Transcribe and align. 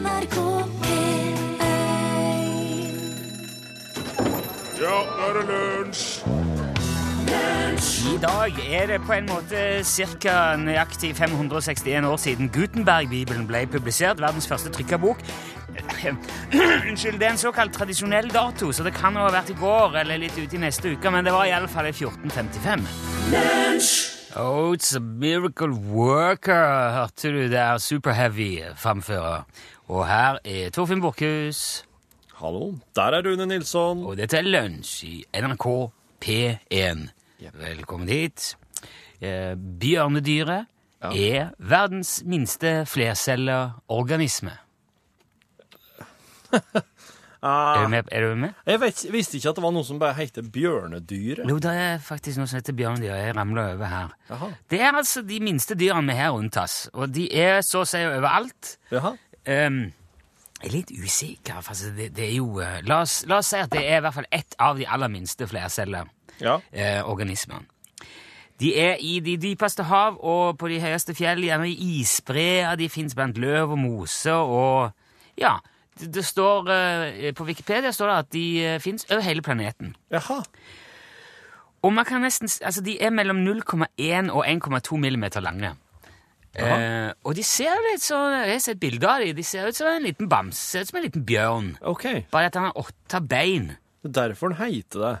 NRK 0.00 0.36
P1 0.80 1.60
Ja, 4.80 4.96
nå 5.04 5.26
er 5.26 5.32
det 5.36 5.44
lunsj! 5.50 6.04
I 8.10 8.16
dag 8.20 8.52
er 8.72 8.86
det 8.90 8.98
på 9.06 9.12
en 9.12 9.26
måte 9.28 9.84
ca. 9.84 10.56
nøyaktig 10.56 11.16
561 11.16 12.04
år 12.04 12.16
siden 12.20 12.50
Gutenberg-bibelen 12.52 13.46
ble 13.48 13.66
publisert, 13.70 14.20
verdens 14.20 14.48
første 14.48 14.70
trykka 14.74 14.96
bok. 15.00 15.18
Unnskyld, 16.88 17.18
det 17.20 17.26
er 17.26 17.30
en 17.30 17.38
såkalt 17.40 17.72
tradisjonell 17.76 18.30
dato, 18.34 18.72
så 18.72 18.84
det 18.84 18.94
kan 18.96 19.16
jo 19.16 19.20
ha 19.24 19.30
vært 19.32 19.50
i 19.54 19.58
går 19.60 19.96
eller 20.02 20.16
litt 20.24 20.38
ute 20.38 20.56
i 20.58 20.64
neste 20.64 20.88
uke, 20.96 21.10
men 21.12 21.24
det 21.24 21.32
var 21.36 21.44
iallfall 21.48 21.86
i 21.88 21.94
1455. 21.94 24.19
Oh, 24.36 24.72
it's 24.74 24.94
a 24.94 25.00
miracle 25.00 25.72
worker, 25.72 26.90
hørte 26.94 27.32
du 27.34 27.48
der 27.50 27.78
Super 27.78 28.12
Heavy 28.12 28.60
framføre. 28.76 29.42
Og 29.90 30.06
her 30.06 30.38
er 30.44 30.70
Torfinn 30.70 31.00
Borchhus, 31.02 31.84
Hallo, 32.40 32.74
der 32.96 33.02
er 33.18 33.22
Rune 33.26 33.46
Nilsson. 33.46 34.04
og 34.06 34.16
dette 34.16 34.36
er 34.38 34.42
Lunsj 34.46 35.04
i 35.04 35.24
NRK 35.34 35.66
P1. 36.24 37.08
Velkommen 37.52 38.08
hit. 38.08 38.56
Eh, 39.20 39.54
Bjørnedyret 39.80 40.66
Ja. 41.02 41.10
er 41.40 41.50
verdens 41.58 42.22
minste 42.26 42.84
flercelleorganisme. 42.86 44.50
Er 47.42 47.78
du 47.80 47.84
Ah, 47.86 47.88
med? 47.88 48.08
Er 48.12 48.20
du 48.28 48.34
med? 48.36 48.50
jeg 48.66 48.80
vet, 48.80 49.06
visste 49.12 49.36
ikke 49.38 49.48
at 49.48 49.56
det 49.56 49.62
var 49.64 49.72
noe 49.72 49.84
som 49.84 49.98
bare 49.98 50.14
heter 50.14 50.42
bjørnedyret. 50.42 51.48
Jo, 51.48 51.56
det 51.58 51.70
er 51.72 51.98
faktisk 52.04 52.36
noe 52.38 52.46
som 52.50 52.58
heter 52.60 52.76
bjørnedyr. 52.76 53.14
Jeg 53.16 53.36
ramla 53.36 53.64
over 53.74 53.86
her. 53.88 54.10
Aha. 54.30 54.50
Det 54.70 54.80
er 54.80 54.92
altså 54.92 55.22
de 55.22 55.38
minste 55.40 55.74
dyrene 55.74 56.12
vi 56.12 56.18
har 56.18 56.30
rundt 56.36 56.56
oss, 56.60 56.90
og 56.92 57.08
de 57.14 57.28
er 57.32 57.62
så 57.64 57.80
å 57.80 57.88
si 57.88 58.02
overalt. 58.04 58.74
Jaha. 58.92 59.14
Ehm, 59.46 59.80
jeg 60.60 60.68
er 60.68 60.74
litt 60.74 60.90
usikker. 60.92 61.62
Altså, 61.64 61.94
det, 61.96 62.10
det 62.16 62.26
er 62.28 62.36
jo 62.36 62.60
eh, 62.60 62.82
la 62.84 63.00
oss, 63.06 63.22
la 63.26 63.38
oss 63.40 63.48
si 63.54 63.56
at 63.56 63.70
det 63.72 63.86
er 63.88 64.02
i 64.02 64.04
hvert 64.04 64.14
fall 64.20 64.28
ett 64.30 64.54
av 64.60 64.76
de 64.76 64.84
aller 64.86 65.08
minste 65.08 65.46
flercelleorganismene. 65.48 66.16
Ja. 66.40 67.02
organismene. 67.04 67.64
De 68.60 68.74
er 68.76 68.98
i 69.00 69.20
de 69.24 69.38
dypeste 69.40 69.82
hav 69.88 70.18
og 70.20 70.58
på 70.60 70.68
de 70.68 70.78
høyeste 70.80 71.14
fjell, 71.16 71.40
gjerne 71.48 71.68
i 71.72 72.00
isbreer. 72.02 72.76
De 72.76 72.88
fins 72.92 73.14
blant 73.16 73.38
løv 73.40 73.72
og 73.72 73.78
mose 73.80 74.32
og 74.36 74.90
Ja. 75.40 75.54
Det, 76.00 76.24
står, 76.24 76.70
eh, 76.72 77.32
På 77.36 77.44
Wikipedia 77.44 77.92
står 77.92 78.10
det 78.12 78.16
at 78.24 78.30
de 78.32 78.44
uh, 78.64 78.78
fins 78.80 79.06
over 79.10 79.22
hele 79.26 79.42
planeten. 79.42 79.94
Jaha. 80.12 80.40
Og 81.82 81.92
man 81.96 82.04
kan 82.04 82.20
nesten, 82.24 82.48
altså 82.64 82.82
De 82.84 82.96
er 83.00 83.12
mellom 83.14 83.40
0,1 83.44 84.30
og 84.32 84.44
1,2 84.46 84.98
millimeter 85.00 85.40
lange. 85.44 85.74
Eh, 86.58 87.12
og 87.22 87.36
de 87.38 87.44
ser 87.46 87.78
litt 87.84 88.02
sånn 88.02 88.32
Jeg 88.34 88.56
har 88.56 88.62
sett 88.64 88.80
bilder 88.82 89.12
av 89.12 89.22
dem. 89.22 89.36
De 89.38 89.44
ser 89.46 89.68
ut 89.70 89.76
som 89.76 89.86
en 89.86 90.02
liten 90.02 90.28
bamse. 90.30 90.58
Ser 90.58 90.82
ut 90.84 90.90
som 90.90 90.98
en 90.98 91.06
liten 91.06 91.24
bjørn. 91.26 91.74
Ok. 91.86 92.06
Bare 92.32 92.50
at 92.50 92.58
han 92.58 92.70
har 92.70 92.80
åtte 92.80 93.20
bein. 93.22 93.74
Det 94.02 94.10
er 94.10 94.16
derfor 94.32 94.56
han 94.58 94.72
heter 94.72 95.04
det. 95.04 95.12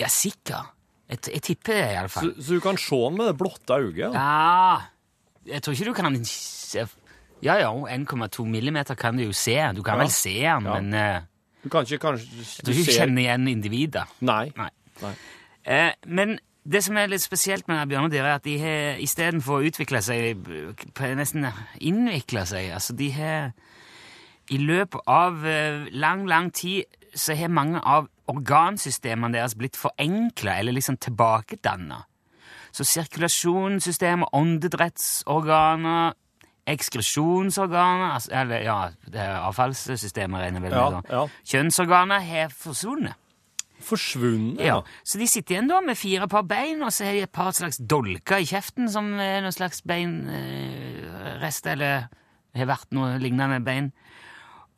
Ja, 0.00 0.08
sikker. 0.10 0.72
Jeg, 1.12 1.20
jeg 1.28 1.42
tipper 1.44 1.76
det, 1.76 1.84
Så, 1.84 1.92
iallfall. 1.92 2.32
så 2.40 2.56
du 2.56 2.64
kan 2.64 2.78
se 2.80 2.98
han 3.04 3.16
med 3.18 3.28
det 3.28 3.36
blotte 3.36 3.76
øyet? 3.76 4.14
Ja 4.16 4.80
Jeg 5.44 5.60
tror 5.62 5.74
ikke 5.76 5.90
du 5.90 5.96
kan 5.98 6.16
se 6.24 6.86
Ja, 7.42 7.56
ja, 7.58 7.72
1,2 7.74 8.44
millimeter 8.46 8.94
kan 8.94 9.16
du 9.18 9.24
jo 9.24 9.32
se. 9.32 9.56
Du 9.74 9.82
kan 9.82 9.94
Ja. 9.98 10.04
vel 10.04 10.10
se 10.10 10.32
den, 10.38 10.42
Ja. 10.42 10.58
men 10.80 10.94
uh, 10.94 11.20
Du 11.64 11.68
kan 11.68 11.82
ikke 11.84 11.98
kanskje 11.98 12.26
jeg 12.36 12.64
tror 12.64 12.74
ikke 12.74 12.86
du 12.86 12.92
kjenner 12.98 13.22
igjen 13.22 13.48
individet. 13.48 14.04
Nei. 14.20 14.52
Nei. 14.56 14.70
Nei. 15.02 15.12
Eh, 15.64 15.92
men 16.06 16.38
det 16.68 16.82
som 16.84 16.96
er 16.96 17.06
litt 17.10 17.22
spesielt 17.22 17.66
med 17.68 17.88
bjørnedyr, 17.88 18.22
er 18.24 18.34
at 18.34 18.42
de 18.44 18.58
har 18.58 18.96
istedenfor 19.02 19.60
å 19.60 19.66
utvikle 19.66 20.00
seg 20.02 20.36
nesten 21.16 21.46
innvikle 21.80 22.44
seg 22.46 22.72
Altså, 22.72 22.94
de 22.96 23.10
har 23.10 23.52
I 24.50 24.58
løpet 24.58 25.00
av 25.06 25.44
eh, 25.46 25.86
lang, 25.92 26.26
lang 26.28 26.50
tid 26.52 26.84
så 27.14 27.34
har 27.36 27.48
mange 27.48 27.78
av 27.84 28.08
organsystemene 28.28 29.32
deres 29.32 29.54
blitt 29.54 29.76
forenkla 29.76 30.58
eller 30.58 30.72
liksom 30.72 30.96
tilbakedanna. 30.98 32.04
Så 32.72 32.84
sirkulasjonssystemet, 32.84 34.28
åndedrettsorganer, 34.32 36.14
ekskresjonsorganer 36.68 38.12
altså, 38.14 38.30
Eller 38.38 38.62
ja, 38.62 38.76
avfallssystemet 39.48 40.44
regner 40.44 40.62
vel 40.62 40.74
med. 40.76 40.96
da. 40.98 41.02
ja. 41.10 41.26
Kjønnsorganer 41.52 42.22
har 42.22 42.54
forsvunnet. 42.54 43.18
Forsvunnet? 43.82 44.60
Ja, 44.62 44.80
Så 45.02 45.18
de 45.18 45.26
sitter 45.26 45.56
igjen 45.56 45.70
da 45.70 45.80
med 45.82 45.98
fire 45.98 46.28
par 46.30 46.44
bein, 46.46 46.82
og 46.86 46.92
så 46.94 47.08
har 47.08 47.16
de 47.16 47.24
et 47.26 47.34
par 47.34 47.50
slags 47.50 47.80
dolker 47.82 48.38
i 48.38 48.46
kjeften 48.46 48.86
som 48.90 49.10
er 49.18 49.40
noen 49.42 49.54
slags 49.54 49.82
beinrest, 49.82 51.66
eller 51.66 52.06
har 52.54 52.68
vært 52.70 52.94
noe 52.94 53.16
lignende 53.18 53.58
bein. 53.64 53.90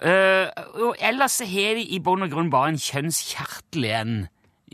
Uh, 0.05 0.49
og 0.89 0.97
ellers 0.99 1.39
så 1.39 1.47
har 1.49 1.77
de 1.79 1.85
i 1.95 2.01
bunn 2.03 2.25
og 2.27 2.33
grunn 2.33 2.51
bare 2.53 2.73
en 2.73 2.81
kjønnskjertel 2.81 3.87
igjen 3.87 4.17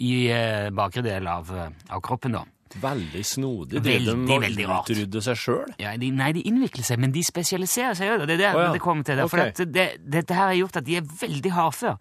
i 0.00 0.15
uh, 0.32 0.71
bakre 0.75 1.04
del 1.04 1.27
av, 1.28 1.50
eh, 1.53 1.75
av 1.92 2.00
kroppen, 2.03 2.38
da. 2.38 2.47
Veldig 2.79 3.25
snodig. 3.27 3.81
Veldig, 3.83 4.15
de 4.29 4.39
veldig 4.45 4.67
rart. 4.69 4.91
utrydde 4.91 5.23
seg 5.25 5.39
sjøl? 5.41 5.73
Ja, 5.83 5.97
nei, 5.99 6.31
de 6.37 6.45
innvikler 6.47 6.87
seg, 6.87 7.01
men 7.03 7.11
de 7.15 7.25
spesialiserer 7.27 7.99
seg 7.99 8.13
jo. 8.13 8.19
Det 8.23 8.37
er 8.37 8.43
det 8.45 8.49
oh, 8.53 8.63
ja, 8.63 8.71
det 8.77 8.83
kommer 8.85 9.07
til. 9.07 9.19
Der, 9.19 9.31
For 9.33 9.43
at 9.43 9.59
det, 9.75 9.87
dette 10.07 10.37
her 10.39 10.53
har 10.53 10.59
gjort 10.61 10.79
at 10.79 10.87
de 10.87 11.01
er 11.01 11.07
veldig 11.23 11.53
hardfør. 11.57 11.99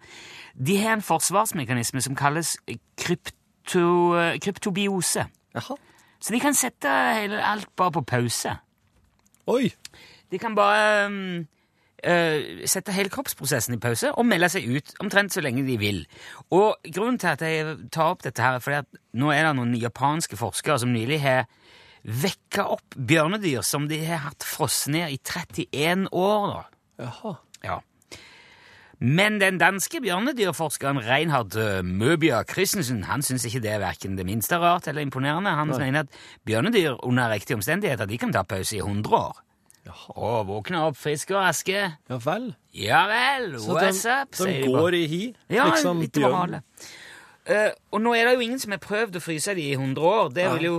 De 0.54 0.78
har 0.78 0.94
en 0.94 1.02
forsvarsmekanisme 1.02 2.02
som 2.06 2.14
kalles 2.18 2.54
krypto, 3.00 3.86
kryptobiose. 4.44 5.26
Jaha. 5.58 5.78
Så 6.20 6.34
de 6.34 6.40
kan 6.42 6.54
sette 6.54 6.90
alt 7.40 7.70
bare 7.76 7.96
på 7.96 8.04
pause. 8.06 8.54
Oi. 9.50 9.70
De 10.30 10.38
kan 10.38 10.54
bare 10.54 11.06
um, 11.08 11.48
eh, 12.02 12.64
sette 12.68 12.94
hele 12.94 13.12
kroppsprosessen 13.12 13.76
i 13.76 13.80
pause 13.82 14.12
og 14.14 14.26
melde 14.28 14.50
seg 14.52 14.68
ut 14.68 14.94
omtrent 15.02 15.34
så 15.34 15.42
lenge 15.44 15.64
de 15.66 15.76
vil. 15.80 16.04
Og 16.54 16.78
grunnen 16.92 17.18
til 17.20 17.32
at 17.32 17.44
jeg 17.44 17.76
tar 17.92 18.14
opp 18.14 18.24
dette, 18.26 18.42
her 18.42 18.58
er 18.58 18.64
fordi 18.64 18.80
at 18.82 19.02
nå 19.20 19.32
er 19.34 19.48
det 19.48 19.54
noen 19.58 19.76
japanske 19.80 20.38
forskere 20.40 20.80
som 20.82 20.94
nylig 20.94 21.20
har 21.24 21.44
vekka 22.00 22.64
opp 22.72 22.96
bjørnedyr 22.96 23.64
som 23.66 23.86
de 23.90 24.00
har 24.06 24.24
hatt 24.24 24.46
frosset 24.46 24.94
ned 24.94 25.12
i 25.12 25.20
31 25.20 26.08
år. 26.16 26.50
da. 26.54 27.06
Jaha. 27.06 27.36
Ja. 27.64 27.80
Men 29.00 29.38
den 29.40 29.56
danske 29.56 30.02
bjørnedyrforskeren 30.04 31.00
Reinhard 31.06 31.54
eh, 31.56 31.80
Møbia 31.80 32.42
Christensen 32.44 33.06
han 33.08 33.24
syns 33.24 33.46
ikke 33.48 33.62
det 33.64 33.72
er 33.72 33.80
verken 33.80 34.18
det 34.18 34.26
minste 34.28 34.58
rart 34.60 34.90
eller 34.90 35.00
imponerende. 35.06 35.54
Han 35.56 35.72
mener 35.72 36.04
at 36.04 36.18
bjørnedyr 36.44 36.98
under 37.08 37.32
riktige 37.32 37.56
omstendigheter 37.56 38.08
de 38.08 38.18
kan 38.20 38.32
ta 38.32 38.44
pause 38.44 38.76
i 38.76 38.82
100 38.84 39.16
år. 39.16 39.40
Og 40.14 40.46
våkne 40.46 40.82
opp 40.86 40.96
friske 41.00 41.34
og 41.34 41.40
raske. 41.42 41.80
Ja 42.10 42.18
vel. 42.22 42.50
Ja 42.76 43.00
vel, 43.10 43.54
Så 43.58 43.72
what's 43.74 44.02
de, 44.04 44.10
up? 44.22 44.30
de 44.36 44.36
sier 44.44 44.62
de 44.62 44.68
bare. 44.68 44.82
går 44.82 44.94
i 44.98 45.06
hi? 45.10 45.20
Ja, 45.50 45.64
liksom 45.72 46.00
litt 46.04 46.18
over 46.20 46.36
alle. 46.44 46.60
Eh, 47.50 47.70
og 47.90 48.02
nå 48.04 48.12
er 48.14 48.28
det 48.28 48.34
jo 48.36 48.40
ingen 48.44 48.60
som 48.62 48.74
har 48.76 48.78
prøvd 48.84 49.16
å 49.16 49.22
fryse 49.24 49.54
de 49.56 49.64
i 49.72 49.74
100 49.74 50.02
år. 50.04 50.28
Det 50.36 50.44
vil 50.52 50.66
jo, 50.68 50.76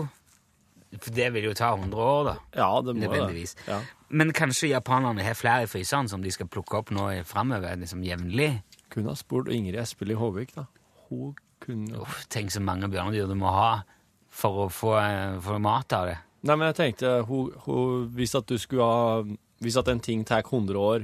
det 1.17 1.31
vil 1.33 1.49
jo 1.49 1.53
ta 1.57 1.73
100 1.75 1.97
år, 1.97 2.23
da. 2.29 2.35
Ja, 2.61 2.69
det 2.85 2.95
må 2.95 3.07
Nødvendigvis. 3.07 3.55
det. 3.55 3.67
Ja. 3.73 3.79
Men 4.09 4.31
kanskje 4.37 4.69
japanerne 4.69 5.23
har 5.25 5.33
flere 5.39 5.63
i 5.65 5.71
fryseren 5.71 6.07
som 6.11 6.21
de 6.21 6.31
skal 6.31 6.47
plukke 6.51 6.77
opp 6.77 6.91
nå 6.91 7.09
framover 7.27 7.75
liksom 7.81 8.03
jevnlig. 8.05 8.61
Kunne 8.91 9.11
ha 9.11 9.15
spurt 9.15 9.47
Ingrid 9.51 9.75
Espelid 9.81 10.17
Håvik, 10.19 10.53
da. 10.55 10.65
Hun 11.09 11.33
kunne 11.63 12.01
Uff, 12.01 12.25
tenk 12.29 12.51
så 12.51 12.61
mange 12.63 12.87
bjørnedyr 12.91 13.27
du 13.27 13.35
må 13.39 13.51
ha 13.55 13.83
for 14.31 14.67
å 14.67 14.69
få, 14.71 14.95
eh, 15.01 15.39
få 15.43 15.59
mat 15.59 15.91
av 15.93 16.05
det. 16.07 16.17
Nei, 16.41 16.55
men 16.57 16.71
jeg 16.71 16.77
tenkte 16.79 17.09
hun, 17.29 17.51
hun, 17.65 18.05
hvis 18.17 18.33
at 18.37 18.47
du 18.49 18.57
skulle 18.57 18.85
ha 18.85 19.21
Hvis 19.61 19.77
at 19.77 19.89
en 19.91 19.99
ting 20.01 20.23
tar 20.25 20.41
100 20.41 20.79
år, 20.79 21.03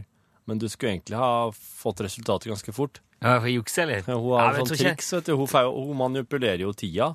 men 0.50 0.58
du 0.58 0.66
skulle 0.70 0.96
egentlig 0.96 1.20
ha 1.20 1.50
fått 1.54 2.02
resultatet 2.02 2.50
ganske 2.50 2.74
fort 2.74 3.02
Ja, 3.22 3.36
for 3.38 3.46
å 3.50 3.54
jukse 3.60 3.86
litt. 3.90 4.08
Hun 4.10 4.24
har 4.34 4.58
Ja, 4.58 4.64
sånn 4.64 4.74
triks, 4.74 5.12
vet 5.14 5.30
du. 5.30 5.36
Hun, 5.38 5.48
hun 5.52 5.98
manipulerer 6.00 6.66
jo 6.66 6.74
tida. 6.74 7.12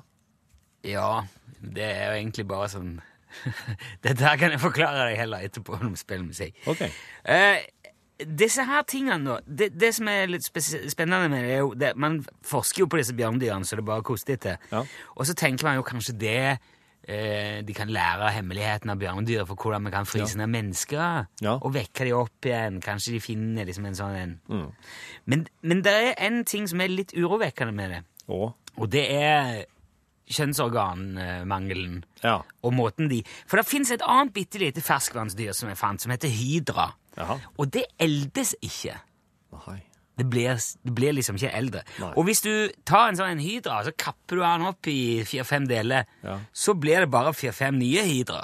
Ja, 0.87 1.23
det 1.59 1.83
er 1.83 2.05
jo 2.11 2.21
egentlig 2.21 2.47
bare 2.47 2.71
sånn 2.71 2.97
Dette 4.05 4.21
her 4.21 4.37
kan 4.37 4.53
jeg 4.53 4.61
forklare 4.61 5.07
deg 5.09 5.17
heller 5.17 5.43
etterpå 5.47 5.79
når 5.79 5.95
vi 5.95 6.01
spiller 6.03 6.27
musikk. 6.27 6.59
OK. 6.69 6.83
Eh, 7.25 7.63
disse 8.23 8.63
her 8.67 8.83
tingene, 8.87 9.25
da 9.25 9.39
det, 9.47 9.71
det 9.79 9.89
som 9.97 10.07
er 10.11 10.29
litt 10.29 10.45
spennende 10.45 11.31
med 11.31 11.39
det, 11.41 11.55
er 11.55 11.63
jo 11.63 11.71
det, 11.73 11.93
Man 11.99 12.19
forsker 12.45 12.83
jo 12.83 12.89
på 12.91 12.99
disse 13.01 13.15
bjørndyrene 13.17 13.65
så 13.67 13.79
det 13.79 13.87
bare 13.87 14.05
koster 14.05 14.37
etter. 14.37 14.61
Ja. 14.71 14.83
Og 15.17 15.27
så 15.27 15.35
tenker 15.37 15.67
man 15.67 15.79
jo 15.79 15.87
kanskje 15.87 16.15
det 16.21 16.37
eh, 17.07 17.61
De 17.65 17.73
kan 17.73 17.91
lære 17.91 18.31
hemmeligheten 18.37 18.89
av 18.93 18.99
bjørnedyr 19.01 19.45
for 19.49 19.55
hvordan 19.55 19.85
vi 19.85 19.93
kan 19.93 20.09
fryse 20.09 20.37
ned 20.37 20.51
mennesker. 20.53 21.27
Ja. 21.43 21.57
Og 21.59 21.73
vekke 21.75 22.07
de 22.07 22.15
opp 22.17 22.49
igjen. 22.49 22.81
Kanskje 22.83 23.17
de 23.17 23.21
finner 23.23 23.67
liksom 23.69 23.85
en 23.89 23.99
sånn 23.99 24.17
en. 24.17 24.33
Mm. 24.49 24.67
Men, 25.25 25.47
men 25.61 25.85
det 25.85 25.93
er 25.93 26.17
en 26.27 26.43
ting 26.45 26.67
som 26.69 26.81
er 26.81 26.93
litt 26.93 27.15
urovekkende 27.15 27.75
med 27.75 27.97
det, 27.97 28.03
Og 28.27 28.53
og 28.73 28.89
det 28.89 29.03
er 29.13 29.65
kjønnsorganmangelen. 30.33 32.03
Ja. 32.23 32.39
Og 32.63 32.73
måten 32.73 33.09
de 33.11 33.21
For 33.45 33.59
det 33.59 33.67
fins 33.69 33.91
et 33.91 34.01
annet 34.07 34.33
bitte 34.33 34.61
lite 34.61 34.81
ferskvannsdyr 34.81 35.53
som 35.53 35.69
jeg 35.69 35.77
fant, 35.77 36.01
som 36.01 36.13
heter 36.13 36.31
hydra. 36.31 36.89
Aha. 37.21 37.37
Og 37.57 37.73
det 37.73 37.85
eldes 38.01 38.55
ikke. 38.61 38.97
Det 40.17 40.27
blir, 40.29 40.59
det 40.85 40.93
blir 40.93 41.15
liksom 41.17 41.39
ikke 41.39 41.49
eldre. 41.57 41.81
Nei. 41.97 42.11
Og 42.19 42.27
hvis 42.27 42.43
du 42.45 42.51
tar 42.85 43.09
en 43.09 43.17
sånn 43.17 43.33
en 43.33 43.41
hydra, 43.41 43.79
så 43.87 43.93
kapper 43.97 44.37
du 44.37 44.43
den 44.43 44.67
opp 44.69 44.89
i 44.91 45.23
fire-fem 45.25 45.65
deler, 45.69 46.05
Ja. 46.21 46.37
så 46.53 46.75
blir 46.77 47.01
det 47.01 47.09
bare 47.09 47.33
fire-fem 47.33 47.79
nye 47.81 48.03
hydra. 48.05 48.43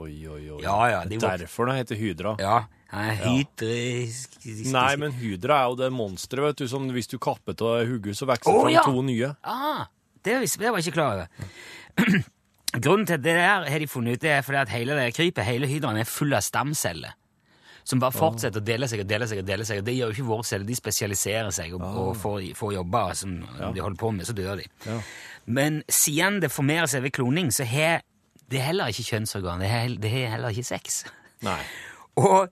Oi, 0.00 0.14
oi, 0.26 0.50
oi. 0.54 0.60
Ja, 0.62 0.78
ja, 0.88 1.04
de 1.04 1.18
Det 1.18 1.26
er 1.28 1.42
Derfor 1.44 1.66
det 1.66 1.76
heter 1.80 1.96
Hydra. 1.98 2.36
Ja, 2.38 2.66
hydrisk 2.90 4.36
Nei, 4.70 4.96
men 4.96 5.12
Hydra 5.18 5.62
er 5.64 5.70
jo 5.72 5.78
det 5.80 5.90
monsteret, 5.92 6.44
vet 6.44 6.62
du, 6.62 6.68
som 6.70 6.86
hvis 6.94 7.10
du 7.10 7.18
kapper 7.18 7.58
av 7.58 7.86
hodet, 7.86 8.14
så 8.16 8.28
vokser 8.30 8.52
det 8.52 8.60
fram 8.62 8.72
ja. 8.72 8.84
to 8.86 9.02
nye. 9.02 9.32
Ah, 9.42 9.88
det, 10.22 10.38
det 10.46 10.70
var 10.70 10.78
jeg 10.78 10.88
ikke 10.88 10.98
klar 10.98 11.18
over. 11.18 11.26
Grunnen 12.84 13.06
til 13.06 13.18
det 13.18 13.34
der 13.34 13.66
har 13.66 13.82
de 13.82 13.88
funnet 13.90 14.14
ut, 14.14 14.22
det 14.22 14.30
er 14.30 14.44
fordi 14.46 14.60
at 14.62 14.70
hele 14.70 14.94
det 14.94 15.08
krypet, 15.16 15.42
hele 15.44 15.66
hydraen, 15.66 15.98
er 15.98 16.06
full 16.06 16.34
av 16.38 16.44
stamceller. 16.46 17.16
Som 17.90 17.98
bare 18.02 18.14
fortsetter 18.14 18.62
å 18.62 18.64
dele 18.64 18.86
seg 18.90 19.02
og 19.02 19.08
dele 19.10 19.26
seg 19.26 19.40
og 19.42 19.46
dele 19.48 19.64
seg. 19.66 19.80
og 19.82 19.86
Det 19.88 19.94
gjør 19.96 20.12
jo 20.12 20.16
ikke 20.18 20.28
våre 20.30 20.46
celler. 20.46 20.66
De 20.68 20.76
spesialiserer 20.78 21.50
seg 21.56 21.72
og, 21.74 21.82
og 21.82 22.10
får, 22.20 22.44
får 22.58 22.74
jobber 22.76 23.14
som 23.18 23.38
de 23.42 23.82
holder 23.82 23.98
på 23.98 24.10
med, 24.14 24.28
så 24.28 24.34
dør 24.36 24.60
de. 24.60 24.66
Ja. 24.86 24.98
Men 25.50 25.80
siden 25.90 26.38
det 26.44 26.52
formerer 26.54 26.86
seg 26.92 27.02
ved 27.08 27.14
kloning, 27.16 27.50
så 27.56 27.66
har 27.66 28.04
det 28.50 28.60
heller 28.62 28.92
ikke 28.92 29.08
kjønnsorgan. 29.08 29.62
Det 29.64 29.70
har 29.72 29.96
det 30.04 30.12
har 30.14 30.36
heller 30.36 30.54
ikke 30.54 30.68
sex. 30.70 31.00
Nei. 31.46 31.58
Og 32.20 32.46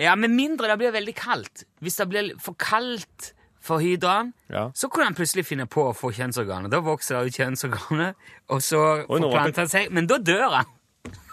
ja, 0.00 0.14
med 0.16 0.32
mindre 0.32 0.70
det 0.70 0.78
blir 0.80 0.92
veldig 0.96 1.14
kaldt. 1.18 1.64
Hvis 1.84 1.98
det 2.00 2.08
blir 2.08 2.32
for 2.40 2.56
kaldt 2.60 3.32
for 3.60 3.82
hydraen, 3.84 4.30
Ja. 4.48 4.70
så 4.72 4.88
kunne 4.88 5.10
han 5.10 5.14
plutselig 5.18 5.44
finne 5.44 5.66
på 5.68 5.90
å 5.90 5.96
få 5.96 6.08
kjønnsorganet. 6.16 6.70
Da 6.72 6.80
vokser 6.80 7.18
det 7.20 7.28
ut 7.34 7.36
kjønnsorganet, 7.42 8.14
og 8.48 8.62
så 8.64 8.80
forplanter 9.04 9.66
han 9.66 9.68
seg. 9.72 9.90
Men 9.92 10.08
da 10.08 10.16
dør 10.16 10.54
han. 10.62 10.70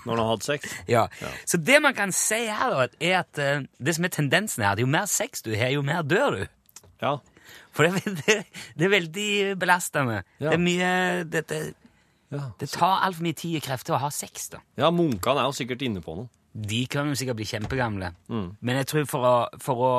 Når 0.05 0.13
han 0.13 0.21
har 0.21 0.29
hatt 0.29 0.45
sex. 0.45 0.75
Ja. 0.87 1.07
Så 1.45 1.59
det 1.59 1.81
man 1.83 1.95
kan 1.97 2.13
si 2.15 2.45
her, 2.47 2.71
da, 2.71 2.85
er 3.03 3.17
at 3.25 3.41
uh, 3.41 3.65
det 3.83 3.95
som 3.97 4.07
er 4.07 4.13
tendensen 4.13 4.63
her, 4.63 4.77
at 4.77 4.79
jo 4.79 4.87
mer 4.87 5.09
sex 5.11 5.43
du 5.43 5.51
har, 5.55 5.73
jo 5.75 5.83
mer 5.83 6.05
dør 6.07 6.37
du. 6.37 6.45
Ja. 7.03 7.17
For 7.75 7.83
det, 7.87 8.05
det, 8.23 8.37
det 8.79 8.87
er 8.87 8.93
veldig 8.93 9.29
belastende. 9.59 10.21
Ja. 10.39 10.49
Det 10.49 10.55
er 10.55 10.63
mye 10.63 10.93
dette, 11.27 11.61
Ja, 12.31 12.49
Det 12.59 12.67
tar 12.73 13.05
altfor 13.05 13.23
mye 13.23 13.37
tid 13.39 13.59
og 13.59 13.63
krefter 13.63 13.95
å 13.95 14.01
ha 14.03 14.09
sex, 14.11 14.49
da. 14.51 14.59
ja 14.75 14.89
munkene 14.91 15.43
er 15.43 15.47
jo 15.47 15.55
sikkert 15.55 15.85
inne 15.87 16.01
på 16.03 16.17
noe. 16.17 16.27
De 16.57 16.81
kan 16.89 17.07
jo 17.07 17.15
sikkert 17.15 17.37
bli 17.37 17.45
kjempegamle. 17.47 18.09
Mm. 18.33 18.47
Men 18.65 18.79
jeg 18.81 18.87
tror 18.89 19.05
for 19.07 19.27
å, 19.27 19.35
for 19.61 19.83
å, 19.85 19.93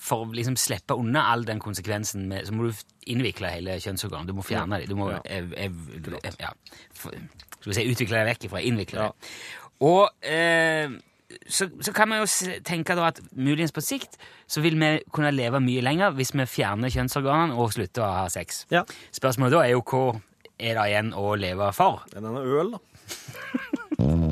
for 0.00 0.24
å 0.24 0.30
liksom 0.32 0.56
slippe 0.56 0.96
unna 0.96 1.26
all 1.34 1.44
den 1.44 1.60
konsekvensen, 1.60 2.24
med, 2.30 2.46
så 2.48 2.54
må 2.56 2.70
du 2.70 2.84
innvikle 3.12 3.50
hele 3.52 3.76
kjønnsorganet. 3.82 4.30
Du 4.30 4.36
må 4.38 4.44
fjerne 4.46 4.78
dem. 4.80 4.88
Du 4.88 4.96
må 4.96 5.10
Ja. 5.12 5.20
ev, 5.28 5.52
ev, 5.60 5.76
ev, 6.24 6.34
ja, 6.40 6.50
for, 6.96 7.12
skal 7.60 7.68
vi 7.72 7.76
si, 7.76 7.84
utvikle 7.92 8.16
dem 8.22 8.30
vekk 8.32 8.48
fra 8.50 8.62
innvikle 8.64 8.98
Ja. 9.04 9.10
det. 9.10 9.30
Og 9.80 10.08
eh, 10.26 10.88
så, 11.48 11.68
så 11.80 11.92
kan 11.96 12.08
man 12.10 12.20
jo 12.24 12.26
tenke 12.66 12.96
da 12.98 13.06
at 13.12 13.20
muligens 13.36 13.72
på 13.72 13.80
sikt 13.84 14.16
så 14.50 14.60
vil 14.64 14.74
vi 14.80 14.90
kunne 15.12 15.30
leve 15.32 15.60
mye 15.62 15.80
lenger 15.84 16.10
hvis 16.16 16.32
vi 16.34 16.44
fjerner 16.48 16.90
kjønnsorganene 16.90 17.54
og 17.56 17.72
slutter 17.76 18.02
å 18.02 18.10
ha 18.22 18.26
sex. 18.32 18.64
Ja. 18.72 18.82
Spørsmålet 19.12 19.52
da 19.54 19.62
er 19.66 19.72
jo 19.76 19.84
hva 19.84 20.20
er 20.60 20.74
det 20.76 20.88
igjen 20.90 21.12
å 21.16 21.30
leve 21.40 21.70
for? 21.72 22.02
Er 22.16 22.20
denne 22.20 22.42
øl, 22.44 22.72
da? 22.72 22.80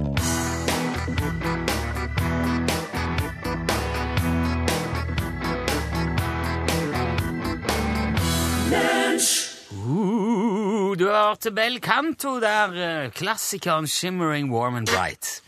Uh, 10.89 10.97
du 10.97 11.07
har 11.09 11.29
hørt 11.29 11.55
Bel 11.55 11.81
Canto 11.81 12.39
der, 12.41 12.73
eh, 13.05 13.11
klassikeren 13.11 13.87
Shimmering 13.87 14.51
Warm 14.53 14.77
and 14.77 14.89
Bright. 14.91 15.43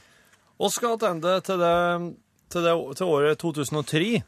Og 0.61 0.73
skal 0.73 0.99
tilbake 1.01 1.41
til, 1.47 1.63
til, 2.53 2.67
til 2.97 3.07
året 3.07 3.39
2003. 3.41 4.23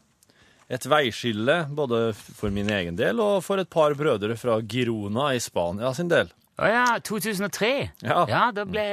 Et 0.73 0.85
veiskille 0.89 1.57
både 1.69 2.13
for 2.15 2.49
min 2.49 2.69
egen 2.71 2.95
del 2.97 3.19
og 3.21 3.43
for 3.45 3.61
et 3.61 3.69
par 3.69 3.93
brødre 3.93 4.33
fra 4.39 4.55
Girona 4.61 5.33
i 5.35 5.41
Spania 5.43 5.91
sin 5.93 6.09
del. 6.09 6.31
Å 6.57 6.69
ja, 6.69 6.85
2003. 7.03 7.69
Ja. 8.05 8.23
ja, 8.29 8.41
da 8.55 8.65
ble 8.65 8.87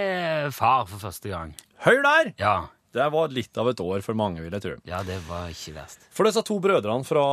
far 0.53 0.85
for 0.91 1.01
første 1.01 1.33
gang. 1.33 1.55
Høy 1.87 2.03
der! 2.05 2.35
Ja, 2.41 2.59
Det 2.93 3.05
var 3.15 3.31
litt 3.31 3.57
av 3.57 3.69
et 3.71 3.81
år 3.81 4.01
for 4.03 4.19
mange, 4.19 4.43
vil 4.43 4.51
jeg 4.51 4.63
tro. 4.65 4.73
ja 4.85 5.03
det 5.07 5.21
var 5.29 5.47
ikke 5.53 5.77
verst. 5.77 6.03
For 6.11 6.27
disse 6.27 6.43
to 6.43 6.57
brødrene 6.59 7.07
fra 7.07 7.25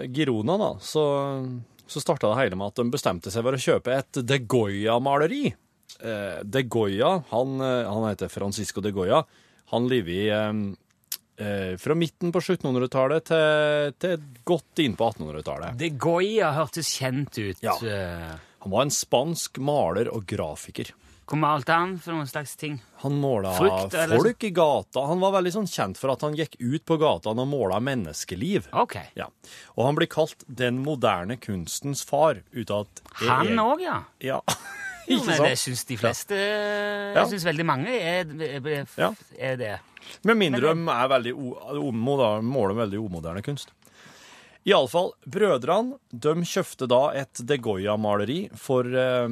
eh, 0.00 0.06
Girona, 0.08 0.56
da, 0.56 0.70
så, 0.80 1.02
så 1.86 2.02
starta 2.02 2.30
det 2.32 2.40
hele 2.40 2.58
med 2.58 2.72
at 2.72 2.80
de 2.80 2.90
bestemte 2.92 3.32
seg 3.32 3.46
for 3.46 3.56
å 3.56 3.62
kjøpe 3.62 3.94
et 3.94 4.20
De 4.26 4.40
Goya-maleri. 4.42 5.44
Eh, 6.00 6.40
de 6.42 6.62
Goya, 6.66 7.22
han, 7.30 7.60
eh, 7.60 7.86
han 7.86 8.08
heter 8.08 8.32
Francisco 8.32 8.82
de 8.84 8.92
Goya. 8.94 9.22
Han 9.72 9.88
lever 9.90 10.12
i 10.12 10.26
eh, 10.34 11.46
eh, 11.46 11.72
fra 11.80 11.96
midten 11.98 12.34
på 12.34 12.42
1700-tallet 12.42 13.30
til, 13.30 13.94
til 14.02 14.28
godt 14.44 14.82
inn 14.84 14.98
på 14.98 15.10
1800-tallet. 15.12 15.78
De 15.78 15.92
Goya 15.94 16.52
hørtes 16.58 16.90
kjent 16.98 17.38
ut. 17.38 17.62
Ja. 17.64 17.78
Han 18.64 18.74
var 18.74 18.86
en 18.86 18.94
spansk 18.94 19.62
maler 19.62 20.10
og 20.10 20.26
grafiker. 20.26 20.90
Hvor 21.26 21.40
malte 21.42 21.74
han 21.74 21.96
for 21.98 22.14
noen 22.14 22.28
slags 22.30 22.52
ting? 22.58 22.76
Han 23.02 23.16
måla 23.18 23.50
Frukt, 23.56 23.96
folk 24.12 24.44
i 24.46 24.50
gata. 24.54 25.02
Han 25.10 25.18
var 25.24 25.32
veldig 25.34 25.52
sånn 25.56 25.66
kjent 25.66 25.98
for 25.98 26.12
at 26.14 26.22
han 26.22 26.36
gikk 26.38 26.54
ut 26.62 26.84
på 26.86 26.98
gata 27.02 27.32
og 27.32 27.40
måla 27.50 27.80
menneskeliv. 27.82 28.68
Ok. 28.70 28.94
Ja. 29.18 29.26
Og 29.74 29.88
han 29.88 29.98
blir 29.98 30.06
kalt 30.12 30.46
den 30.46 30.78
moderne 30.84 31.34
kunstens 31.42 32.04
far, 32.06 32.44
ut 32.54 32.70
av 32.70 32.86
at 32.86 33.02
Han 33.26 33.58
òg, 33.58 33.82
ja. 33.82 34.02
Ja. 34.22 34.40
Jo, 35.06 35.20
men 35.22 35.38
det 35.38 35.52
syns 35.62 35.84
de 35.86 35.94
fleste 35.94 36.34
Jeg 36.34 37.28
syns 37.30 37.44
veldig 37.46 37.66
mange 37.66 37.92
er, 37.94 38.26
er, 38.26 38.88
Ja. 38.98 39.12
er 39.38 39.58
det. 39.60 39.74
Med 40.26 40.38
mindre 40.40 40.72
de 40.74 40.88
er 40.96 41.10
veldig 41.12 41.34
måler 41.94 42.74
veldig 42.80 43.02
umoderne 43.04 43.42
kunst. 43.46 43.70
Iallfall, 44.66 45.12
brødrene 45.30 46.00
de 46.10 46.34
kjøpte 46.42 46.88
da 46.90 47.04
et 47.14 47.38
De 47.46 47.58
Goya-maleri 47.62 48.48
for 48.58 48.82
eh, 48.90 49.28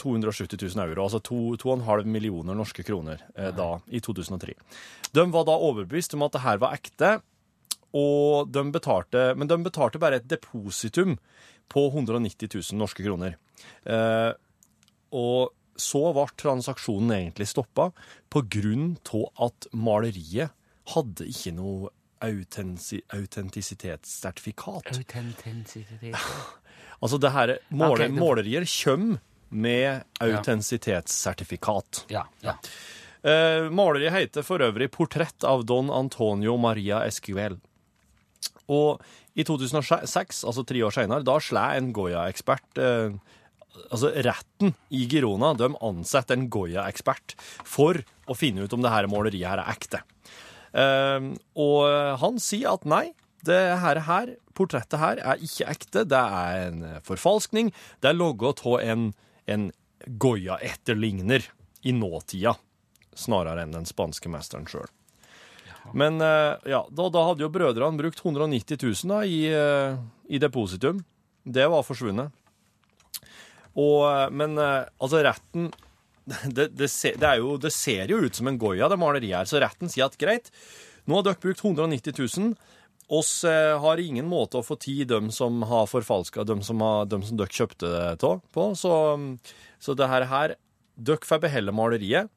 270 0.00 0.58
000 0.76 0.82
euro, 0.88 1.00
altså 1.06 1.20
2,5 1.22 2.04
millioner 2.10 2.54
norske 2.58 2.82
kroner 2.86 3.18
eh, 3.36 3.52
da, 3.54 3.68
i 3.94 4.00
2003. 4.02 4.54
De 5.14 5.22
var 5.32 5.44
da 5.48 5.54
overbevist 5.56 6.14
om 6.16 6.22
at 6.26 6.32
det 6.34 6.42
her 6.44 6.58
var 6.62 6.74
ekte, 6.76 7.10
og 7.94 8.50
de 8.50 8.62
betalte, 8.74 9.20
men 9.38 9.46
de 9.50 9.56
betalte 9.62 9.98
bare 10.02 10.16
et 10.18 10.26
depositum 10.30 11.14
på 11.70 11.80
190 11.92 12.48
000 12.72 12.78
norske 12.80 13.02
kroner. 13.06 13.32
Eh, 13.86 14.32
og 15.14 15.52
så 15.78 16.02
ble 16.14 16.26
transaksjonen 16.38 17.10
egentlig 17.16 17.46
stoppa 17.50 17.88
av 18.34 19.22
at 19.46 19.66
maleriet 19.74 20.50
hadde 20.94 21.24
ikke 21.30 21.52
noe 21.56 21.88
autentisitetssertifikat. 22.24 24.84
Autentisitet. 24.98 26.14
Altså, 27.02 27.18
det 27.20 27.30
her 27.34 27.50
måler, 27.74 27.92
okay, 27.92 28.06
det- 28.08 28.20
målerier 28.22 28.64
kommer 28.64 29.18
med 29.54 30.04
autentisitetssertifikat. 30.22 32.04
Ja. 32.12 32.26
ja. 32.44 32.56
Uh, 33.24 33.70
maleriet 33.72 34.12
heter 34.12 34.44
for 34.44 34.60
øvrig 34.60 34.90
'Portrett 34.92 35.46
av 35.48 35.64
Don 35.64 35.90
Antonio 35.90 36.56
Maria 36.60 37.04
Esquivel'. 37.06 37.60
Og 38.68 39.00
i 39.34 39.44
2006, 39.44 40.44
altså 40.44 40.64
tre 40.66 40.82
år 40.84 40.92
senere, 40.94 41.24
da 41.24 41.38
slår 41.40 41.78
en 41.78 41.92
Goya-ekspert 41.92 42.78
uh, 42.82 43.16
Altså 43.90 44.12
retten 44.22 44.70
i 44.94 45.00
Girona 45.10 45.48
de 45.58 45.66
ansetter 45.82 46.36
en 46.36 46.46
Goya-ekspert 46.46 47.34
for 47.66 47.98
å 48.30 48.36
finne 48.38 48.62
ut 48.62 48.72
om 48.72 48.84
det 48.84 48.92
her 48.92 49.08
måleriet 49.10 49.50
her 49.50 49.62
er 49.64 49.72
ekte. 49.72 49.98
Uh, 50.70 51.34
og 51.58 51.82
han 52.22 52.38
sier 52.38 52.70
at 52.76 52.86
nei, 52.86 53.08
det 53.44 53.58
her, 53.82 54.00
her 54.06 54.30
portrettet 54.56 55.00
her 55.00 55.20
er 55.20 55.42
ikke 55.42 55.68
ekte. 55.70 56.04
Det 56.08 56.20
er 56.20 56.68
en 56.68 56.84
forfalskning. 57.04 57.72
Det 58.00 58.12
er 58.12 58.18
logget 58.18 58.62
av 58.64 58.78
en, 58.80 59.08
en 59.46 59.70
Goya-etterligner 60.04 61.46
i 61.84 61.92
nåtida, 61.92 62.56
snarere 63.16 63.64
enn 63.64 63.72
den 63.72 63.88
spanske 63.88 64.28
mesteren 64.32 64.68
sjøl. 64.68 64.90
Men 65.92 66.20
eh, 66.20 66.54
ja, 66.70 66.86
da, 66.90 67.08
da 67.12 67.24
hadde 67.28 67.44
jo 67.44 67.52
brødrene 67.52 68.00
brukt 68.00 68.22
190 68.24 68.80
000 68.80 69.12
da, 69.12 69.20
i, 69.28 69.40
eh, 69.52 69.98
i 70.32 70.40
depositum. 70.40 71.02
Det 71.44 71.66
var 71.68 71.84
forsvunnet. 71.84 72.32
Og, 73.74 74.00
eh, 74.08 74.28
men 74.32 74.56
altså, 74.58 75.20
retten 75.26 75.68
det, 76.56 76.70
det, 76.72 76.88
ser, 76.88 77.18
det, 77.20 77.34
jo, 77.42 77.58
det 77.60 77.72
ser 77.74 78.08
jo 78.10 78.22
ut 78.24 78.36
som 78.36 78.48
en 78.48 78.60
Goya, 78.60 78.88
det 78.88 79.00
maleriet 79.00 79.42
her, 79.42 79.50
så 79.50 79.60
retten 79.60 79.92
sier 79.92 80.08
at 80.08 80.16
greit, 80.20 80.48
nå 81.04 81.18
har 81.18 81.26
dere 81.26 81.42
brukt 81.42 81.60
190 81.60 82.16
000. 82.16 82.54
Oss 83.12 83.44
eh, 83.44 83.74
har 83.80 84.00
ingen 84.00 84.26
måte 84.28 84.58
å 84.60 84.64
få 84.64 84.76
tid 84.80 85.08
dem 85.12 85.30
som 85.34 85.62
har 85.68 85.86
forfalska, 85.90 86.44
dem 86.48 86.62
som, 86.64 86.80
har, 86.80 87.04
dem 87.10 87.22
som 87.26 87.36
dere 87.36 87.52
kjøpte 87.52 87.90
det 87.90 88.24
av, 88.24 88.40
på. 88.54 88.70
Så, 88.78 88.94
så 89.82 89.96
det 89.98 90.08
her, 90.08 90.28
her 90.30 90.56
Dere 90.94 91.26
får 91.26 91.40
beholde 91.42 91.72
maleriet. 91.74 92.30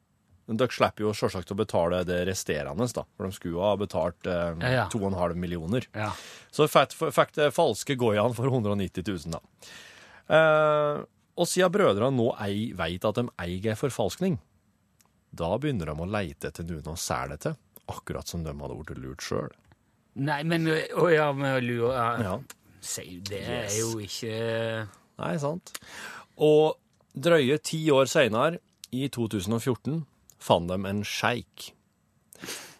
Men 0.48 0.56
dere 0.58 0.72
slipper 0.72 1.04
jo 1.04 1.12
selvsagt 1.14 1.52
å 1.52 1.56
betale 1.58 2.00
det 2.08 2.22
resterende, 2.26 2.86
da. 2.96 3.04
For 3.16 3.28
de 3.28 3.36
skulle 3.36 3.62
ha 3.62 3.76
betalt 3.78 4.26
eh, 4.26 4.56
Ja, 4.64 4.72
ja. 4.72 4.86
2,5 4.90 5.36
millioner. 5.38 5.86
ja. 5.94 6.10
Så 6.50 6.66
fikk, 6.72 7.34
det 7.36 7.50
falske 7.54 7.94
Goyan 8.00 8.34
for 8.34 8.48
190 8.50 9.04
000, 9.06 9.36
da. 9.36 9.42
Eh, 10.34 11.04
og 11.38 11.46
siden 11.46 11.70
brødrene 11.70 12.16
nå 12.16 12.32
ei, 12.42 12.72
vet 12.74 13.04
at 13.06 13.20
de 13.20 13.28
eier 13.44 13.76
forfalskning, 13.78 14.40
da 15.30 15.52
begynner 15.60 15.92
de 15.92 16.02
å 16.02 16.08
leite 16.08 16.48
etter 16.50 16.66
noen 16.66 16.94
å 16.94 16.98
selge 16.98 17.36
det 17.36 17.42
til, 17.44 17.58
akkurat 17.92 18.26
som 18.32 18.42
de 18.42 18.56
hadde 18.56 18.78
blitt 18.80 19.02
lurt 19.04 19.22
sjøl. 19.22 19.52
Nei, 20.18 20.42
men 20.48 20.66
Å 20.68 21.08
ja, 21.12 21.30
med 21.36 21.58
å 21.58 21.62
lure 21.62 22.06
ja. 22.24 22.36
Det 23.28 23.42
er 23.42 23.74
jo 23.76 23.98
ikke 24.02 24.34
Nei, 25.18 25.32
sant. 25.42 25.74
Og 26.38 26.78
drøye 27.18 27.58
ti 27.58 27.80
år 27.90 28.06
seinere, 28.10 28.60
i 28.94 29.08
2014, 29.12 29.98
fant 30.40 30.70
de 30.70 30.78
en 30.88 31.02
sjeik. 31.04 31.72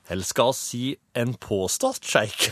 Eller 0.09 0.25
skal 0.25 0.55
vi 0.55 0.61
si 0.61 0.83
en 1.19 1.35
påstått 1.35 2.07
sjeik? 2.09 2.47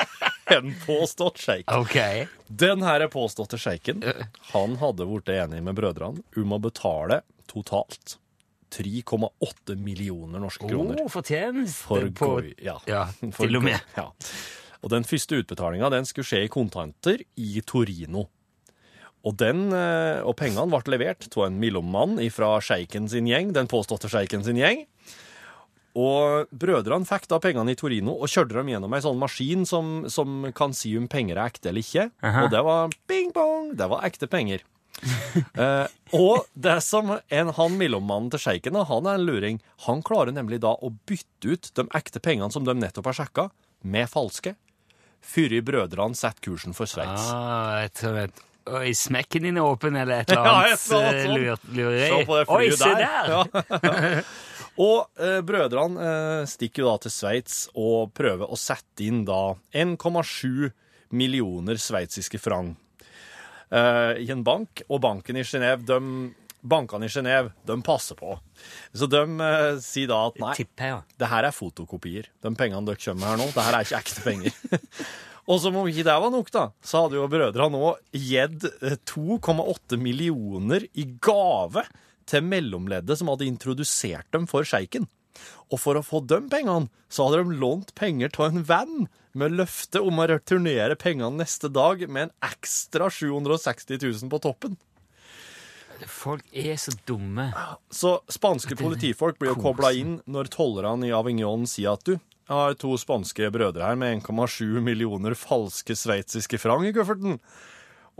en 0.54 0.70
påstått 0.86 1.42
sjeik. 1.42 1.66
OK. 1.74 1.98
Den 2.46 2.86
her 2.86 3.04
påståtte 3.12 3.58
sjeiken, 3.60 4.00
han 4.54 4.78
hadde 4.80 5.10
blitt 5.10 5.34
enig 5.34 5.60
med 5.66 5.76
brødrene 5.76 6.24
om 6.38 6.56
å 6.56 6.62
betale 6.62 7.20
totalt 7.50 8.16
3,8 8.72 9.76
millioner 9.76 10.42
norske 10.42 10.68
kroner. 10.68 11.02
Oh, 11.04 11.10
fortjeneste 11.12 11.86
For 11.86 12.08
på 12.16 12.30
goi, 12.38 12.52
ja. 12.64 12.78
Ja, 12.88 13.06
For 13.36 13.46
til 13.46 13.60
og 13.60 13.66
med. 13.66 13.80
Ja. 13.98 14.08
Og 14.82 14.90
den 14.90 15.06
første 15.06 15.38
utbetalinga 15.42 15.90
den 15.92 16.08
skulle 16.08 16.26
skje 16.26 16.46
i 16.46 16.52
kontanter 16.52 17.22
i 17.38 17.60
Torino. 17.66 18.26
Og, 19.22 19.36
den, 19.38 19.68
eh, 19.70 20.18
og 20.26 20.34
pengene 20.40 20.66
ble 20.72 20.96
levert 20.96 21.28
av 21.36 21.46
en 21.46 21.60
mellommann 21.62 22.18
fra 22.34 22.56
sjeiken 22.64 23.06
sin 23.10 23.28
gjeng, 23.30 23.52
den 23.54 23.70
påståtte 23.70 24.10
sjeiken 24.10 24.42
sin 24.42 24.58
gjeng. 24.58 24.82
Og 25.92 26.48
brødrene 26.56 27.04
fikk 27.06 27.28
da 27.28 27.38
pengene 27.42 27.74
i 27.74 27.78
Torino 27.78 28.14
og 28.16 28.30
kjørte 28.32 28.56
dem 28.56 28.70
gjennom 28.72 28.94
ei 28.96 29.02
sånn 29.04 29.20
maskin 29.20 29.66
som, 29.68 30.06
som 30.10 30.46
kan 30.56 30.72
si 30.76 30.94
om 30.96 31.08
penger 31.12 31.36
er 31.36 31.52
ekte 31.52 31.68
eller 31.68 31.84
ikke. 31.84 32.06
Aha. 32.24 32.46
Og 32.46 32.54
det 32.54 32.62
var 32.64 32.94
bing 33.10 33.32
bong, 33.36 33.74
det 33.76 33.88
var 33.92 34.06
ekte 34.08 34.28
penger. 34.32 34.64
eh, 35.62 35.86
og 36.16 36.46
det 36.54 36.76
som 36.84 37.14
en, 37.18 37.52
han 37.56 37.78
mellommannen 37.80 38.30
til 38.34 38.42
sjeiken, 38.44 38.76
han 38.88 39.08
er 39.08 39.18
en 39.18 39.26
luring, 39.26 39.58
han 39.86 40.04
klarer 40.06 40.34
nemlig 40.36 40.60
da 40.62 40.74
å 40.78 40.92
bytte 41.08 41.56
ut 41.56 41.70
de 41.78 41.86
ekte 41.98 42.22
pengene 42.22 42.52
som 42.54 42.66
de 42.66 42.74
nettopp 42.78 43.10
har 43.10 43.18
sjekka, 43.22 43.48
med 43.82 44.06
falske, 44.12 44.54
før 45.22 45.56
brødrene 45.66 46.18
setter 46.18 46.42
kursen 46.50 46.74
for 46.76 46.90
Sveits. 46.90 47.28
Ah, 47.34 47.82
jeg 47.84 47.94
tror 47.98 48.24
jeg 48.24 48.34
Oi, 48.62 48.92
smekken 48.94 49.42
din 49.42 49.56
er 49.58 49.66
åpen, 49.66 49.96
eller 49.98 50.20
et 50.22 50.30
eller 50.36 50.46
annet 50.46 50.68
ja, 50.70 50.76
eh, 50.76 50.78
sånt. 50.78 51.32
lur- 51.34 51.64
lureri. 51.74 52.04
Se 52.12 52.26
på 52.28 52.36
det 52.38 52.44
Oi, 52.54 52.68
se 52.78 52.90
der. 52.94 53.48
der! 53.82 54.20
Og 54.86 55.18
eh, 55.20 55.40
brødrene 55.44 56.04
eh, 56.12 56.44
stikker 56.48 56.84
jo 56.84 56.92
da 56.92 57.00
til 57.02 57.12
Sveits 57.12 57.56
og 57.74 58.12
prøver 58.16 58.46
å 58.46 58.56
sette 58.56 59.02
inn 59.04 59.24
da 59.28 59.40
1,7 59.74 60.70
millioner 61.12 61.76
sveitsiske 61.82 62.38
franc 62.40 62.78
eh, 63.72 64.22
i 64.22 64.28
en 64.32 64.44
bank, 64.46 64.84
og 64.88 65.02
banken 65.04 65.38
i 65.40 65.44
Genève, 65.46 65.82
de, 65.88 65.98
bankene 66.62 67.08
i 67.08 67.12
Genéve, 67.12 67.52
de 67.66 67.76
passer 67.84 68.18
på. 68.18 68.36
Så 68.94 69.08
de 69.10 69.22
uh, 69.40 69.80
sier 69.82 70.10
da 70.10 70.20
at 70.28 70.38
nei, 70.42 70.54
jeg. 70.62 71.02
det 71.18 71.30
her 71.32 71.48
er 71.48 71.56
fotokopier. 71.56 72.30
De 72.44 72.52
pengene 72.58 72.86
dere 72.86 73.00
kommer 73.02 73.22
med 73.24 73.30
her 73.32 73.40
nå, 73.40 73.48
det 73.54 73.66
her 73.66 73.78
er 73.78 73.88
ikke 73.88 74.02
ekte 74.02 74.26
penger. 74.26 74.84
og 75.50 75.62
som 75.64 75.80
om 75.80 75.90
ikke 75.90 76.06
det 76.06 76.18
var 76.24 76.34
nok, 76.34 76.52
da, 76.54 76.68
så 76.86 77.04
hadde 77.04 77.18
jo 77.18 77.26
brødrene 77.32 77.80
nå 77.80 77.96
gitt 78.14 78.68
eh, 78.70 78.98
2,8 79.10 79.98
millioner 80.00 80.86
i 80.92 81.08
gave 81.22 81.86
til 82.30 82.46
mellomleddet 82.46 83.18
som 83.18 83.32
hadde 83.32 83.48
introdusert 83.50 84.30
dem 84.34 84.46
for 84.50 84.66
sjeiken. 84.66 85.08
Og 85.72 85.80
for 85.80 85.98
å 85.98 86.04
få 86.04 86.22
de 86.28 86.40
pengene, 86.52 86.90
så 87.12 87.26
hadde 87.26 87.42
de 87.42 87.58
lånt 87.60 87.94
penger 87.98 88.32
av 88.38 88.50
en 88.50 88.64
venn 88.68 88.96
med 89.38 89.56
løfte 89.56 90.02
om 90.04 90.20
å 90.20 90.28
returnere 90.28 90.98
pengene 91.00 91.40
neste 91.40 91.70
dag 91.72 92.04
med 92.08 92.28
en 92.28 92.34
ekstra 92.52 93.08
760 93.10 94.00
000 94.02 94.32
på 94.32 94.42
toppen. 94.44 94.76
Folk 96.08 96.44
er 96.50 96.76
så 96.80 96.92
dumme. 97.06 97.52
Så 97.94 98.16
spanske 98.32 98.74
politifolk 98.78 99.38
blir 99.38 99.52
jo 99.52 99.60
kobla 99.62 99.92
inn 99.94 100.16
når 100.26 100.50
tollerne 100.50 101.06
i 101.08 101.14
Avignon 101.14 101.68
sier 101.70 101.94
at 101.94 102.02
du, 102.08 102.16
jeg 102.42 102.58
har 102.58 102.74
to 102.76 102.96
spanske 102.98 103.48
brødre 103.54 103.86
her 103.86 103.98
med 103.98 104.18
1,7 104.18 104.82
millioner 104.82 105.36
falske 105.38 105.94
sveitsiske 105.96 106.58
franc 106.60 106.88
i 106.88 106.92
kufferten. 106.92 107.38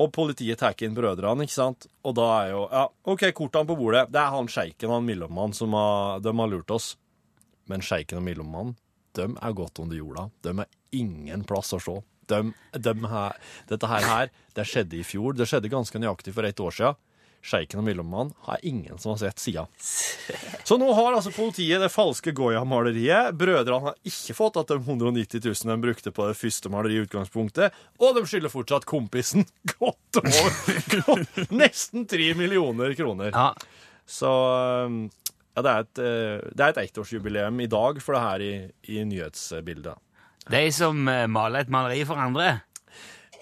Og 0.01 0.09
politiet 0.15 0.63
tar 0.63 0.79
inn 0.81 0.95
brødrene, 0.97 1.45
ikke 1.45 1.59
sant? 1.59 1.89
Og 2.07 2.15
da 2.17 2.29
er 2.39 2.53
jo 2.55 2.63
Ja, 2.71 2.87
OK, 3.13 3.27
kortene 3.37 3.69
på 3.69 3.77
bordet. 3.77 4.07
Det 4.15 4.23
er 4.23 4.33
han 4.33 4.49
sjeiken 4.49 4.89
og 4.89 5.01
han 5.01 5.09
mellommannen 5.11 5.57
som 5.59 5.75
har, 5.77 6.23
de 6.25 6.33
har 6.33 6.49
lurt 6.49 6.73
oss. 6.73 6.95
Men 7.73 7.85
sjeiken 7.85 8.21
og 8.21 8.27
mellommannen, 8.29 8.75
de 9.17 9.29
er 9.33 9.55
godt 9.57 9.81
under 9.81 9.97
jorda. 9.97 10.29
De 10.45 10.53
er 10.65 10.69
ingen 10.97 11.45
plass 11.49 11.73
å 11.77 11.81
se. 11.83 11.99
De, 12.31 12.43
de 12.79 12.93
her, 13.13 13.39
dette 13.69 13.89
her, 13.91 14.05
her, 14.09 14.31
det 14.57 14.65
skjedde 14.69 15.01
i 15.01 15.05
fjor. 15.05 15.35
Det 15.37 15.49
skjedde 15.51 15.73
ganske 15.73 16.01
nøyaktig 16.01 16.37
for 16.37 16.49
ett 16.49 16.61
år 16.63 16.77
siden. 16.77 17.01
Sjeiken 17.43 17.81
og 17.81 17.87
mellommannen 17.89 18.31
har 18.47 18.61
ingen 18.63 19.01
som 19.03 19.17
har 19.17 19.19
sett 19.25 19.41
sida. 19.43 19.65
Så 20.69 20.77
nå 20.79 20.87
har 20.95 21.17
altså 21.17 21.33
politiet 21.35 21.83
det 21.83 21.89
falske 21.91 22.31
Goya-maleriet. 22.39 23.35
Brødrene 23.35 23.89
har 23.89 23.97
ikke 24.07 24.37
fått 24.39 24.61
at 24.63 24.71
de 24.71 24.79
190 24.79 25.43
000 25.43 25.73
de 25.73 25.79
brukte 25.83 26.13
på 26.15 26.29
det 26.29 26.39
første 26.39 26.71
maleriet 26.71 27.03
i 27.03 27.09
utgangspunktet, 27.09 27.75
og 27.99 28.15
de 28.15 28.23
skylder 28.31 28.53
fortsatt 28.53 28.87
kompisen 28.87 29.43
godt 29.75 30.23
over 30.23 31.51
nesten 31.51 32.07
3 32.07 32.31
millioner 32.39 32.95
kroner. 33.01 33.35
Ja, 33.35 33.51
Så 34.07 34.31
ja, 35.53 35.63
det 35.63 35.71
er 35.71 35.85
et, 35.85 35.99
eh, 36.01 36.51
det 36.57 36.65
er 36.65 36.73
et 36.73 36.83
ettårsjubileum 36.87 37.61
i 37.61 37.69
dag 37.69 38.01
for 38.01 38.17
det 38.17 38.23
her 38.25 38.45
i, 38.45 38.53
i 38.89 39.03
nyhetsbildet. 39.05 40.01
De 40.49 40.63
som 40.73 41.09
eh, 41.09 41.27
maler 41.29 41.67
et 41.67 41.73
maleri 41.73 42.07
for 42.09 42.17
andre. 42.17 42.63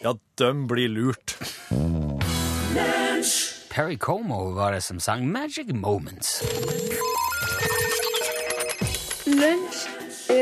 Ja, 0.02 0.16
de 0.40 0.50
blir 0.66 0.90
lurt. 0.90 1.36
Perry 3.70 3.96
Como 3.96 4.50
var 4.56 4.72
det 4.74 4.82
som 4.82 4.98
sang 4.98 5.28
Magic 5.30 5.70
Moments. 5.72 6.42
Lunsj, 9.30 9.86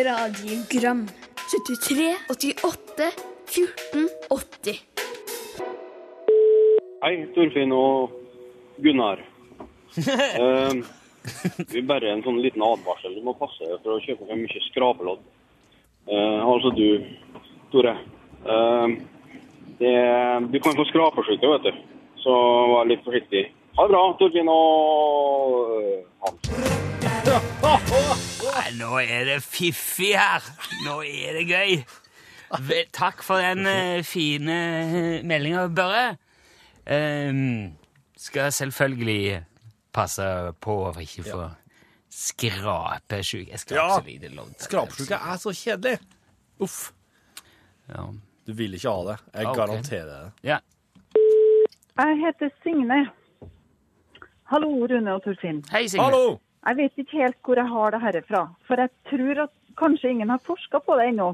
radiogram 0.09 1.05
73, 1.49 2.17
88, 2.31 3.11
14, 3.47 4.09
80 4.31 4.81
Hei, 7.05 7.13
Torfinn 7.35 7.73
og 7.73 8.15
Gunnar. 8.83 9.21
Vi 9.95 10.03
bare 11.91 12.13
en 12.13 12.23
sånn 12.25 12.41
liten 12.43 12.65
advarsel. 12.65 13.17
Du 13.19 13.25
må 13.27 13.35
passe 13.39 13.63
deg 13.65 13.83
for 13.83 13.97
å 13.97 14.03
kjøpe 14.05 14.27
for 14.27 14.41
mye 14.41 14.65
skrapelodd. 14.69 15.23
Eh, 16.09 16.41
altså 16.41 16.73
du, 16.77 16.89
Tore. 17.73 17.95
Eh, 18.45 18.87
det, 19.79 19.95
du 20.53 20.59
kan 20.65 20.77
få 20.79 20.87
skrapesjuke, 20.89 21.53
vet 21.55 21.69
du. 21.69 21.73
Så 22.23 22.35
vær 22.73 22.89
litt 22.89 23.05
forsiktig. 23.07 23.45
Ha 23.79 23.87
det 23.87 23.95
bra, 23.95 24.03
Torfinn 24.19 24.51
og 24.53 25.75
eh, 25.79 26.05
Hans. 26.25 26.41
Nå 28.81 29.01
er 29.03 29.29
det 29.29 29.41
fiffig 29.45 30.15
her. 30.17 30.45
Nå 30.87 31.01
er 31.05 31.39
det 31.39 31.45
gøy. 31.49 31.77
Takk 32.97 33.21
for 33.21 33.45
den 33.45 33.69
fine 34.09 34.57
meldinga, 35.29 35.67
Børre. 35.69 36.17
Um, 36.89 37.77
skal 38.17 38.53
selvfølgelig 38.53 39.45
passe 39.99 40.29
på 40.65 40.79
å 40.87 40.95
ikke 41.03 41.27
få 41.27 41.49
skrapesjuk. 42.13 43.51
Jeg 43.51 43.63
skraper 43.65 43.83
Ja, 43.83 43.99
så 43.99 44.07
lite 44.07 44.33
lodd. 44.35 44.55
Skrapsjuke 44.63 45.19
er 45.19 45.43
så 45.43 45.53
kjedelig. 45.55 45.99
Uff. 46.65 46.81
Ja. 47.91 48.09
Du 48.49 48.55
vil 48.57 48.77
ikke 48.79 48.93
ha 48.95 49.05
det. 49.11 49.17
Jeg 49.35 49.47
okay. 49.47 49.61
garanterer 49.63 50.13
det. 50.15 50.51
ja. 50.55 50.61
Jeg 51.99 52.19
heter 52.23 52.51
Signe. 52.63 52.99
Hallo, 54.49 54.71
Rune 54.87 55.15
og 55.17 55.25
Torfinn. 55.25 55.65
Hei, 55.73 55.89
Signe. 55.91 56.05
Hallo! 56.07 56.39
Jeg 56.69 56.79
vet 56.79 57.01
ikke 57.03 57.19
helt 57.19 57.39
hvor 57.45 57.59
jeg 57.59 57.71
har 57.73 57.95
det 57.95 58.01
herifra, 58.03 58.43
for 58.69 58.81
jeg 58.83 58.91
tror 59.11 59.41
at 59.45 59.53
kanskje 59.79 60.13
ingen 60.15 60.31
har 60.31 60.41
forska 60.47 60.81
på 60.85 60.97
det 60.99 61.09
ennå. 61.11 61.33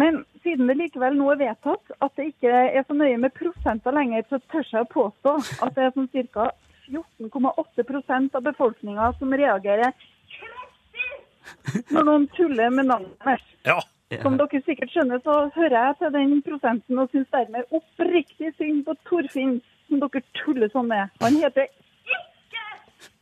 Men 0.00 0.24
siden 0.42 0.70
det 0.70 0.76
likevel 0.78 1.16
nå 1.18 1.30
er 1.32 1.40
vedtatt 1.40 1.94
at 1.98 2.18
det 2.18 2.30
ikke 2.32 2.50
er 2.50 2.82
så 2.86 2.96
nøye 2.96 3.18
med 3.20 3.34
prosenter 3.36 3.94
lenger, 3.94 4.26
så 4.28 4.40
tør 4.52 4.66
jeg 4.66 4.86
å 4.86 4.90
påstå 4.90 5.36
at 5.66 5.78
det 5.78 5.86
er 5.86 5.94
sånn 5.96 6.10
ca. 6.34 6.50
14,8% 6.90 8.36
av 8.36 8.44
befolkninga 8.46 9.12
som 9.18 9.34
reagerer 9.34 9.94
kraftig 10.34 11.90
når 11.94 12.06
noen 12.06 12.26
tuller 12.36 12.70
med 12.74 12.90
navnet 12.90 13.24
deres. 13.24 13.46
Ja. 13.68 13.78
Som 14.24 14.34
dere 14.40 14.58
sikkert 14.66 14.90
skjønner, 14.90 15.20
så 15.22 15.34
hører 15.54 15.76
jeg 15.76 15.98
til 16.00 16.14
den 16.16 16.40
prosenten 16.42 16.98
og 16.98 17.12
syns 17.12 17.28
dermed 17.30 17.76
oppriktig 17.76 18.50
synd 18.58 18.82
på 18.88 18.96
Torfinn, 19.06 19.60
som 19.86 20.02
dere 20.02 20.22
tuller 20.40 20.72
sånn 20.72 20.90
med. 20.90 21.14
Han 21.22 21.38
heter 21.38 21.68
ikke 21.68 21.78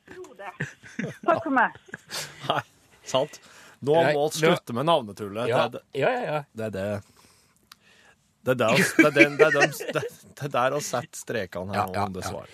Frode. 0.09 0.49
Takk 1.29 1.43
for 1.45 1.53
meg. 1.53 1.77
Nei, 2.49 2.63
sant. 3.05 3.37
Nå 3.85 3.95
må 3.95 4.25
vi 4.31 4.41
slutte 4.41 4.75
med 4.75 4.89
navnetullet. 4.89 5.53
Ja, 5.53 5.69
Det, 5.69 5.85
ja, 5.93 6.09
ja. 6.11 6.25
ja. 6.25 6.41
det 6.57 6.71
er 6.71 6.75
det 6.79 6.89
det 8.49 8.55
er 8.55 8.59
der, 8.63 8.77
vi 8.79 8.85
det, 9.05 9.05
er 9.05 9.11
det, 9.13 9.49
er 9.53 9.93
det, 9.93 10.03
det 10.39 10.45
er 10.47 10.53
der 10.55 10.75
å 10.79 10.81
sette 10.81 11.19
strekene 11.21 11.75
her 11.75 11.83
Ja, 11.83 11.87
nå, 11.91 11.97
ja, 11.99 12.05
om 12.07 12.15
det 12.15 12.23
ja. 12.25 12.45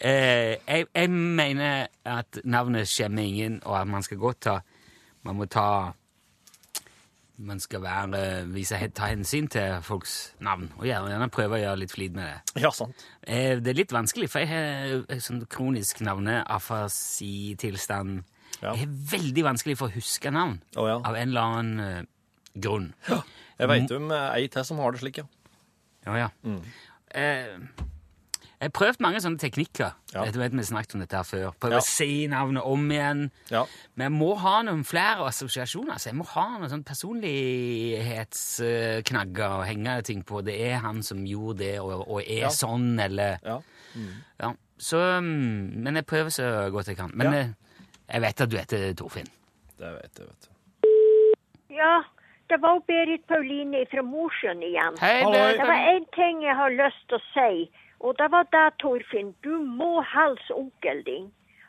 Eh, 0.00 0.56
jeg, 0.62 0.86
jeg 0.94 1.10
mener 1.10 1.86
at 2.06 2.38
navnet 2.44 2.88
skjemmer 2.88 3.22
ingen, 3.22 3.62
og 3.64 3.80
at 3.80 3.86
man 3.90 4.02
skal 4.06 4.18
godt 4.18 4.40
ta 4.46 4.60
Man 5.26 5.36
må 5.36 5.44
ta 5.50 5.92
Man 7.36 7.60
skal 7.60 7.82
være, 7.82 8.46
vise, 8.50 8.90
ta 8.94 9.06
hensyn 9.10 9.48
til 9.50 9.82
folks 9.82 10.34
navn, 10.42 10.72
og 10.76 10.86
gjerne, 10.86 11.10
gjerne 11.12 11.28
prøve 11.30 11.54
å 11.54 11.58
gjøre 11.62 11.76
litt 11.82 11.92
flid 11.94 12.12
med 12.18 12.24
det. 12.26 12.38
Ja, 12.64 12.70
sant. 12.74 12.94
Eh, 13.22 13.60
det 13.62 13.70
er 13.70 13.76
litt 13.78 13.92
vanskelig, 13.94 14.28
for 14.32 14.38
jeg 14.42 14.48
har 14.50 14.62
eh, 15.06 15.20
sånn 15.22 15.46
kronisk 15.50 16.00
navneafasi-tilstand. 16.02 18.22
Ja. 18.58 18.72
Det 18.72 18.82
er 18.82 18.90
veldig 19.12 19.42
vanskelig 19.46 19.76
for 19.78 19.86
å 19.86 19.94
huske 19.94 20.30
navn, 20.34 20.58
oh, 20.74 20.86
ja. 20.90 20.98
av 20.98 21.14
en 21.14 21.30
eller 21.30 21.42
annen 21.46 21.78
uh, 21.78 22.02
grunn. 22.58 22.90
Jeg 23.06 23.66
veit 23.70 23.86
om 23.94 24.10
ei 24.18 24.50
til 24.50 24.66
som 24.66 24.82
har 24.82 24.90
det 24.94 25.00
slik, 25.04 25.16
ja. 25.22 25.26
Ja, 26.08 26.12
ja. 26.24 26.28
Mm. 26.42 26.62
Eh, 27.14 27.46
Jeg 28.60 28.66
har 28.72 28.74
prøvd 28.74 28.96
mange 29.00 29.20
sånne 29.22 29.38
teknikker. 29.38 29.92
Ja. 30.14 30.24
Jeg 30.26 30.34
vet 30.34 30.50
Vi 30.50 30.56
har 30.58 30.64
snakket 30.66 30.94
om 30.96 31.00
dette 31.04 31.14
her 31.16 31.22
før. 31.22 31.52
Prøve 31.60 31.72
Ja. 31.76 31.78
å 31.78 31.82
si 31.86 32.26
navnet 32.26 32.64
om 32.66 32.88
igjen. 32.90 33.30
Ja. 33.50 33.64
Men 33.94 34.10
jeg 34.12 34.18
må 34.20 34.34
ha 34.36 34.62
noen 34.62 34.82
flere 34.84 35.26
assosiasjoner. 35.28 35.94
Så 35.98 36.06
jeg 36.10 36.16
må 36.18 36.24
ha 36.26 36.58
noen 36.58 36.68
sånn 36.72 36.82
personlighetsknagger 36.84 39.48
å 39.60 39.64
henge 39.68 40.02
ting 40.04 40.24
på. 40.24 40.42
Det 40.44 40.58
er 40.72 40.78
han 40.82 41.02
som 41.06 41.18
gjorde 41.24 41.58
det, 41.58 41.78
og, 41.80 42.08
og 42.08 42.20
er 42.26 42.38
Ja. 42.40 42.48
sånn, 42.48 42.98
eller 43.00 43.38
Ja. 43.44 43.60
Ja. 44.40 44.52
Så 44.78 44.96
mm, 45.20 45.72
Men 45.82 45.94
jeg 45.94 46.06
prøver 46.06 46.30
så 46.30 46.70
godt 46.70 46.86
jeg 46.88 46.96
kan. 46.96 47.10
Men 47.14 47.32
Ja. 47.32 47.38
eh, 47.40 47.48
jeg 48.12 48.20
vet 48.22 48.40
at 48.40 48.48
du 48.50 48.56
heter 48.56 48.94
Torfinn. 48.94 49.26
Det 49.78 49.92
vet 50.02 50.18
jeg, 50.18 50.26
vet 50.26 50.40
du. 50.42 50.48
Ja, 51.74 52.02
det 52.50 52.60
var 52.60 52.80
Berit 52.88 53.26
Pauline 53.28 53.86
fra 53.90 54.02
Mosjøen 54.02 54.62
igjen. 54.62 54.98
Hei, 54.98 55.22
Berit. 55.24 55.56
Det 55.58 55.66
var 55.66 55.74
én 55.94 56.04
ting 56.14 56.42
jeg 56.42 56.56
har 56.56 56.70
lyst 56.70 57.08
til 57.08 57.18
å 57.18 57.22
si, 57.34 57.70
og 58.00 58.14
det 58.18 58.28
var 58.30 58.46
det, 58.52 58.66
Torfinn. 58.80 59.34
Du 59.44 59.58
må 59.58 60.02
hilse 60.14 60.54
onkelen 60.54 61.04
din. 61.06 61.26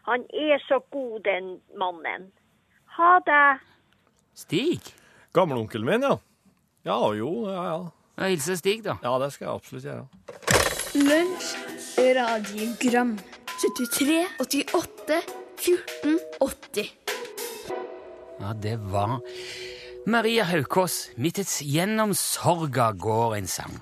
Han 0.09 0.25
er 0.33 0.57
så 0.67 0.79
god, 0.91 1.19
den 1.25 1.59
mannen. 1.77 2.31
Ha 2.98 3.19
det. 3.25 3.59
Stig. 4.33 4.81
Gamleonkelen 5.33 5.86
min, 5.86 6.01
ja. 6.01 6.15
Ja, 6.86 7.13
jo, 7.13 7.50
ja, 7.50 7.63
ja. 7.63 7.79
Ja, 8.19 8.27
Hilse 8.27 8.57
Stig, 8.57 8.83
da. 8.83 8.98
Ja, 9.03 9.17
det 9.19 9.33
skal 9.33 9.45
jeg 9.45 9.53
absolutt 9.53 9.83
gjøre. 9.83 10.07
Lunsj, 10.95 11.50
radiogram 12.17 13.13
73, 13.59 14.25
88, 14.39 15.19
14, 15.59 16.19
80 16.41 16.89
Ja, 18.39 18.53
det 18.63 18.77
var 18.91 19.19
Maria 20.07 20.43
Haukås. 20.43 21.12
Midtets 21.17 21.59
gjennom 21.62 22.13
sorga 22.17 22.91
går 22.91 23.36
en 23.36 23.48
sang. 23.48 23.75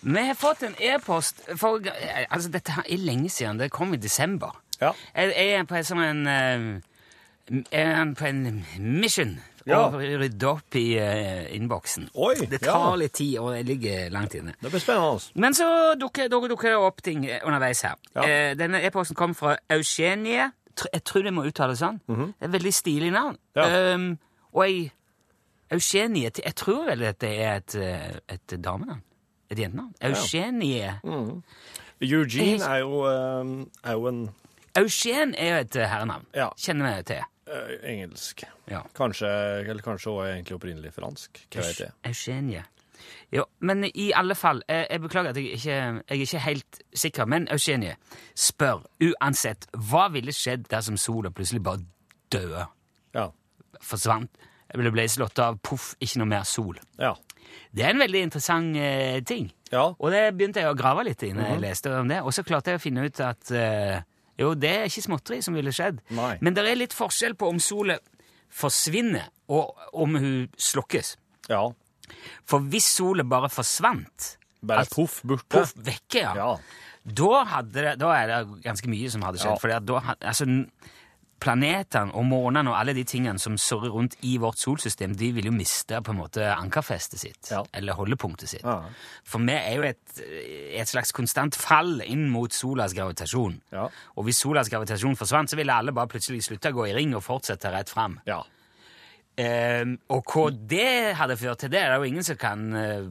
Vi 0.00 0.26
har 0.26 0.34
fått 0.34 0.62
en 0.62 0.74
e-post 0.80 1.44
for 1.60 1.82
Altså, 2.28 2.48
dette 2.50 2.72
er 2.80 2.96
lenge 2.98 3.30
siden. 3.30 3.60
Det 3.60 3.70
kom 3.70 3.94
i 3.94 4.00
desember. 4.00 4.56
Ja. 4.80 4.92
Jeg 5.14 5.34
jeg 5.36 5.48
er 5.60 5.64
på 5.64 5.78
en 5.78 5.84
sånn 5.84 6.26
en 6.26 6.82
eh, 7.70 8.14
på 8.14 8.26
en 8.26 8.64
mission 8.78 9.40
Ja. 9.64 9.78
å 9.86 9.98
rydde 9.98 10.48
opp 10.48 10.74
i 10.74 10.96
uh, 10.98 11.54
innboksen. 11.54 12.08
Det 12.50 12.58
tar 12.64 12.80
ja. 12.80 12.94
litt 12.98 13.12
tid, 13.14 13.36
og 13.38 13.52
jeg 13.54 13.66
ligger 13.68 14.08
langt 14.10 14.34
inne. 14.34 14.56
Det 14.58 14.72
blir 14.72 14.82
spennende. 14.82 15.20
Men 15.38 15.54
så 15.54 15.68
dukker, 15.94 16.26
det 16.32 16.72
opp 16.74 17.02
ting 17.02 17.28
underveis 17.44 17.84
her. 17.86 17.94
Ja. 18.16 18.24
Eh, 18.26 18.56
denne 18.58 18.82
e-posten 18.82 19.14
kom 19.14 19.36
fra 19.38 19.56
Eugenie. 19.70 20.50
Jeg 20.82 21.04
tror 21.04 21.22
det 21.22 21.34
må 21.36 21.44
uttales 21.46 21.78
sånn. 21.78 22.00
Det 22.08 22.18
er 22.40 22.48
et 22.48 22.56
veldig 22.56 22.74
stilig 22.74 23.12
navn. 23.14 23.38
Ja. 23.54 23.94
Um, 23.94 24.18
og 24.52 24.66
jeg, 24.66 24.92
Eugenie 25.72 26.30
Jeg 26.44 26.54
tror 26.56 26.84
vel 26.90 27.06
at 27.08 27.20
det 27.20 27.32
er 27.40 27.56
et, 27.60 27.74
eh, 27.74 28.18
et 28.34 28.56
damenavn. 28.58 29.02
Et 29.52 29.60
jentenavn. 29.60 29.92
Eugenie. 30.02 30.94
Eugene 32.02 32.64
er 32.64 32.78
jo, 32.82 33.04
um, 33.06 33.56
er 33.84 33.98
jo 33.98 34.08
en 34.10 34.22
Eugen 34.72 35.34
er 35.36 35.48
jo 35.50 35.56
et 35.66 35.76
eh, 35.76 35.88
herrenavn. 35.88 36.24
Ja. 36.34 36.48
Kjenner 36.56 36.96
vi 36.96 37.02
til. 37.10 37.24
Uh, 37.44 37.72
engelsk. 37.84 38.44
Ja. 38.70 38.80
Kanskje, 38.96 39.28
eller 39.68 39.84
kanskje 39.84 40.08
også 40.08 40.30
egentlig 40.30 40.56
opprinnelig 40.56 40.94
fransk. 40.96 41.42
Hva 41.52 41.66
vet 41.66 41.82
jeg. 41.84 41.92
Eugenie. 42.08 42.62
Jo, 43.32 43.44
men 43.60 43.84
i 43.84 44.10
alle 44.16 44.34
fall, 44.36 44.62
jeg, 44.68 44.86
jeg 44.90 45.02
beklager 45.02 45.30
at 45.32 45.36
jeg 45.40 45.58
ikke, 45.58 45.76
jeg 45.76 46.00
er 46.08 46.22
ikke 46.24 46.40
helt 46.46 46.80
sikker, 47.04 47.28
men 47.28 47.48
Eugenie 47.52 47.94
spør 48.38 48.84
uansett 49.08 49.66
hva 49.90 50.06
ville 50.12 50.32
skjedd 50.36 50.68
dersom 50.70 50.96
sola 51.00 51.32
plutselig 51.34 51.62
bare 51.64 51.84
døde, 52.32 52.66
Ja. 53.16 53.26
forsvant, 53.80 54.30
ble 54.72 55.08
slått 55.08 55.40
av, 55.42 55.58
poff, 55.64 55.94
ikke 56.00 56.20
noe 56.22 56.30
mer 56.32 56.44
sol. 56.48 56.78
Ja. 57.00 57.12
Det 57.72 57.84
er 57.84 57.90
en 57.94 58.02
veldig 58.02 58.22
interessant 58.28 58.76
eh, 58.76 59.20
ting. 59.24 59.50
Ja. 59.72 59.86
Og 59.98 60.10
det 60.12 60.24
begynte 60.36 60.60
jeg 60.60 60.68
å 60.72 60.76
grave 60.76 61.04
litt 61.08 61.22
i 61.24 61.32
når 61.32 61.48
jeg 61.54 61.60
leste 61.62 61.92
om 61.98 62.08
det, 62.08 62.20
og 62.22 62.32
så 62.36 62.44
klarte 62.44 62.72
jeg 62.74 62.80
å 62.80 62.82
finne 62.82 63.04
ut 63.08 63.20
at 63.24 63.50
eh, 63.56 64.00
jo, 64.38 64.54
det 64.54 64.70
er 64.72 64.88
ikke 64.88 65.04
småtteri 65.06 65.40
som 65.44 65.54
ville 65.56 65.72
skjedd. 65.72 66.00
Nei. 66.16 66.34
Men 66.40 66.54
det 66.56 66.64
er 66.68 66.76
litt 66.80 66.92
forskjell 66.96 67.34
på 67.40 67.48
om 67.52 67.60
sola 67.62 67.96
forsvinner, 68.52 69.28
og 69.52 69.72
om 69.92 70.16
hun 70.20 70.48
slukkes. 70.60 71.16
ja. 71.48 71.64
For 72.44 72.60
hvis 72.68 72.84
sola 72.98 73.24
bare 73.24 73.48
forsvant, 73.48 74.34
Bare 74.62 74.82
Altså, 74.84 74.94
poff, 74.94 75.14
borte. 75.26 75.48
poff, 75.50 75.72
vekke, 75.74 76.20
ja, 76.20 76.34
Ja. 76.36 76.56
Da, 77.06 77.44
hadde 77.50 77.72
det, 77.72 77.94
da 77.98 78.10
er 78.14 78.26
det 78.28 78.62
ganske 78.62 78.86
mye 78.86 79.08
som 79.10 79.22
hadde 79.26 79.38
skjedd. 79.40 79.56
Ja. 79.56 79.58
Fordi 79.58 79.74
at 79.74 79.86
da, 79.88 79.98
had- 79.98 80.20
altså, 80.20 80.46
planetene 81.42 82.14
og 82.14 82.24
månene 82.30 82.70
og 82.70 82.76
alle 82.78 82.94
de 82.94 83.02
tingene 83.08 83.40
som 83.42 83.56
surrer 83.58 83.90
rundt 83.90 84.14
i 84.28 84.36
vårt 84.38 84.60
solsystem, 84.62 85.16
de 85.18 85.32
vil 85.34 85.48
jo 85.50 85.52
miste 85.56 85.98
på 86.06 86.14
en 86.14 86.20
måte 86.20 86.44
ankerfestet 86.54 87.18
sitt, 87.20 87.50
Ja. 87.50 87.64
eller 87.74 87.98
holdepunktet 87.98 88.48
sitt. 88.52 88.62
Ja. 88.62 88.78
For 89.26 89.42
vi 89.42 89.56
er 89.58 89.74
jo 89.80 89.82
et, 89.88 90.22
et 90.78 90.88
slags 90.88 91.10
konstant 91.12 91.58
fall 91.58 92.00
inn 92.06 92.28
mot 92.30 92.52
solas 92.54 92.94
gravitasjon. 92.94 93.58
Ja. 93.74 93.88
Og 94.16 94.24
hvis 94.28 94.38
solas 94.44 94.70
gravitasjon 94.70 95.18
forsvant, 95.18 95.50
så 95.50 95.58
ville 95.58 95.74
alle 95.74 95.92
bare 95.92 96.08
plutselig 96.14 96.44
slutte 96.46 96.70
å 96.70 96.78
gå 96.78 96.88
i 96.92 96.94
ring 96.96 97.14
og 97.18 97.24
fortsette 97.26 97.72
rett 97.74 97.90
fram. 97.90 98.20
Ja. 98.26 98.40
Eh, 99.36 99.84
og 100.12 100.24
hva 100.28 100.50
det 100.52 101.14
hadde 101.18 101.38
ført 101.40 101.62
til, 101.64 101.70
det 101.72 101.80
er 101.80 101.90
det 101.94 102.00
jo 102.02 102.10
ingen 102.12 102.26
som 102.26 102.36
kan 102.40 102.64
eh, 102.76 103.06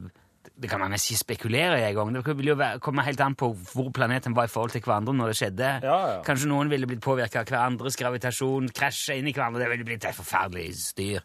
Det 0.60 0.68
kan 0.70 0.78
man 0.80 0.90
nesten 0.92 1.14
ikke 1.14 1.22
spekulere 1.24 1.78
i 1.80 1.84
engang. 1.88 2.12
Det 2.14 2.36
vil 2.36 2.50
jo 2.52 2.54
være, 2.60 2.78
komme 2.84 3.02
helt 3.06 3.20
an 3.24 3.34
på 3.34 3.48
hvor 3.72 3.88
planeten 3.90 4.34
var 4.36 4.44
i 4.44 4.52
forhold 4.52 4.70
til 4.74 4.82
hverandre 4.84 5.14
når 5.16 5.32
det 5.32 5.36
skjedde. 5.40 5.70
Ja, 5.82 5.96
ja. 6.12 6.18
Kanskje 6.26 6.50
noen 6.50 6.68
ville 6.70 6.86
blitt 6.86 7.00
påvirka 7.02 7.40
av 7.40 7.48
hverandres 7.48 7.96
gravitasjon, 7.98 8.68
krasja 8.76 9.16
inn 9.16 9.26
i 9.26 9.32
hverandre. 9.32 9.62
Det 9.64 9.70
ville 9.72 9.84
blitt 9.88 10.04
et 10.04 10.14
forferdelig 10.18 10.68
styr. 10.76 11.24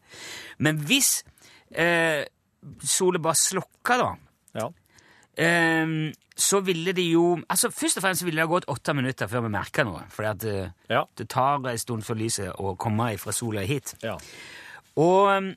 Men 0.63 0.79
hvis 0.87 1.23
eh, 1.75 2.23
sola 2.81 3.19
bare 3.19 3.35
slukka, 3.35 3.97
da 3.99 4.09
Ja. 4.61 4.69
eh, 5.37 6.13
så 6.37 6.59
ville 6.63 6.93
det 6.93 7.05
jo 7.11 7.35
altså 7.49 7.69
Først 7.73 7.97
og 7.97 8.03
fremst 8.03 8.23
ville 8.25 8.37
det 8.41 8.47
ha 8.47 8.51
gått 8.51 8.67
åtte 8.69 8.93
minutter 8.95 9.27
før 9.27 9.41
vi 9.47 9.49
merka 9.49 9.83
noe. 9.83 10.03
For 10.09 10.23
det, 10.33 10.71
Ja. 10.89 11.03
det 11.17 11.29
tar 11.29 11.59
en 11.67 11.77
stund 11.77 12.03
for 12.05 12.15
lyset 12.15 12.53
å 12.57 12.75
komme 12.77 13.17
fra 13.17 13.31
sola 13.33 13.61
hit. 13.61 13.95
Ja. 14.03 14.17
Og 14.97 15.53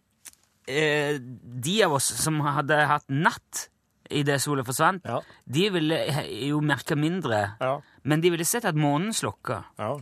eh, 0.68 1.18
de 1.20 1.82
av 1.84 1.92
oss 1.92 2.04
som 2.22 2.40
hadde 2.40 2.76
hatt 2.86 3.08
natt 3.08 3.68
i 4.10 4.22
det 4.26 4.40
sola 4.42 4.64
forsvant, 4.66 5.04
Ja. 5.06 5.20
de 5.46 5.68
ville 5.70 5.94
he- 6.10 6.48
jo 6.48 6.60
merke 6.60 6.96
mindre. 6.98 7.56
Ja. 7.60 7.80
Men 8.04 8.20
de 8.20 8.30
ville 8.30 8.44
sett 8.44 8.64
at 8.64 8.74
månen 8.74 9.12
slokka 9.14 9.64
Ja. 9.78 9.96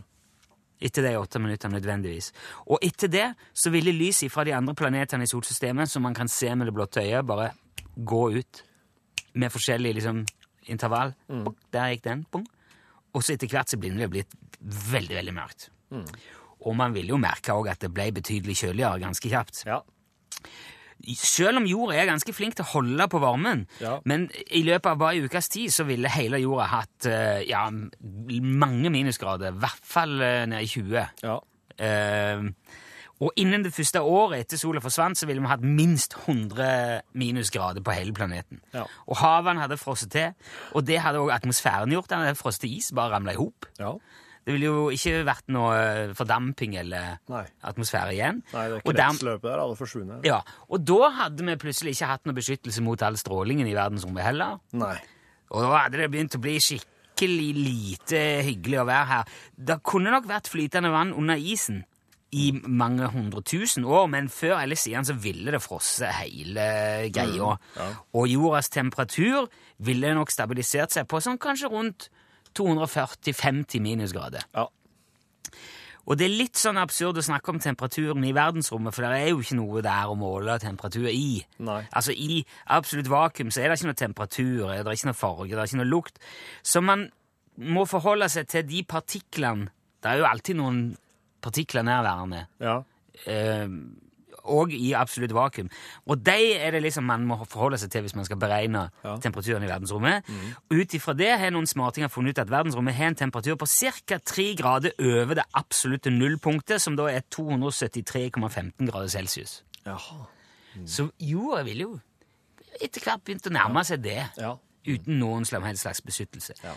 etter 0.81 1.01
de 1.03 1.15
åtte 1.19 1.39
minuttene 1.39 1.79
nødvendigvis. 1.79 2.31
Og 2.67 2.79
etter 2.81 3.07
det 3.07 3.35
så 3.53 3.69
ville 3.71 3.91
lyset 3.93 4.31
fra 4.31 4.43
de 4.43 4.51
andre 4.53 4.73
planetene 4.73 5.23
i 5.23 5.27
solsystemet, 5.27 5.87
som 5.89 6.01
man 6.01 6.13
kan 6.15 6.27
se 6.27 6.55
med 6.55 6.67
det 6.67 6.73
blotte 6.73 7.01
øyet, 7.01 7.25
bare 7.27 7.51
gå 7.97 8.31
ut 8.39 8.63
med 9.35 9.51
forskjellig 9.51 9.93
liksom, 9.95 10.25
intervall. 10.67 11.13
Bong, 11.27 11.55
Der 11.71 11.89
gikk 11.95 12.01
den. 12.03 12.25
Bong. 12.31 12.47
Og 13.13 13.21
så 13.23 13.33
etter 13.33 13.47
hvert 13.47 13.67
så 13.69 13.77
begynner 13.79 13.97
det 13.99 14.07
å 14.07 14.09
bli 14.09 14.23
veldig, 14.61 15.15
veldig 15.15 15.33
mørkt. 15.33 15.69
Og 16.65 16.75
man 16.75 16.93
ville 16.93 17.09
jo 17.09 17.17
merke 17.17 17.53
også 17.53 17.71
at 17.71 17.79
det 17.79 17.93
ble 17.93 18.11
betydelig 18.11 18.55
kjøligere 18.57 18.99
ganske 19.01 19.29
kjapt. 19.29 19.65
Ja. 19.65 19.81
Selv 21.15 21.61
om 21.61 21.65
jorda 21.65 21.95
er 21.95 22.09
ganske 22.09 22.33
flink 22.35 22.57
til 22.57 22.65
å 22.65 22.71
holde 22.73 23.05
på 23.07 23.21
varmen, 23.23 23.61
Ja. 23.79 23.99
men 24.05 24.27
i 24.51 24.63
løpet 24.67 24.85
av 24.91 24.97
bare 24.99 25.15
en 25.15 25.29
ukes 25.29 25.47
tid 25.49 25.71
så 25.71 25.85
ville 25.87 26.11
hele 26.11 26.41
jorda 26.41 26.65
hatt 26.73 27.07
eh, 27.07 27.45
ja, 27.47 27.69
mange 27.71 28.91
minusgrader, 28.91 29.53
i 29.55 29.61
hvert 29.63 29.87
fall 29.87 30.19
eh, 30.21 30.43
ned 30.51 30.67
i 30.67 30.67
20. 30.67 31.07
Ja. 31.23 31.39
Uh, 31.79 32.49
og 33.23 33.35
innen 33.39 33.63
det 33.63 33.71
første 33.75 33.99
året 34.03 34.45
etter 34.45 34.59
sola 34.59 34.79
forsvant, 34.83 35.17
så 35.19 35.27
ville 35.27 35.39
vi 35.43 35.47
hatt 35.51 35.63
minst 35.63 36.15
100 36.25 37.01
minusgrader 37.19 37.83
på 37.83 37.95
hele 37.95 38.13
planeten. 38.15 38.61
Ja. 38.75 38.85
Og 39.07 39.19
havene 39.19 39.59
hadde 39.63 39.79
frosset 39.79 40.11
til, 40.11 40.35
og 40.75 40.85
det 40.87 40.99
hadde 41.03 41.19
også 41.19 41.35
atmosfæren 41.35 41.91
gjort. 41.95 42.09
Den 42.11 42.23
hadde 42.23 42.39
frosset 42.39 42.63
til 42.63 42.77
is, 42.77 42.91
bare 42.95 43.15
ramla 43.15 43.35
i 43.35 43.39
hop. 43.39 43.67
Ja. 43.79 43.93
Det 44.49 44.55
ville 44.55 44.65
jo 44.65 44.85
ikke 44.89 45.19
vært 45.27 45.51
noe 45.53 45.73
eh, 45.77 46.11
fordamping 46.17 46.73
eller 46.81 47.19
Nei. 47.29 47.43
atmosfære 47.69 48.15
igjen. 48.15 48.39
Nei, 48.49 48.63
det 48.71 48.79
er 48.79 48.85
kretsløpet 48.87 49.45
der 49.45 49.61
hadde 49.61 49.75
forsvunnet. 49.77 50.25
ja, 50.25 50.39
og 50.65 50.81
da 50.89 51.09
hadde 51.19 51.45
vi 51.45 51.55
plutselig 51.61 51.93
ikke 51.93 52.09
hatt 52.09 52.25
noe 52.25 52.37
beskyttelse 52.39 52.81
mot 52.81 53.03
all 53.05 53.19
strålingen 53.21 53.69
i 53.69 53.75
verdensrommet 53.77 54.25
heller. 54.25 54.57
Nei. 54.73 54.95
Og 55.53 55.61
da 55.67 55.83
hadde 55.83 56.01
det 56.01 56.09
begynt 56.15 56.37
å 56.39 56.41
bli 56.41 56.55
skikkelig 56.65 57.51
lite 57.59 58.23
hyggelig 58.47 58.81
å 58.81 58.87
være 58.89 59.05
her. 59.13 59.37
Det 59.69 59.77
kunne 59.85 60.15
nok 60.17 60.25
vært 60.29 60.49
flytende 60.49 60.89
vann 60.97 61.13
under 61.13 61.37
isen 61.37 61.83
i 62.33 62.49
mange 62.53 63.07
hundre 63.09 63.41
tusen 63.45 63.85
år, 63.85 64.07
men 64.09 64.29
før 64.33 64.59
eller 64.63 64.77
siden 64.77 65.05
så 65.05 65.13
ville 65.17 65.49
det 65.53 65.61
frosse 65.61 66.09
hele 66.19 66.65
greia. 67.13 67.55
Og 68.13 68.25
jordas 68.29 68.69
temperatur 68.73 69.45
ville 69.77 70.11
nok 70.17 70.33
stabilisert 70.33 70.93
seg 70.93 71.05
på 71.09 71.21
sånn 71.25 71.37
kanskje 71.41 71.69
rundt 71.73 72.09
240-50 72.57 73.83
minusgrader. 73.83 74.45
Ja. 74.55 74.67
Og 76.09 76.17
det 76.17 76.25
er 76.25 76.33
litt 76.39 76.57
sånn 76.57 76.79
absurd 76.81 77.19
å 77.21 77.23
snakke 77.25 77.53
om 77.53 77.59
temperaturen 77.61 78.23
i 78.25 78.33
verdensrommet, 78.33 78.95
for 78.95 79.05
det 79.05 79.19
er 79.19 79.27
jo 79.29 79.43
ikke 79.43 79.59
noe 79.59 79.83
der 79.85 80.09
å 80.09 80.17
måle 80.17 80.55
temperatur 80.61 81.05
i. 81.11 81.43
Nei. 81.61 81.83
Altså 81.93 82.15
I 82.17 82.39
absolutt 82.73 83.11
vakuum 83.11 83.51
så 83.53 83.61
er 83.61 83.69
det 83.69 83.77
ikke 83.77 83.91
noe 83.91 83.99
temperatur, 83.99 84.63
det 84.71 84.79
er 84.81 84.97
ikke 84.97 85.11
noe 85.11 85.19
farge, 85.19 85.51
det 85.53 85.61
er 85.61 85.69
ikke 85.69 85.81
noe 85.83 85.91
lukt. 85.91 86.17
Så 86.65 86.81
man 86.81 87.05
må 87.59 87.85
forholde 87.89 88.29
seg 88.31 88.47
til 88.49 88.63
de 88.63 88.85
partiklene 88.87 89.67
Det 89.99 90.07
er 90.07 90.21
jo 90.21 90.27
alltid 90.29 90.55
noen 90.55 90.77
partikler 91.43 91.83
nærværende. 91.83 92.45
Ja. 92.63 92.77
Eh, 93.27 93.67
og 94.49 94.73
i 94.73 94.91
absolutt 94.97 95.31
vakuum. 95.37 95.69
Og 96.09 96.23
de 96.25 96.53
er 96.57 96.71
det 96.75 96.81
liksom 96.83 97.05
man 97.07 97.23
må 97.29 97.37
forholde 97.45 97.77
seg 97.81 97.91
til 97.93 98.01
hvis 98.05 98.15
man 98.17 98.25
skal 98.27 98.37
beregne 98.41 98.87
temperaturen 99.23 99.63
i 99.63 99.69
verdensrommet. 99.69 100.25
Ut 100.73 100.93
ifra 100.97 101.13
det 101.17 101.29
har 101.39 101.53
noen 101.55 101.67
smartinger 101.69 102.09
funnet 102.09 102.35
ut 102.37 102.43
at 102.43 102.49
verdensrommet 102.51 102.93
har 102.97 103.07
en 103.13 103.15
temperatur 103.15 103.55
på 103.61 103.67
ca. 103.69 104.17
3 104.17 104.55
grader 104.59 104.91
over 104.99 105.33
det 105.39 105.45
absolutte 105.53 106.09
nullpunktet, 106.11 106.81
som 106.81 106.95
da 106.99 107.07
er 107.13 107.21
273,15 107.33 108.89
grader 108.89 109.07
celsius. 109.07 109.63
Jaha. 109.85 110.25
Så 110.85 111.09
jorda 111.19 111.63
vil 111.67 111.79
jo 111.85 111.93
etter 112.81 113.01
hvert 113.03 113.23
begynt 113.25 113.47
å 113.49 113.51
nærme 113.53 113.81
seg 113.85 114.01
det, 114.03 114.19
Ja. 114.37 114.55
uten 114.87 115.19
noen 115.19 115.45
slags 115.45 116.01
beskyttelse. 116.01 116.53
Ja. 116.63 116.73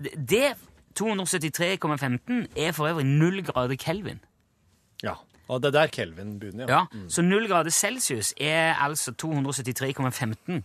Det- 0.00 0.26
Det 0.26 0.54
273,15 0.94 2.46
er 2.56 2.72
for 2.72 2.86
øvrig 2.88 3.04
0 3.06 3.42
grader 3.42 3.76
kelvin. 3.76 4.20
ja. 5.02 5.14
Og 5.48 5.62
det 5.62 5.72
er 5.72 5.74
der 5.80 5.90
Kelvin 5.92 6.36
begynner, 6.40 6.68
Ja, 6.70 6.84
ja. 6.92 7.08
Så 7.10 7.22
0 7.22 7.48
grader 7.50 7.70
celsius 7.70 8.34
er 8.40 8.74
altså 8.80 9.12
273,15 9.12 10.62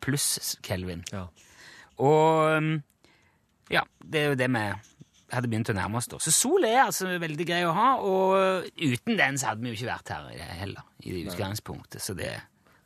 pluss 0.00 0.56
kelvin. 0.62 1.04
Ja. 1.12 1.24
Og 1.98 2.56
um, 2.56 2.82
ja, 3.70 3.82
det 4.12 4.20
er 4.20 4.28
jo 4.32 4.38
det 4.38 4.48
vi 4.50 4.64
hadde 5.30 5.48
begynt 5.50 5.70
å 5.70 5.76
nærme 5.76 6.00
oss 6.00 6.08
da. 6.10 6.18
Så 6.22 6.32
sol 6.34 6.64
er 6.66 6.84
altså 6.84 7.10
veldig 7.22 7.46
grei 7.46 7.60
å 7.66 7.74
ha, 7.76 7.90
og 8.02 8.66
uten 8.80 9.18
den 9.18 9.38
så 9.38 9.52
hadde 9.52 9.62
vi 9.62 9.72
jo 9.72 9.78
ikke 9.78 9.90
vært 9.92 10.12
her 10.14 10.54
heller, 10.60 10.86
i 11.06 11.22
utgangspunktet. 11.24 12.02
Så 12.02 12.16
det, 12.18 12.32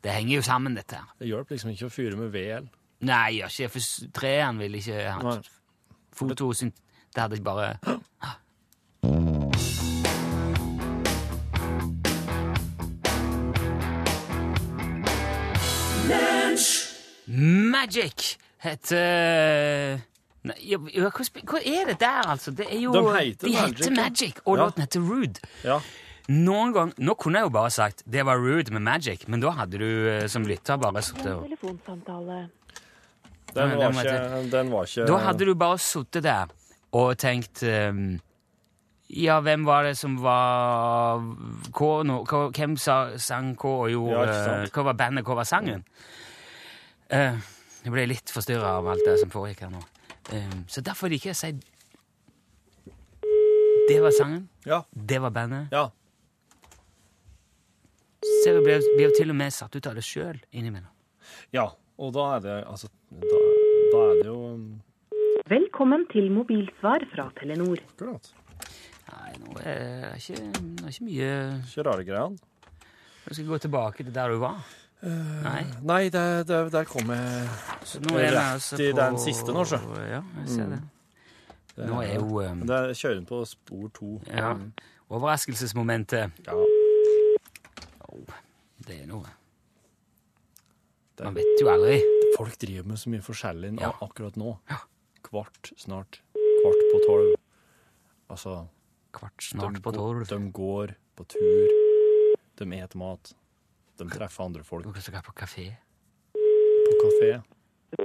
det 0.04 0.12
henger 0.12 0.37
jo 0.38 0.46
sammen, 0.46 0.76
dette 0.76 1.00
her. 1.00 1.12
Det 1.20 1.30
hjelper 1.30 1.57
liksom 1.57 1.72
ikke 1.72 1.88
å 1.88 1.94
fyre 1.94 2.20
med 2.20 2.33
ved. 2.35 2.68
Nei, 3.04 3.11
Nei, 3.11 3.37
gjør 3.38 3.52
ikke 3.52 3.64
det, 3.64 3.72
for 3.74 4.16
treeren 4.20 4.61
ville 4.62 4.80
ikke 4.80 5.18
hatt 5.18 5.52
fotosyn... 6.14 6.72
Det 7.14 7.22
hadde 7.22 7.37
ikke 7.38 7.46
bare 7.46 7.66
Magic 17.28 18.37
heter 18.64 20.00
Nei, 20.44 20.54
ja, 20.60 20.76
ja, 20.92 21.08
hva, 21.08 21.24
hva 21.48 21.60
er 21.64 21.87
det 21.88 21.94
der, 22.02 22.26
altså? 22.28 22.52
Det 22.52 22.66
er 22.68 22.80
jo, 22.82 22.90
De 22.92 23.00
heter 23.16 23.48
Magic, 23.48 23.78
heter 23.78 23.94
Magic, 23.96 24.40
og 24.44 24.58
Ja. 24.58 24.64
låten 24.66 24.82
heter 24.84 25.00
Rude. 25.00 25.40
Ja. 25.64 25.78
Noen 26.28 26.72
gang, 26.72 26.92
Nå 26.98 27.14
kunne 27.20 27.38
jeg 27.40 27.46
jo 27.46 27.52
bare 27.52 27.70
sagt 27.70 28.02
det 28.08 28.24
var 28.24 28.37
rude 28.37 28.72
med 28.72 28.80
Magic, 28.84 29.24
men 29.28 29.40
da 29.40 29.50
hadde 29.56 29.78
du 29.80 30.08
eh, 30.08 30.26
som 30.28 30.44
lytter 30.44 30.76
bare 30.80 31.02
sittet 31.04 31.26
og 31.32 31.44
Telefonsamtale. 31.48 32.48
Den 33.54 33.70
var 33.70 33.76
den 33.76 33.94
var 33.94 34.04
ikke, 34.04 34.50
den 34.50 34.70
var 34.72 34.84
ikke 34.88 35.06
Da 35.06 35.16
hadde 35.24 35.44
du 35.46 35.54
bare 35.54 35.78
sittet 35.78 36.22
der 36.24 36.46
og 36.92 37.16
tenkt 37.18 37.62
um, 37.62 38.20
Ja, 39.08 39.40
hvem 39.40 39.64
var 39.66 39.84
det 39.84 39.96
som 39.98 40.16
var 40.22 41.20
hva, 41.70 41.90
no, 42.04 42.24
hva, 42.24 42.50
Hvem 42.56 42.76
sa, 42.80 43.16
sang 43.20 43.54
hva 43.56 43.74
og 43.84 43.90
gjorde 43.92 44.28
Ja. 44.28 44.64
Hva 44.72 44.84
var 44.90 44.96
bandet, 44.98 45.24
hva 45.24 45.37
var 45.40 45.44
sangen? 45.48 45.84
Eh, 47.10 47.36
jeg 47.84 47.92
ble 47.92 48.06
litt 48.08 48.30
forstyrra 48.32 48.78
av 48.78 48.86
alt 48.94 49.04
det 49.04 49.18
som 49.20 49.30
foregikk 49.32 49.60
her 49.66 49.70
nå. 49.74 49.82
Ehm, 50.32 50.64
så 50.72 50.80
derfor 50.84 51.10
liker 51.12 51.30
jeg 51.32 51.36
å 51.36 51.40
si 51.42 51.52
Det 53.88 53.98
var 54.00 54.10
sangen, 54.16 54.48
Ja. 54.64 54.82
det 54.94 55.18
var 55.20 55.30
bandet. 55.30 55.68
ja. 55.72 55.90
Så 58.22 58.52
jeg 58.54 58.62
blir 58.64 58.80
blir 58.96 59.08
jo 59.10 59.12
til 59.16 59.30
og 59.30 59.36
med 59.36 59.52
satt 59.52 59.76
ut 59.76 59.86
av 59.86 59.94
det 59.94 60.02
sjøl 60.04 60.38
innimellom. 60.52 60.90
Ja. 61.52 61.70
Og 61.98 62.12
da 62.12 62.36
er 62.36 62.40
det 62.40 62.54
altså 62.66 62.88
Da, 63.12 63.38
da 63.92 63.98
er 64.10 64.14
det 64.22 64.26
jo 64.26 64.38
um, 64.54 64.80
Velkommen 65.46 66.06
til 66.10 66.30
mobilsvar 66.32 67.04
fra 67.12 67.28
Telenor. 67.38 67.78
Akkurat. 67.92 68.32
Nei, 69.12 69.32
nå 69.38 69.58
er 69.60 69.76
det 69.84 70.16
ikke, 70.18 70.40
det 70.40 70.84
er 70.84 70.94
ikke 70.94 71.04
mye 71.04 71.28
Ikke 71.60 71.84
rare 71.86 72.04
greiene. 72.08 72.38
Du 73.28 73.34
skal 73.34 73.46
gå 73.46 73.58
tilbake 73.60 73.96
til 74.04 74.12
der 74.12 74.28
du 74.32 74.38
var. 74.38 74.64
Nei. 75.02 75.64
Nei, 75.83 76.09
der, 76.09 76.44
der, 76.48 76.68
der 76.72 76.85
kom 76.88 77.11
jeg 77.12 77.48
rett 78.09 78.80
i 78.80 78.92
den 78.96 79.18
siste 79.20 79.52
nå, 79.52 79.64
så. 79.68 79.76
Ja, 80.09 80.22
jeg 80.40 80.48
ser 80.48 80.70
det. 80.70 80.80
Det 81.74 81.88
Nå 81.90 81.98
er 82.04 82.14
jo 82.14 82.38
um, 82.40 82.61
Det 82.68 82.76
er 82.78 82.92
kjøring 82.94 83.24
på 83.28 83.40
spor 83.50 83.88
to. 83.96 84.20
ja, 84.30 84.52
overraskelsesmomentet 85.11 86.30
Ja. 86.46 86.54
oh, 86.54 88.35
Det 88.87 89.00
er 89.02 89.07
noe. 89.11 89.26
Det- 91.18 91.24
Man 91.26 91.35
vet 91.35 91.61
jo 91.61 91.68
aldri. 91.72 91.98
Folk 92.38 92.57
driver 92.59 92.87
med 92.88 92.96
så 92.98 93.11
mye 93.11 93.22
forskjellig 93.22 93.80
Ja. 93.80 93.90
akkurat 94.02 94.37
nå. 94.37 94.57
Ja. 94.70 94.78
Kvart, 95.22 95.72
snart. 95.78 96.20
Kvart 96.35 96.83
på 96.92 97.00
tolv. 97.07 97.35
Altså 98.30 98.66
Kvart 99.12 99.42
snart 99.42 99.74
de, 99.74 99.80
på 99.80 99.92
tolv. 99.92 100.24
De 100.26 100.50
går 100.50 100.94
på 101.16 101.24
tur. 101.28 101.68
De 102.59 102.64
eter 102.78 102.96
mat. 102.98 103.35
De 103.98 104.09
treffer 104.11 104.44
andre 104.44 104.64
folk 104.66 104.87
Du 104.94 105.00
skal 105.00 105.22
på 105.22 105.33
kafé. 105.33 105.68
på 106.35 106.94
kafé. 107.04 107.33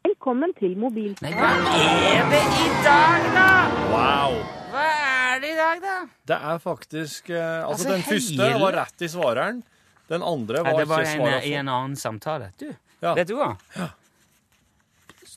Velkommen 0.06 0.52
til 0.60 0.76
mobil... 0.78 1.16
Hva 1.18 1.30
er 1.74 2.28
det 2.30 2.42
i 2.46 2.68
dag, 2.86 3.24
da? 3.34 3.46
Wow! 3.90 4.36
Hva 4.70 4.84
er 4.86 5.40
det 5.42 5.50
i 5.50 5.58
dag, 5.58 5.82
da? 5.82 5.96
Det 6.30 6.38
er 6.52 6.60
faktisk 6.62 7.32
eh, 7.34 7.40
Altså, 7.66 7.72
Altså, 7.72 7.90
den 7.96 8.04
første 8.06 8.44
hele- 8.44 8.60
var 8.62 8.78
rett 8.84 9.02
i 9.02 9.10
svareren. 9.10 9.64
Den 10.10 10.22
andre 10.26 10.62
Nei, 10.62 10.72
var 10.74 10.80
det 10.84 10.88
var 10.92 11.02
ikke 11.06 11.16
en, 11.16 11.24
svaret 11.24 11.48
i 11.50 11.54
en 11.58 11.68
annen 11.74 11.96
samtale. 11.98 12.52
Du, 12.62 12.68
Ja. 13.02 13.16
vet 13.16 13.28
du 13.32 13.36
hva? 13.40 13.50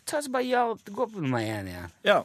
Ta 0.05 0.21
så 0.23 0.31
bare 0.35 0.45
gjør, 0.45 0.77
Gå 0.91 1.07
på 1.15 1.21
nummer 1.25 1.41
én 1.41 1.69
igjen. 1.73 1.91
Ja. 2.05 2.21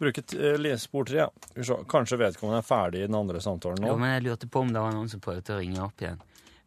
Bruke 0.00 0.22
uh, 0.36 0.56
lesespor 0.60 1.04
tre, 1.08 1.16
ja. 1.24 1.28
Skal 1.48 1.62
vi 1.62 1.66
se. 1.68 1.76
Kanskje 1.88 2.18
vedkommende 2.20 2.60
er 2.60 2.66
ferdig 2.66 3.02
i 3.04 3.06
den 3.08 3.14
andre 3.16 3.40
samtalen 3.44 3.80
nå. 3.84 3.88
Jo, 3.92 3.96
men 4.00 4.14
jeg 4.18 4.24
lurte 4.28 4.48
på 4.48 4.60
om 4.64 4.72
det 4.72 4.80
var 4.84 4.92
noen 4.96 5.08
som 5.12 5.20
prøvde 5.20 5.54
å 5.56 5.60
ringe 5.60 5.80
opp 5.84 6.00
igjen. 6.04 6.20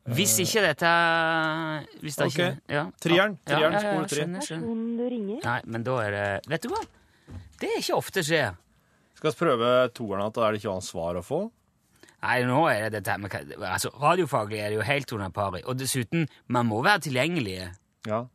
Hvis 0.03 0.33
ikke 0.43 0.61
dette 0.65 0.89
hvis 2.03 2.15
det 2.19 2.25
Ok. 2.25 2.33
ikke, 2.33 2.49
ja. 2.67 2.81
Trieren. 2.99 3.37
Ja, 3.47 3.55
Trieren, 3.55 3.73
ja, 3.73 3.79
ja, 3.79 3.93
ja, 3.93 4.03
tre. 4.03 4.17
skjønner, 4.17 4.41
skjønner. 4.43 5.43
Nei, 5.45 5.61
men 5.65 5.83
da 5.83 5.97
er 6.03 6.11
det 6.11 6.47
Vet 6.51 6.61
du 6.65 6.69
hva? 6.73 6.81
Det 7.59 7.69
er 7.69 7.79
ikke 7.79 7.95
ofte 7.95 8.19
skjer. 8.25 8.57
Skal 9.15 9.31
vi 9.31 9.37
prøve 9.45 9.69
toeren 9.95 10.19
igjen, 10.25 10.33
da 10.35 10.41
er 10.47 10.51
det 10.51 10.59
ikke 10.61 10.71
annet 10.73 10.83
svar 10.89 11.15
å 11.15 11.23
få? 11.23 11.39
Nei, 12.23 12.43
nå 12.47 12.59
er 12.71 12.89
det 12.89 13.03
dette 13.03 13.17
med 13.19 13.31
altså, 13.63 13.91
Radiofaglig 13.99 14.59
er 14.59 14.69
det 14.71 14.77
jo 14.81 14.81
helt 14.87 15.11
under 15.15 15.29
pari. 15.29 15.61
Og 15.67 15.77
dessuten, 15.79 16.27
man 16.47 16.67
må 16.67 16.81
være 16.83 16.99
tilgjengelige. 17.07 17.69
Ja. 18.07 18.25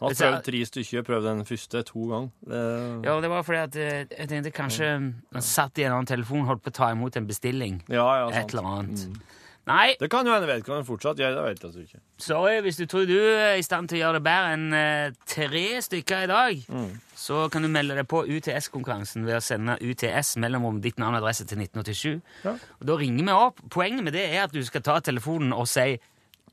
Nå 0.00 0.08
har 0.10 0.12
prøvd 0.12 0.42
tre 0.44 0.60
stykker. 0.68 1.02
Prøvd 1.08 1.24
den 1.24 1.44
første 1.48 1.82
to 1.88 2.04
ganger. 2.10 2.30
Det- 2.44 3.04
Ja, 3.08 3.20
det 3.20 3.30
var 3.30 3.42
fordi 3.42 3.58
at 3.62 3.76
eh, 3.76 4.04
jeg 4.18 4.28
tenkte 4.28 4.52
kanskje 4.52 4.88
man 5.32 5.42
satt 5.42 5.78
i 5.78 5.84
en 5.84 5.92
annen 5.92 6.06
telefon 6.06 6.44
holdt 6.44 6.62
på 6.62 6.68
å 6.68 6.72
ta 6.72 6.90
imot 6.92 7.16
en 7.16 7.26
bestilling. 7.26 7.82
ja, 7.88 8.04
ja, 8.20 8.30
sant. 8.30 8.44
Et 8.44 8.54
eller 8.54 8.68
annet. 8.68 9.08
Nei, 9.66 9.96
Det 9.98 10.06
kan 10.10 10.26
jo 10.28 10.30
hende 10.30 10.46
vedkommende 10.46 10.86
fortsatt. 10.86 11.18
Jeg, 11.18 11.34
det 11.34 11.42
vet 11.42 11.58
jeg 11.58 11.68
altså 11.68 11.80
ikke. 11.82 12.00
sorry 12.22 12.60
hvis 12.62 12.76
du 12.78 12.84
tror 12.86 13.06
du 13.08 13.16
er 13.18 13.56
i 13.58 13.62
stand 13.66 13.88
til 13.90 13.98
å 13.98 14.00
gjøre 14.04 14.20
det 14.20 14.24
bedre 14.28 14.52
enn 14.54 14.66
eh, 14.78 15.16
tre 15.26 15.64
stykker 15.82 16.22
i 16.22 16.30
dag. 16.30 16.62
Så 17.18 17.48
kan 17.50 17.66
du 17.66 17.68
melde 17.72 17.96
deg 17.98 18.06
på 18.06 18.22
UTS-konkurransen 18.30 19.26
ved 19.26 19.40
å 19.40 19.42
sende 19.42 19.74
UTS 19.82 20.36
mellomrom 20.38 20.78
ditt 20.84 21.00
navn 21.02 21.16
og 21.18 21.24
adresse 21.24 21.46
til 21.50 21.58
1987. 21.64 22.20
Ja. 22.46 22.54
Og 22.78 22.86
da 22.86 22.98
ringer 23.00 23.26
vi 23.26 23.34
opp. 23.34 23.64
Poenget 23.74 24.06
med 24.06 24.14
det 24.14 24.28
er 24.30 24.44
at 24.46 24.54
du 24.54 24.62
skal 24.62 24.86
ta 24.86 25.00
telefonen 25.00 25.52
og 25.56 25.66
si 25.66 25.96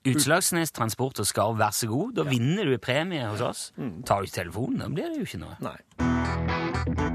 Utslagsnes 0.04 0.73
Transport 0.76 1.21
og 1.21 1.30
Skarv, 1.30 1.56
vær 1.62 1.71
så 1.71 1.88
god. 1.88 2.17
Da 2.17 2.26
vinner 2.28 2.65
du 2.67 2.76
premie 2.82 3.23
hos 3.30 3.45
oss. 3.45 3.62
Tar 4.04 4.19
du 4.19 4.28
ikke 4.28 4.41
telefonen, 4.41 4.82
da 4.84 4.89
blir 4.91 5.13
det 5.13 5.21
jo 5.21 5.30
ikke 5.30 5.43
noe. 5.45 5.56
Nei. 5.63 7.12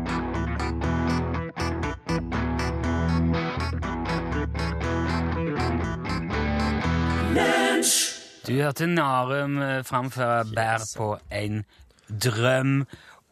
Du 8.49 8.55
hørte 8.57 8.87
Narum 8.89 9.59
eh, 9.61 9.83
framføre 9.85 10.45
Bær 10.57 10.85
på 10.97 11.09
en 11.37 11.65
drøm. 12.09 12.79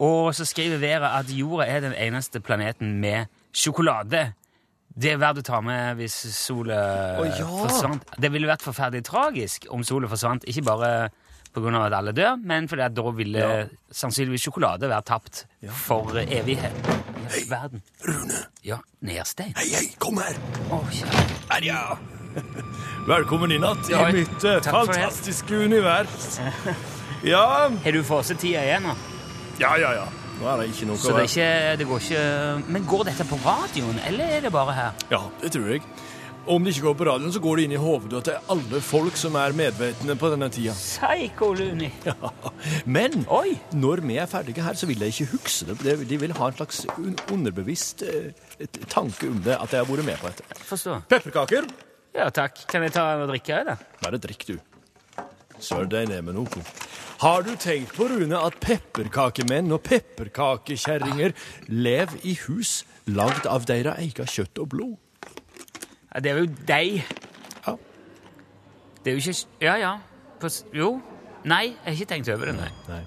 Og 0.04 0.34
så 0.36 0.44
skriver 0.44 0.76
Vera 0.82 1.14
at 1.18 1.30
jorda 1.32 1.64
er 1.72 1.80
den 1.86 1.94
eneste 1.96 2.40
planeten 2.44 2.98
med 3.00 3.30
sjokolade. 3.56 4.26
Det 4.96 5.12
er 5.14 5.20
verdt 5.20 5.40
å 5.40 5.44
ta 5.46 5.60
med 5.64 5.96
hvis 5.98 6.16
sola 6.36 6.76
ja. 7.24 7.46
forsvant. 7.48 8.04
Det 8.20 8.30
ville 8.32 8.48
vært 8.48 8.64
forferdelig 8.64 9.06
tragisk 9.08 9.66
om 9.72 9.84
sola 9.84 10.08
forsvant, 10.08 10.44
ikke 10.48 10.64
bare 10.68 10.92
pga. 11.56 11.72
at 11.86 11.96
alle 11.96 12.12
dør, 12.12 12.36
men 12.44 12.68
fordi 12.68 12.82
at 12.84 12.94
da 12.96 13.10
ville 13.16 13.38
Ja. 13.40 13.64
sannsynligvis 13.92 14.44
sjokolade 14.44 14.88
være 14.88 15.02
tapt 15.04 15.46
for 15.72 16.12
evighet. 16.20 16.92
Hei, 17.32 17.44
verden. 17.48 17.82
Rune, 18.04 18.44
Ja, 18.64 18.78
Nerstein. 19.00 19.54
hei, 19.56 19.68
hei, 19.72 19.86
kom 19.98 20.18
her. 20.18 20.36
Oh, 20.70 20.84
ja. 20.92 21.06
Her, 21.50 21.64
ja. 21.64 21.96
Velkommen 23.06 23.52
i 23.54 23.58
natt 23.62 23.88
Ja, 23.90 24.06
i 24.10 24.12
mitt 24.22 24.42
fantastiske 24.66 25.54
univers. 25.66 26.38
Ja, 27.26 27.70
Har 27.82 27.92
du 27.96 28.02
fått 28.06 28.28
tida 28.38 28.60
igjen 28.62 28.84
nå? 28.86 28.92
ja, 29.58 29.70
ja, 29.80 29.92
ja. 29.96 30.04
Nå 30.36 30.46
er 30.52 30.60
det 30.60 30.66
ikke 30.74 30.86
noe 30.90 30.98
Så 31.00 31.14
det, 31.16 31.22
ikke, 31.30 31.46
det 31.80 31.86
går 31.88 32.02
ikke 32.04 32.24
Men 32.74 32.84
går 32.86 33.06
dette 33.08 33.24
på 33.26 33.38
radioen, 33.42 33.96
eller 34.06 34.34
er 34.36 34.44
det 34.44 34.52
bare 34.54 34.74
her? 34.76 35.00
Ja, 35.10 35.22
det 35.40 35.50
tror 35.54 35.70
jeg. 35.72 35.80
Om 36.46 36.62
det 36.66 36.74
ikke 36.76 36.84
går 36.84 36.98
på 37.00 37.06
radioen, 37.08 37.32
så 37.34 37.40
går 37.42 37.56
det 37.58 37.64
inn 37.66 37.72
i 37.74 37.80
hovedet 37.82 38.20
til 38.28 38.52
alle 38.52 38.82
folk 38.84 39.16
som 39.18 39.34
er 39.40 39.56
medvetne 39.58 40.14
på 40.20 40.28
denne 40.30 40.46
tida. 40.54 40.76
Psycho, 40.78 41.48
Luni. 41.58 41.88
Men 42.98 43.24
Oi! 43.34 43.56
når 43.74 44.04
vi 44.06 44.20
er 44.22 44.28
ferdige 44.30 44.62
her, 44.62 44.76
så 44.78 44.86
vil 44.86 45.00
de 45.02 45.08
ikke 45.10 45.26
huske 45.32 45.66
det. 45.72 45.78
De- 45.82 46.06
De 46.12 46.20
vil 46.26 46.36
ha 46.36 46.52
en 46.52 46.60
slags 46.60 46.84
underbevisst 47.32 48.04
eh, 48.06 48.68
tanke 48.92 49.32
om 49.32 49.40
det, 49.42 49.56
at 49.58 49.72
jeg 49.74 49.82
har 49.82 49.90
vært 49.90 50.06
med 50.12 50.20
på 50.22 50.30
dette. 50.30 50.60
Forstår. 50.68 51.02
Pepperkaker. 51.10 51.66
Ja, 52.16 52.30
takk. 52.32 52.62
Kan 52.70 52.84
jeg 52.86 52.94
ta 52.96 53.04
og 53.20 53.28
drikke 53.28 53.58
òg, 53.58 53.68
da? 53.68 53.76
Bare 54.02 54.20
drikk, 54.20 54.46
du. 54.48 54.56
Sør 55.60 55.86
deg 55.88 56.08
ned 56.10 56.24
med 56.24 56.36
noe. 56.36 56.62
Har 57.20 57.44
du 57.44 57.54
tenkt 57.60 57.94
på, 57.96 58.08
Rune, 58.12 58.36
at 58.36 58.56
pepperkakemenn 58.60 59.72
og 59.72 59.82
pepperkakekjerringer 59.86 61.32
lever 61.72 62.26
i 62.28 62.34
hus 62.46 62.82
lagd 63.08 63.48
av 63.48 63.64
deres 63.68 64.00
eget 64.02 64.32
kjøtt 64.32 64.60
og 64.60 64.68
blod? 64.74 64.96
Ja, 66.12 66.20
det 66.24 66.32
er 66.32 66.42
jo 66.42 66.50
deg. 66.68 66.98
Ja. 67.66 67.76
Det 69.02 69.12
er 69.12 69.16
jo 69.18 69.24
ikke 69.24 69.64
Ja, 69.64 69.76
ja. 69.80 69.94
På, 70.40 70.50
jo. 70.76 70.90
Nei, 71.48 71.64
jeg 71.72 71.84
har 71.84 71.96
ikke 71.96 72.10
tenkt 72.12 72.32
over 72.32 72.50
det, 72.50 72.56
nei. 72.58 72.70
Nei. 72.90 73.02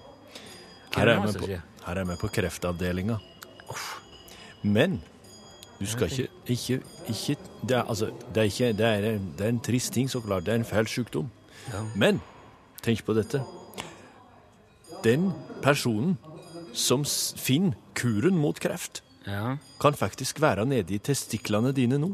Her 0.96 1.12
er 1.12 1.22
vi 1.22 1.34
på, 1.34 1.46
skjer? 1.46 1.64
her 1.86 2.02
er 2.02 2.10
vi 2.10 2.18
på 2.22 2.30
kreftavdelinga. 2.34 3.20
Men 4.66 5.00
du 5.80 5.86
skal 5.86 6.10
ikke, 6.10 6.30
ikke, 6.56 6.80
ikke 7.10 7.36
det, 7.68 7.76
er, 7.78 7.84
altså, 7.84 8.10
det, 8.34 8.38
er 8.42 8.48
ikke 8.50 8.74
det, 8.78 8.86
er, 8.86 9.20
det 9.38 9.46
er 9.46 9.50
en 9.50 9.60
trist 9.60 9.94
ting, 9.94 10.10
så 10.12 10.20
klart. 10.22 10.46
Det 10.46 10.54
er 10.54 10.60
en 10.62 10.66
fæl 10.66 10.88
sykdom. 10.88 11.30
Ja. 11.74 11.84
Men 11.96 12.22
tenk 12.84 13.04
på 13.06 13.14
dette. 13.18 13.42
Den 15.04 15.32
personen 15.64 16.18
som 16.74 17.06
finner 17.38 17.78
kuren 17.96 18.38
mot 18.38 18.60
kreft, 18.60 19.04
Ja. 19.28 19.56
kan 19.82 19.94
faktisk 19.94 20.42
være 20.42 20.66
nede 20.66 20.94
i 20.94 20.98
testiklene 20.98 21.72
dine 21.76 21.98
nå. 22.00 22.14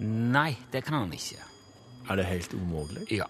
Nei, 0.00 0.56
det 0.72 0.84
kan 0.84 0.94
han 1.02 1.12
ikke. 1.12 1.42
Er 2.08 2.16
det 2.16 2.24
helt 2.26 2.54
umulig? 2.54 3.06
Ja. 3.12 3.24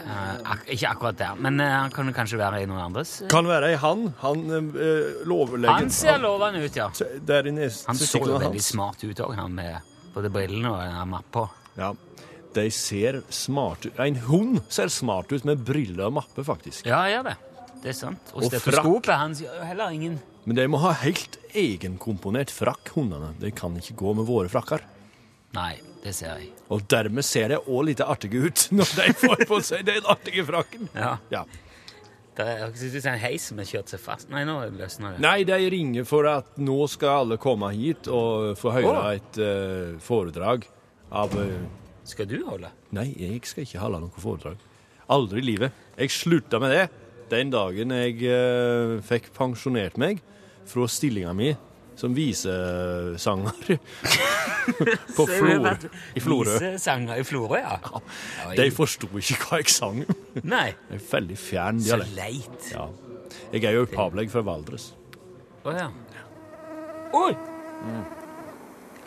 Eh, 0.00 0.52
ak 0.52 0.62
ikke 0.72 0.88
akkurat 0.94 1.18
der, 1.18 1.40
men 1.44 1.60
eh, 1.60 1.72
han 1.74 1.90
kan 1.92 2.08
kanskje 2.16 2.38
være 2.40 2.62
i 2.62 2.68
noen 2.68 2.80
andres. 2.86 3.18
Kan 3.32 3.48
være 3.50 3.74
i 3.74 3.78
han. 3.80 4.06
Han 4.22 4.44
uh, 4.48 5.24
lovlegger 5.28 5.74
Han 5.74 5.90
ser 5.92 6.22
lovende 6.22 6.62
ut, 6.64 6.76
ja. 6.78 6.86
Der 7.26 7.42
er 7.42 7.50
i 7.50 7.68
Han 7.68 7.98
så 8.00 8.22
jo 8.22 8.38
veldig 8.38 8.54
hans. 8.54 8.70
smart 8.72 9.04
ut 9.04 9.20
òg, 9.26 9.34
han 9.36 9.52
med 9.58 9.90
både 10.14 10.30
brillene 10.32 10.72
og 10.72 11.10
mappa. 11.10 11.44
Ja, 11.76 11.92
de 12.56 12.64
ser 12.74 13.20
smart 13.34 13.84
ut. 13.86 14.00
En 14.00 14.16
hund 14.26 14.62
ser 14.72 14.88
smart 14.88 15.30
ut 15.32 15.44
med 15.44 15.60
briller 15.66 16.08
og 16.08 16.16
mappe, 16.22 16.44
faktisk. 16.46 16.88
Ja, 16.88 17.04
gjør 17.10 17.28
det. 17.30 17.36
Det 17.80 17.92
er 17.92 17.98
sant. 18.00 18.32
Og 18.34 18.44
Og 18.44 18.50
stetoskopet 18.50 19.14
hans 19.16 19.44
heller 19.64 19.92
ingen 19.94 20.18
Men 20.44 20.56
de 20.56 20.66
må 20.68 20.80
ha 20.80 20.92
helt 21.04 21.36
egenkomponert 21.56 22.50
frakk, 22.50 22.94
hundene. 22.96 23.34
De 23.40 23.52
kan 23.52 23.76
ikke 23.76 23.94
gå 24.00 24.14
med 24.16 24.26
våre 24.28 24.48
frakker. 24.48 24.82
Nei, 25.52 25.74
det 26.04 26.12
ser 26.16 26.38
jeg. 26.40 26.52
Og 26.72 26.84
dermed 26.90 27.26
ser 27.26 27.52
det 27.52 27.58
òg 27.66 27.82
litt 27.90 28.00
artige 28.04 28.46
ut 28.46 28.68
når 28.76 28.94
de 28.98 29.16
får 29.20 29.44
på 29.50 29.58
seg 29.64 29.84
den 29.88 30.06
artige 30.08 30.46
frakken. 30.48 30.88
Ja. 30.94 31.16
Ja. 31.32 31.44
Det 32.40 32.46
er 32.46 32.60
høres 32.62 32.80
ut 32.80 32.94
som 33.02 33.12
en 33.12 33.20
heis 33.20 33.48
som 33.50 33.58
har 33.60 33.68
kjørt 33.68 33.92
seg 33.92 34.00
fast. 34.00 34.30
Nei, 34.32 34.46
nå 34.48 34.56
løsner 34.72 35.16
det. 35.16 35.22
Nei, 35.24 35.42
de 35.44 35.58
ringer 35.74 36.06
for 36.08 36.28
at 36.30 36.56
nå 36.62 36.78
skal 36.88 37.24
alle 37.24 37.40
komme 37.42 37.68
hit 37.74 38.08
og 38.08 38.54
få 38.60 38.72
høre 38.78 38.94
oh. 38.94 39.10
et 39.12 39.40
uh, 39.42 39.98
foredrag 40.04 40.64
av 41.10 41.36
uh... 41.36 41.60
Skal 42.08 42.26
du 42.30 42.38
holde? 42.46 42.70
Nei, 42.96 43.10
jeg 43.20 43.42
skal 43.46 43.66
ikke 43.66 43.82
holde 43.82 44.00
noe 44.06 44.22
foredrag. 44.22 44.62
Aldri 45.12 45.42
i 45.42 45.46
livet. 45.50 45.84
Jeg 45.98 46.14
slutta 46.14 46.62
med 46.62 46.72
det 46.72 46.86
den 47.30 47.52
dagen 47.52 47.92
jeg 47.94 48.16
uh, 48.26 48.96
fikk 49.06 49.28
pensjonert 49.36 49.98
meg 50.00 50.22
fra 50.70 50.86
stillinga 50.90 51.34
mi 51.36 51.52
som 52.00 52.14
visesanger 52.16 53.78
på 55.16 55.26
Flor, 55.28 55.68
i 56.16 56.22
Florø. 56.24 56.54
Visesanger 56.56 57.20
i 57.20 57.24
Florø, 57.28 57.60
ja. 57.60 57.76
De 58.56 58.70
forsto 58.72 59.10
ikke 59.20 59.36
hva 59.44 59.60
jeg 59.60 59.74
sang. 59.74 60.00
Nei. 60.40 60.70
Det 60.88 60.96
er 60.96 61.04
veldig 61.10 61.38
fjern 61.40 61.82
Så 61.84 62.00
leit. 62.16 62.70
Ja. 62.72 62.86
Jeg 63.52 63.66
er 63.68 63.76
jo 63.76 63.84
opphavlig 63.84 64.30
fra 64.32 64.42
Valdres. 64.46 64.90
Å 65.66 65.76
ja. 65.76 65.90
Oi! 67.20 67.32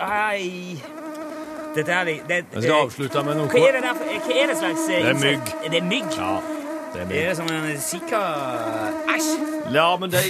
Ai 0.04 0.78
Dette 1.74 1.94
er 1.94 2.06
det, 2.06 2.16
det 2.28 2.38
Jeg 2.52 2.64
skal 2.66 2.74
avslutte 2.84 3.22
med 3.26 3.38
Hva 3.38 3.46
er 3.48 3.54
noe. 3.58 3.72
det 3.74 3.84
der 3.86 4.00
Hva 4.26 4.38
er 4.42 4.50
det 4.52 4.58
slags 4.60 4.88
eh, 4.90 5.06
Det 5.06 5.12
er 5.14 5.20
mygg. 5.22 5.52
Det 5.64 5.80
er 5.80 5.88
mygg? 5.88 6.18
Ja, 6.18 6.34
det 6.94 7.02
er 7.02 7.06
mygg. 7.08 7.14
Det 7.14 7.22
er 7.30 7.38
som 7.40 7.52
en 7.54 7.70
sika 7.82 8.22
Æsj! 9.14 9.30
Ja, 9.74 9.88
men 10.02 10.14
de 10.14 10.24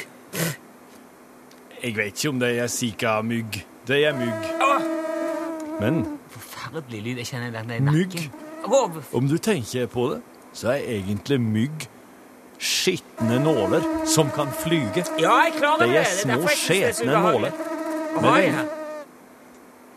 Jeg 1.83 1.95
vet 1.97 2.05
ikke 2.15 2.29
om 2.29 2.39
de 2.39 2.49
er 2.63 2.67
Zika-mygg. 2.71 3.57
De 3.87 3.97
er 4.07 4.13
mygg. 4.15 4.45
Men 5.81 6.03
Forferdelig 6.31 7.01
lyd. 7.03 7.17
Jeg 7.17 7.25
kjenner 7.27 7.51
den 7.51 7.71
i 7.71 7.79
nakken. 7.83 8.29
Mygg. 8.63 9.09
Om 9.13 9.27
du 9.27 9.37
tenker 9.37 9.89
på 9.91 10.05
det, 10.13 10.21
så 10.55 10.71
er 10.77 10.85
egentlig 10.95 11.39
mygg 11.41 11.87
skitne 12.63 13.39
nåler 13.43 13.83
som 14.07 14.29
kan 14.31 14.47
flyge. 14.55 15.03
Ja, 15.19 15.33
jeg 15.43 15.57
klarer 15.57 15.83
De 15.83 15.89
det. 15.91 15.97
er 15.99 16.03
Det 16.03 16.21
små, 16.21 16.37
det 16.37 16.43
er 16.43 16.47
så 16.47 16.61
skjetne 16.63 17.19
nåler. 17.25 17.51
Men-. 18.21 18.69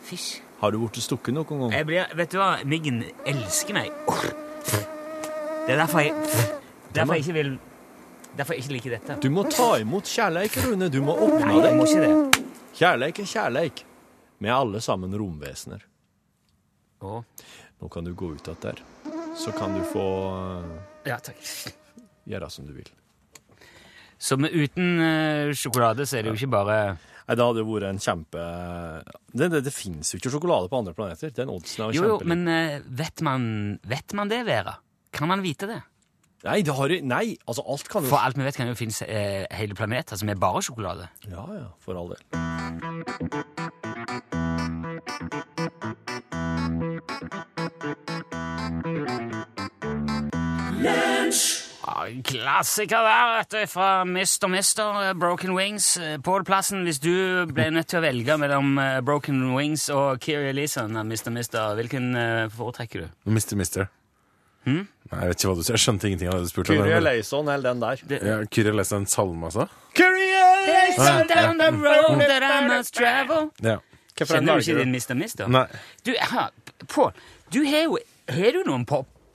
Fysj. 0.07 0.41
Har 0.61 0.71
du 0.73 0.79
blitt 0.81 0.99
stukket 1.05 1.35
noen 1.37 1.61
gang? 1.61 1.73
Jeg 1.77 1.87
blir, 1.87 2.11
vet 2.17 2.33
du 2.33 2.39
hva, 2.41 2.51
myggen 2.65 3.03
elsker 3.29 3.77
meg. 3.77 3.91
Det 5.67 5.75
er 5.75 5.77
derfor 5.83 6.01
jeg, 6.01 6.15
derfor 6.97 7.15
jeg 7.19 7.27
ikke 7.27 7.37
vil 7.37 7.51
Derfor 8.37 8.57
jeg 8.57 8.65
ikke 8.67 8.75
liker 8.77 8.95
dette. 8.99 9.17
Du 9.25 9.31
må 9.33 9.47
ta 9.49 9.71
imot 9.81 10.09
kjærleik, 10.11 10.57
Rune. 10.67 10.91
Du 10.93 10.99
må 11.05 11.15
åpne 11.17 11.47
Nei, 11.49 11.61
jeg 11.65 11.77
må 11.79 11.87
ikke 11.89 12.03
det. 12.05 12.43
Kjærleik 12.77 13.21
er 13.23 13.31
kjærleik. 13.31 13.85
Vi 14.45 14.51
er 14.51 14.57
alle 14.59 14.83
sammen 14.85 15.15
romvesener. 15.17 15.87
Å, 17.01 17.23
Nå 17.81 17.89
kan 17.93 18.05
du 18.05 18.13
gå 18.17 18.31
ut 18.35 18.47
igjen 18.49 18.61
der. 18.63 18.83
Så 19.37 19.53
kan 19.57 19.75
du 19.77 19.83
få 19.89 20.05
eh, 20.37 21.11
ja, 21.11 21.19
takk. 21.21 21.41
gjøre 22.29 22.49
som 22.53 22.69
du 22.69 22.73
vil. 22.77 22.89
Så 24.17 24.39
med, 24.41 24.53
uten 24.57 24.95
eh, 25.05 25.51
sjokolade 25.57 26.07
så 26.09 26.17
er 26.17 26.25
det 26.25 26.33
jo 26.33 26.39
ikke 26.41 26.53
bare 26.55 26.77
Nei, 27.27 27.35
Det 27.37 27.43
hadde 27.45 27.61
jo 27.61 27.67
vært 27.69 27.89
en 27.91 27.99
kjempe 28.01 28.43
Det, 29.35 29.49
det, 29.53 29.59
det 29.67 29.73
fins 29.75 30.13
jo 30.15 30.21
ikke 30.21 30.31
sjokolade 30.33 30.71
på 30.73 30.79
andre 30.79 30.95
planeter. 30.97 31.33
Den 31.37 31.51
oddsen 31.53 31.85
er 31.85 31.91
jo 31.91 31.97
Jo, 31.99 32.07
jo, 32.07 32.15
kjempeliten. 32.23 32.45
men 32.47 32.73
eh, 32.77 32.87
vet, 33.01 33.25
man, 33.27 33.45
vet 33.85 34.15
man 34.17 34.33
det, 34.33 34.39
Vera? 34.49 34.77
Kan 35.17 35.29
man 35.33 35.45
vite 35.45 35.69
det? 35.69 35.81
Nei, 36.47 36.63
det 36.63 36.75
har, 36.79 36.93
nei, 37.03 37.37
altså 37.49 37.63
alt 37.67 37.89
kan 37.91 38.05
jo 38.05 38.11
For 38.13 38.23
alt 38.23 38.39
vi 38.39 38.45
vet, 38.47 38.55
kan 38.55 38.69
jo 38.71 38.77
finnes 38.79 39.03
eh, 39.03 39.47
hele 39.59 39.75
planeter 39.75 40.19
som 40.19 40.31
er 40.31 40.39
bare 40.39 40.63
sjokolade. 40.63 41.09
Ja, 41.27 41.43
ja, 41.57 41.67
for 41.83 41.99
all 41.99 42.15
del. 42.15 42.23
Ja, 51.87 52.07
en 52.07 52.23
klassiker 52.23 53.03
der, 53.09 53.35
vet 53.41 53.51
du, 53.51 53.67
fra 53.73 53.91
Mr. 54.07 54.47
Mister, 54.53 55.03
eh, 55.03 55.15
Broken 55.19 55.59
Wings. 55.59 55.97
Eh, 55.97 56.21
Pål 56.23 56.47
Plassen, 56.47 56.87
hvis 56.87 57.03
du 57.03 57.47
ble 57.51 57.73
nødt 57.75 57.91
til 57.91 57.99
å 57.99 58.07
velge 58.07 58.39
mellom 58.39 58.79
eh, 58.79 59.03
Broken 59.03 59.49
Wings 59.57 59.91
og 59.91 60.23
Kiri 60.23 60.53
Elison 60.55 60.95
av 60.95 61.11
Mr. 61.11 61.35
Mister, 61.35 61.75
hvilken 61.75 62.13
eh, 62.15 62.49
foretrekker 62.55 63.09
du? 63.09 63.31
Mister, 63.35 63.91
mister. 64.67 64.93
Nei, 65.07 65.21
jeg 65.23 65.31
vet 65.31 65.39
ikke 65.39 65.51
hva 65.53 65.57
du 65.57 65.63
sier. 65.63 65.77
Jeg 65.77 65.83
skjønte 65.85 66.09
ingenting 66.09 66.29
av 66.33 66.39
det 66.41 66.49
du 66.49 66.51
spurte 66.51 66.73
om. 66.75 66.81
Kyrie 66.83 67.03
Leison 67.05 67.49
eller 67.53 67.69
den 67.69 67.83
der. 67.85 68.01
Ja, 68.27 68.39
Kyrie 68.51 68.73
Leison, 68.75 69.05
en 69.05 69.11
salme, 69.11 69.47
altså? 69.47 69.69
Down 71.31 71.59
the 71.59 71.71
road 71.71 72.21
that 72.27 72.43
I 72.43 72.67
must 72.67 72.95
travel. 72.95 73.51
Ja. 73.63 73.79
Kjenner 74.17 74.59
du 74.59 74.65
ikke 74.65 74.81
din 74.81 74.95
Mr. 74.97 75.15
Mister? 75.15 75.49
Nei. 75.53 75.67
Du, 76.07 76.15
ha, 76.33 76.49
Pål, 76.89 77.13
du 77.53 77.61
har 77.69 77.85
jo 77.85 77.99
Har 78.33 78.57
du 78.57 78.63
noen 78.67 78.87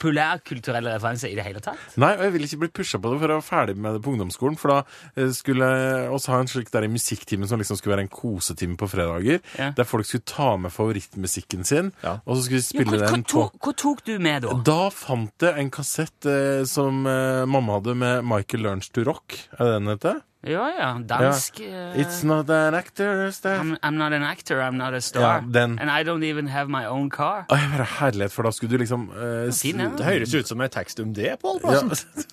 populærkulturelle 0.01 0.95
referanser 0.95 1.31
i 1.31 1.35
det 1.37 1.45
hele 1.45 1.61
tatt? 1.63 1.79
Nei, 2.01 2.11
og 2.17 2.23
jeg 2.25 2.33
ville 2.35 2.47
ikke 2.49 2.61
bli 2.63 2.69
pusha 2.81 2.99
på 3.01 3.11
det 3.11 3.19
for 3.21 3.33
jeg 3.33 3.39
var 3.41 3.45
ferdig 3.47 3.75
med 3.77 3.97
det 3.97 4.01
på 4.05 4.13
ungdomsskolen. 4.13 4.57
For 4.59 4.73
da 4.73 4.79
eh, 5.15 5.31
skulle 5.35 5.67
jeg 5.69 6.09
også 6.15 6.33
ha 6.33 6.39
en 6.43 6.51
slik 6.51 6.71
der 6.73 6.87
i 6.87 6.91
musikktimen 6.91 7.49
som 7.49 7.61
liksom 7.61 7.79
skulle 7.79 7.95
være 7.95 8.07
en 8.07 8.13
kosetime 8.13 8.77
på 8.79 8.89
fredager. 8.91 9.41
Ja. 9.59 9.71
Der 9.77 9.87
folk 9.87 10.07
skulle 10.09 10.27
ta 10.27 10.49
med 10.61 10.73
favorittmusikken 10.75 11.63
sin, 11.67 11.91
Ja. 12.03 12.17
og 12.25 12.37
så 12.37 12.43
skulle 12.47 12.61
vi 12.61 12.67
spille 12.69 12.97
ja, 12.97 13.05
hva, 13.05 13.11
den 13.15 13.23
på 13.27 13.45
hva 13.61 13.75
tok 13.77 14.03
du 14.07 14.15
med 14.19 14.43
da? 14.47 14.57
Da 14.65 14.89
fant 14.95 15.45
jeg 15.45 15.57
en 15.61 15.71
kassett 15.73 16.25
eh, 16.29 16.63
som 16.69 17.05
eh, 17.09 17.45
mamma 17.45 17.79
hadde 17.79 17.95
med 17.97 18.25
Michael 18.27 18.65
Learns 18.67 18.89
to 18.89 19.05
Rock. 19.07 19.37
Er 19.59 19.65
det 19.65 19.73
den 19.79 19.91
heter? 19.93 20.21
Ja, 20.41 20.63
ja, 20.73 20.87
dansk 21.05 21.59
ja. 21.61 21.91
It's 21.93 22.23
not 22.25 22.49
an 22.49 22.73
actor. 22.73 23.27
I'm, 23.29 23.75
I'm 23.83 23.97
not 23.99 24.11
an 24.13 24.23
actor, 24.23 24.57
I'm 24.57 24.71
not 24.79 24.93
a 24.93 25.01
star. 25.01 25.21
Ja, 25.21 25.41
den. 25.45 25.77
And 25.79 25.91
I 25.91 26.03
don't 26.03 26.23
even 26.23 26.47
have 26.47 26.65
my 26.67 26.87
own 26.89 27.11
car. 27.13 27.45
Oi, 27.51 27.59
bare 27.75 27.85
herlighet, 27.99 28.33
for 28.33 28.49
da 28.49 28.51
skulle 28.51 28.73
du 28.73 28.81
liksom 28.81 29.03
uh, 29.13 29.51
Fin, 29.53 29.83
ja. 29.83 29.91
Det 29.97 30.07
høres 30.07 30.33
ut 30.33 30.49
som 30.49 30.61
en 30.65 30.71
tekst 30.73 30.99
om 31.03 31.11
det, 31.13 31.35
Pål 31.43 31.59
Ja. 31.61 31.83
Plassen. 31.85 32.25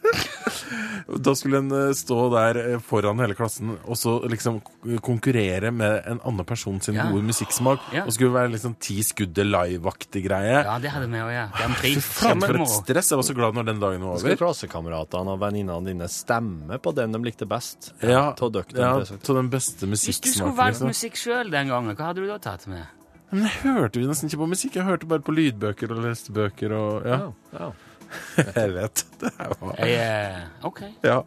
da 1.28 1.34
skulle 1.36 1.60
en 1.60 1.68
uh, 1.72 1.92
stå 1.96 2.16
der 2.32 2.60
eh, 2.62 2.78
foran 2.84 3.20
hele 3.20 3.36
klassen 3.36 3.74
og 3.84 3.96
så 4.00 4.14
liksom 4.28 4.62
konkurrere 5.04 5.70
med 5.74 6.00
en 6.08 6.20
annen 6.24 6.48
person 6.48 6.80
sin 6.80 6.96
Ja. 6.96 7.10
gode 7.12 7.28
musikksmak. 7.28 7.84
Ja. 7.92 8.06
Og 8.08 8.16
skulle 8.16 8.32
være 8.34 8.54
liksom 8.56 8.78
ti 8.80 9.02
skudde 9.04 9.44
live-aktig 9.44 10.24
greie. 10.24 10.64
Ja, 10.64 10.78
det 10.80 10.94
hadde 10.96 11.10
vi 11.12 11.20
òg, 11.20 11.30
ja. 11.34 11.46
Fy 11.78 11.92
faen, 12.00 12.40
for 12.40 12.56
et 12.56 12.72
stress! 12.72 13.12
Jeg 13.12 13.20
var 13.20 13.28
så 13.28 13.36
glad 13.36 13.54
når 13.60 13.68
den 13.68 13.84
dagen 13.84 14.00
var 14.00 14.14
over. 14.16 14.24
Skulle 14.24 14.40
klassekameratene 14.40 15.36
og 15.36 15.40
venninnene 15.44 15.92
dine 15.92 16.08
stemme 16.08 16.80
på 16.80 16.96
den 16.96 17.12
de 17.12 17.22
likte 17.28 17.46
best? 17.48 17.92
Ja, 18.02 18.32
Ta 18.38 18.48
den 18.48 18.64
ja, 18.76 18.92
til 19.04 19.34
den 19.34 19.48
beste 19.50 19.86
Hvis 19.86 20.04
du 20.06 20.12
skulle 20.12 20.52
musikksmaken. 20.52 20.56
valgt 20.56 20.76
Liksom. 20.78 20.88
musikk 20.92 21.16
sjøl 21.18 21.50
den 21.50 21.68
gangen, 21.68 21.96
hva 21.96 22.04
hadde 22.12 22.22
du 22.22 22.28
da 22.30 22.38
tatt 22.38 22.66
med? 22.70 22.86
Men 23.30 23.42
jeg 23.44 23.74
hørte 23.74 24.00
jo 24.00 24.08
nesten 24.08 24.30
ikke 24.30 24.38
på 24.40 24.46
musikk. 24.48 24.76
Jeg 24.78 24.84
hørte 24.86 25.06
bare 25.06 25.20
på 25.20 25.32
lydbøker 25.34 25.90
og 25.92 26.04
leste 26.06 26.32
bøker 26.32 26.72
og 26.72 27.04
ja. 27.04 27.18
Ja, 27.18 27.58
ja. 27.58 27.70
Jeg 28.58 28.70
vet. 28.74 28.96
Det 29.20 29.30
var 29.38 29.74
Jeg, 29.82 29.94
eh, 30.00 30.42
ok. 30.68 30.80
Ja. 31.04 31.18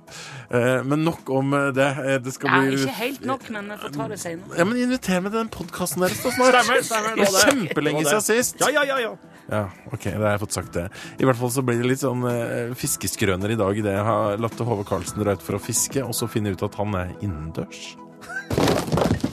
Eh, 0.50 0.84
Men 0.88 1.00
nok 1.06 1.30
om 1.30 1.54
eh, 1.58 1.68
det. 1.76 1.90
Det 2.26 2.34
skal 2.34 2.48
Ja, 2.50 2.56
ikke 2.78 2.96
helt 3.02 3.24
nok, 3.28 3.44
men 3.54 3.64
vi 3.74 3.78
får 3.84 3.92
ta 3.98 4.04
det 4.12 4.20
senere. 4.22 4.58
Ja, 4.58 4.64
men 4.68 4.76
Inviter 4.82 5.20
meg 5.22 5.32
til 5.34 5.40
den 5.44 5.52
podkasten 5.54 6.00
deres 6.06 6.22
da 6.24 6.30
snart. 6.34 6.52
Stemmer, 6.62 6.78
stemmer, 6.88 7.12
Det 7.16 7.20
det 7.28 7.28
er 7.28 7.32
kjempelenge 7.52 8.04
siden 8.08 8.26
sist. 8.30 8.56
Ja, 8.64 8.68
ja, 8.80 8.84
ja, 8.94 8.98
ja. 9.06 9.12
Ja, 9.52 9.64
ok, 9.92 10.04
da 10.14 10.20
har 10.24 10.32
jeg 10.38 10.42
fått 10.46 10.56
sagt 10.56 10.72
det. 10.78 10.86
I 11.20 11.24
hvert 11.28 11.40
fall 11.42 11.52
så 11.52 11.62
blir 11.68 11.78
det 11.82 11.88
litt 11.90 12.00
sånn 12.04 12.22
eh, 12.30 12.72
fiskeskrøner 12.80 13.50
i 13.52 13.58
dag 13.60 13.74
idet 13.82 13.94
jeg 13.98 14.06
har 14.08 14.38
latt 14.40 14.58
Håvard 14.64 14.88
Karlsen 14.88 15.20
dra 15.20 15.32
ut 15.36 15.44
for 15.44 15.54
å 15.58 15.62
fiske, 15.62 16.00
og 16.06 16.14
så 16.16 16.26
finne 16.32 16.50
ut 16.56 16.64
at 16.64 16.76
han 16.80 16.96
er 16.96 17.08
innendørs. 17.20 17.82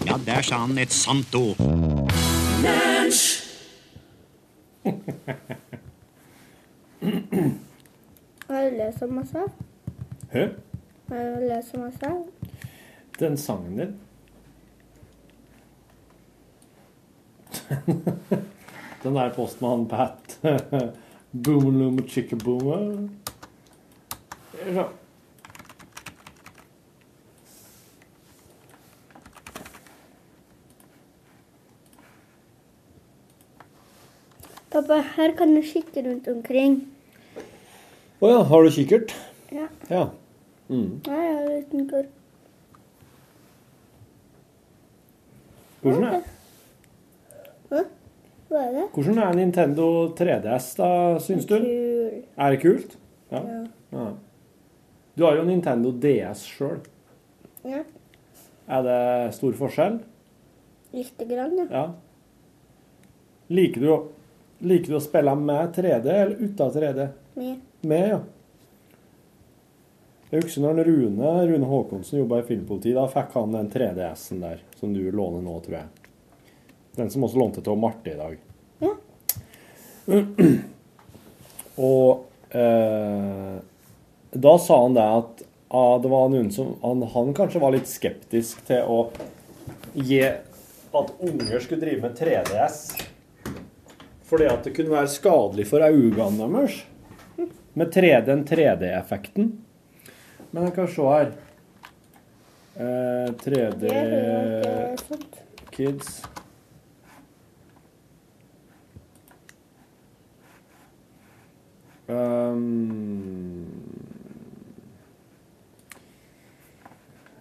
Ja, 0.09 0.15
der 0.27 0.43
sa 0.43 0.55
han 0.65 0.75
et 0.81 0.93
sant 0.97 1.31
ord. 1.39 1.57
Har 8.49 8.65
du 8.65 8.77
lest 8.77 9.03
om 9.03 9.13
masse? 9.13 9.43
Hæ? 10.31 10.49
Har 11.09 11.41
du 11.41 11.49
lest 11.49 11.75
om 11.75 11.81
masse? 11.81 12.25
Den 13.19 13.37
sangen 13.37 13.79
din. 13.79 14.01
Den 19.03 19.15
der 19.15 19.35
postmann 19.35 19.89
Pat. 19.89 20.41
Boom 21.33 21.99
chicka 21.99 22.09
chickaboomer. 22.09 23.09
Ja. 24.67 24.89
Pappa, 34.79 35.01
her 35.17 35.33
kan 35.35 35.57
du 35.57 35.59
kikke 35.67 36.05
rundt 36.07 36.29
omkring. 36.31 36.75
Å 38.23 38.29
ja, 38.31 38.43
har 38.47 38.63
du 38.63 38.69
kikkert? 38.71 39.11
Ja. 39.51 39.65
Ja. 39.91 40.03
Mm. 40.69 41.01
Nei, 41.03 41.23
jeg 41.25 41.39
det 41.39 41.41
en 41.41 41.49
liten 41.49 41.87
kurv. 41.91 42.13
Hvordan 45.83 46.05
er, 46.07 46.13
det? 47.73 47.81
Hva 48.53 48.61
er 48.61 48.77
det? 48.77 48.85
hvordan 48.95 49.19
er 49.25 49.39
Nintendo 49.41 49.87
3DS, 50.21 50.69
da, 50.79 50.91
syns 51.27 51.49
du? 51.51 51.57
Kul. 51.57 52.21
Er 52.39 52.55
det 52.55 52.61
kult? 52.63 52.95
Ja. 53.33 53.41
Ja. 53.43 53.59
ja. 53.97 54.05
Du 55.19 55.25
har 55.27 55.41
jo 55.41 55.49
Nintendo 55.49 55.91
DS 56.05 56.45
sjøl. 56.53 56.79
Ja. 57.67 57.83
Er 58.79 58.87
det 58.87 59.03
stor 59.41 59.59
forskjell? 59.59 59.99
Lite 60.95 61.27
grann, 61.35 61.59
ja. 61.65 61.67
Ja. 61.73 61.85
Liker 63.59 63.83
du, 63.83 63.91
liker 64.59 64.93
du 64.93 64.99
å 64.99 65.03
spille 65.03 65.35
med 65.39 65.73
3D 65.77 66.09
eller 66.15 66.37
uten 66.41 66.75
3D? 66.75 67.07
Med. 67.39 67.61
Med, 67.81 68.09
ja. 68.11 68.21
Jeg 70.29 70.45
husker 70.45 70.61
når 70.61 70.83
Rune, 70.85 71.31
Rune 71.49 71.69
Håkonsen 71.71 72.19
jobba 72.21 72.43
i 72.43 72.45
Filmpolitiet. 72.45 72.99
Da 72.99 73.07
fikk 73.09 73.33
han 73.39 73.55
den 73.55 73.71
3DS-en 73.73 74.43
der, 74.43 74.61
som 74.77 74.93
du 74.93 75.07
låner 75.09 75.41
nå, 75.45 75.55
tror 75.65 75.79
jeg. 75.79 76.11
Den 76.99 77.09
som 77.15 77.25
også 77.25 77.41
lånte 77.41 77.65
til 77.65 77.79
Marte 77.81 78.13
i 78.13 78.19
dag. 78.19 78.35
Ja. 78.85 78.93
Og 81.89 82.59
eh, 82.59 83.57
da 84.37 84.55
sa 84.61 84.83
han 84.83 84.99
det 84.99 85.07
at 85.17 85.43
ah, 85.73 85.97
det 86.03 86.11
var 86.13 86.29
noen 86.33 86.51
som 86.53 86.75
han, 86.83 87.07
han 87.15 87.33
kanskje 87.37 87.63
var 87.63 87.73
litt 87.73 87.89
skeptisk 87.89 88.61
til 88.69 88.85
å 88.85 88.99
gi 89.95 90.21
at 90.29 91.13
unger 91.25 91.61
skulle 91.63 91.81
drive 91.87 92.05
med 92.05 92.19
3DS. 92.19 92.83
Fordi 94.29 94.45
at 94.45 94.65
det 94.65 94.75
kunne 94.77 94.93
være 94.93 95.09
skadelig 95.09 95.67
for 95.67 95.85
øynene 95.85 96.49
deres. 96.53 96.87
Med 97.75 97.93
3D, 97.95 98.25
den 98.27 98.45
3D-effekten. 98.45 99.53
Men 100.53 100.65
jeg 100.65 100.73
kan 100.73 100.89
se 100.89 101.03
her. 101.03 101.31
Eh, 102.79 103.31
3D 103.45 103.81
Det 103.81 103.93
er 103.93 104.11
jo 104.11 104.91
ikke 104.91 105.05
sant. 105.09 105.45
Kids. 105.73 106.23
Um, 112.09 113.67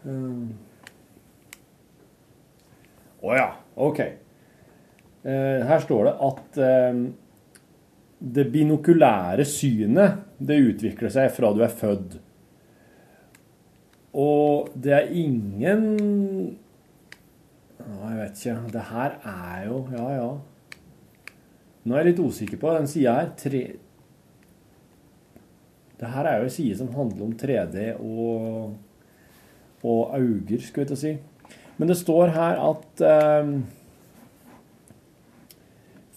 um. 0.05 0.57
Å 3.23 3.35
ja, 3.37 3.47
OK. 3.75 4.01
Eh, 5.27 5.63
her 5.67 5.81
står 5.83 6.07
det 6.07 6.13
at 6.23 6.59
eh, 6.63 6.99
det 8.17 8.45
binokulære 8.53 9.43
synet 9.45 10.23
det 10.39 10.61
utvikler 10.69 11.11
seg 11.11 11.33
fra 11.35 11.51
du 11.51 11.63
er 11.65 11.73
født. 11.73 12.15
Og 14.17 14.69
det 14.73 14.93
er 14.95 15.11
ingen 15.13 15.83
ja, 17.77 18.09
Jeg 18.09 18.17
vet 18.21 18.45
ikke. 18.45 18.71
Det 18.73 18.85
her 18.91 19.19
er 19.29 19.67
jo 19.67 19.81
Ja, 19.91 20.07
ja. 20.15 20.29
Nå 21.83 21.95
er 21.95 22.01
jeg 22.01 22.13
litt 22.13 22.23
usikker 22.23 22.59
på 22.59 22.71
den 22.75 22.87
sida 22.89 23.13
her. 23.19 23.29
Tre... 23.39 23.61
Det 25.97 26.09
her 26.13 26.27
er 26.27 26.39
jo 26.39 26.47
en 26.47 26.55
side 26.55 26.77
som 26.79 26.89
handler 26.95 27.25
om 27.25 27.35
3D 27.37 27.85
og, 27.95 28.73
og 29.83 30.01
auger, 30.17 30.59
skulle 30.61 30.83
jeg 30.83 30.89
til 30.91 30.97
å 30.97 30.99
si. 30.99 31.13
Men 31.77 31.91
det 31.91 31.97
står 31.99 32.33
her 32.35 32.59
at 32.67 33.05
eh, 33.07 33.53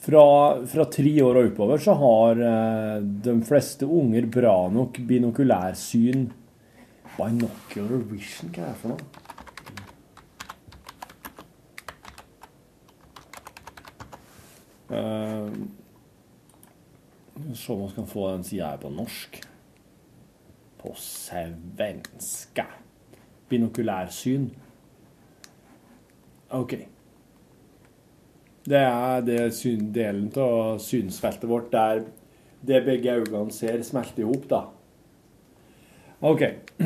fra, 0.01 0.25
fra 0.67 0.85
tre 0.89 1.13
år 1.23 1.39
og 1.39 1.51
oppover 1.51 1.83
så 1.83 1.95
har 2.01 2.45
eh, 2.51 3.01
de 3.27 3.35
fleste 3.47 3.87
unger 3.87 4.29
bra 4.33 4.55
nok 4.73 5.01
binokulærsyn. 5.09 6.29
Binocular 7.21 8.07
vision, 8.09 8.53
hva 8.55 8.65
er 8.65 8.71
det 8.71 8.79
for 8.81 8.95
noe? 8.95 9.03
Uh, 14.91 15.51
Se 17.55 17.73
om 17.73 17.83
vi 17.83 17.95
kan 17.95 18.07
få 18.07 18.25
den 18.33 18.45
sida 18.45 18.71
her 18.73 18.81
på 18.81 18.91
norsk. 18.93 19.37
På 20.81 20.95
svenska. 20.97 22.67
Binokulærsyn. 23.49 24.49
OK. 26.51 26.75
Det 28.69 28.81
er 28.81 29.23
det 29.25 29.45
syn, 29.57 29.87
delen 29.95 30.29
av 30.37 30.81
synsfeltet 30.85 31.49
vårt 31.49 31.71
der 31.73 32.03
det 32.61 32.83
begge 32.85 33.15
øynene 33.23 33.55
ser, 33.55 33.81
smelter 33.87 34.21
i 34.21 34.29
hop, 34.29 34.45
da. 34.51 34.65
OK. 36.21 36.45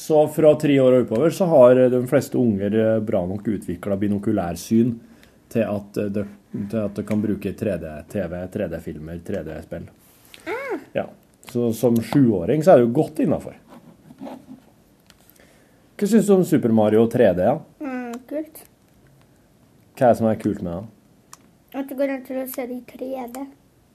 Så 0.00 0.20
fra 0.32 0.52
tre 0.60 0.76
år 0.80 0.94
og 0.96 1.06
oppover 1.06 1.32
så 1.34 1.46
har 1.50 1.78
de 1.92 1.98
fleste 2.08 2.38
unger 2.40 2.76
eh, 2.78 3.00
bra 3.04 3.20
nok 3.28 3.48
utvikla 3.52 3.98
binokulærsyn 4.00 4.94
til 5.52 5.64
at, 5.66 5.98
eh, 6.00 6.12
det, 6.14 6.24
til 6.70 6.78
at 6.80 6.94
de 6.96 7.04
kan 7.04 7.20
bruke 7.20 7.52
3D-TV, 7.52 8.36
3D-filmer, 8.54 9.18
3D-spill. 9.26 9.88
Ja. 10.96 11.04
Så 11.50 11.72
som 11.76 11.98
sjuåring 12.00 12.64
så 12.64 12.72
er 12.72 12.80
det 12.80 12.86
jo 12.86 12.94
godt 12.96 13.20
innafor. 13.24 13.58
Hva 16.00 16.08
syns 16.08 16.30
du 16.30 16.34
om 16.38 16.46
Super 16.48 16.72
Mario 16.72 17.04
3D? 17.10 17.44
Ja? 17.44 17.58
Mm. 20.00 20.04
Hva 20.06 20.08
er 20.08 20.14
det 20.14 20.18
som 20.18 20.26
er 20.30 20.38
kult 20.40 20.62
med 20.64 20.72
det? 20.72 21.40
At 21.76 21.88
det 21.90 21.96
går 21.98 22.10
an 22.14 22.22
til 22.24 22.38
å 22.40 22.46
se 22.48 22.64
det 22.70 22.76
i 22.78 22.84
3D. 22.88 23.42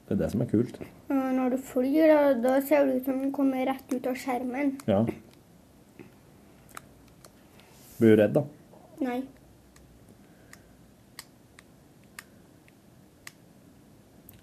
Det 0.06 0.14
er 0.14 0.20
det 0.20 0.28
som 0.30 0.44
er 0.44 0.50
kult. 0.52 0.76
Og 1.10 1.24
når 1.34 1.56
du 1.56 1.64
flyr, 1.66 2.12
da, 2.12 2.20
da 2.44 2.52
ser 2.62 2.86
det 2.86 3.00
ut 3.00 3.08
som 3.10 3.24
den 3.24 3.32
kommer 3.34 3.66
rett 3.66 3.90
ut 3.90 4.06
av 4.06 4.20
skjermen. 4.22 4.76
Ja. 4.86 5.00
Blir 7.98 8.14
du 8.14 8.22
redd, 8.22 8.38
da? 8.38 8.46
Nei. 9.02 9.18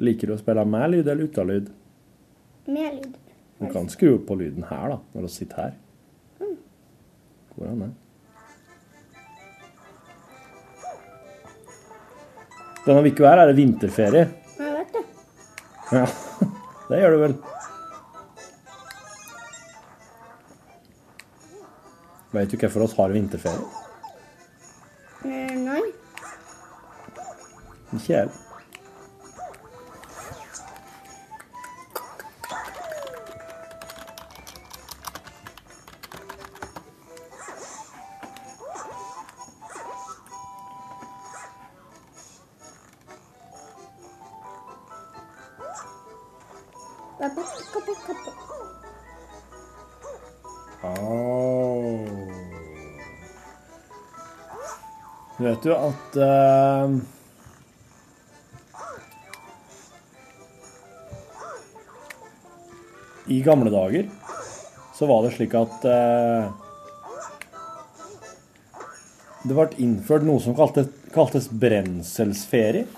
Liker 0.02 0.32
du 0.32 0.34
å 0.34 0.42
spille 0.42 0.66
med 0.66 0.90
lyd 0.96 1.06
eller 1.06 1.30
uten 1.30 1.52
lyd? 1.52 1.72
Med 2.66 2.98
lyd. 2.98 3.18
Du 3.62 3.68
kan 3.70 3.86
skru 3.86 4.16
på 4.18 4.34
lyden 4.42 4.66
her, 4.66 4.96
da, 4.96 5.02
når 5.14 5.30
du 5.30 5.36
sitter 5.38 5.68
her. 5.68 5.82
Mm. 6.42 6.56
Går 7.54 7.70
an, 7.70 7.84
det. 7.86 7.94
Denne 12.82 13.02
uka 13.06 13.28
her 13.28 13.42
er 13.42 13.50
det 13.50 13.56
vinterferie. 13.56 14.26
Jeg 14.58 14.72
vet 14.76 14.94
det. 14.96 15.02
Ja, 15.92 16.06
det 16.88 17.00
gjør 17.02 17.14
du 17.14 17.20
vel. 17.22 17.36
Vet 22.32 22.50
du 22.50 22.56
hvorfor 22.56 22.86
oss 22.86 22.96
har 22.96 23.12
vinterferie? 23.14 23.66
Eh, 25.28 25.52
nei. 25.62 25.82
Ikke 27.92 28.08
jeg. 28.16 28.30
Vet 55.62 55.70
jo 55.70 55.76
at 55.78 56.16
uh, 56.18 56.96
I 63.30 63.36
gamle 63.46 63.70
dager 63.70 64.08
så 64.96 65.06
var 65.06 65.22
det 65.22 65.36
slik 65.36 65.54
at 65.54 65.84
uh, 65.86 66.50
det 69.46 69.54
ble 69.54 69.68
innført 69.84 70.26
noe 70.26 70.42
som 70.42 70.56
kaltes, 70.58 70.88
kaltes 71.14 71.46
brenselsferie. 71.46 72.88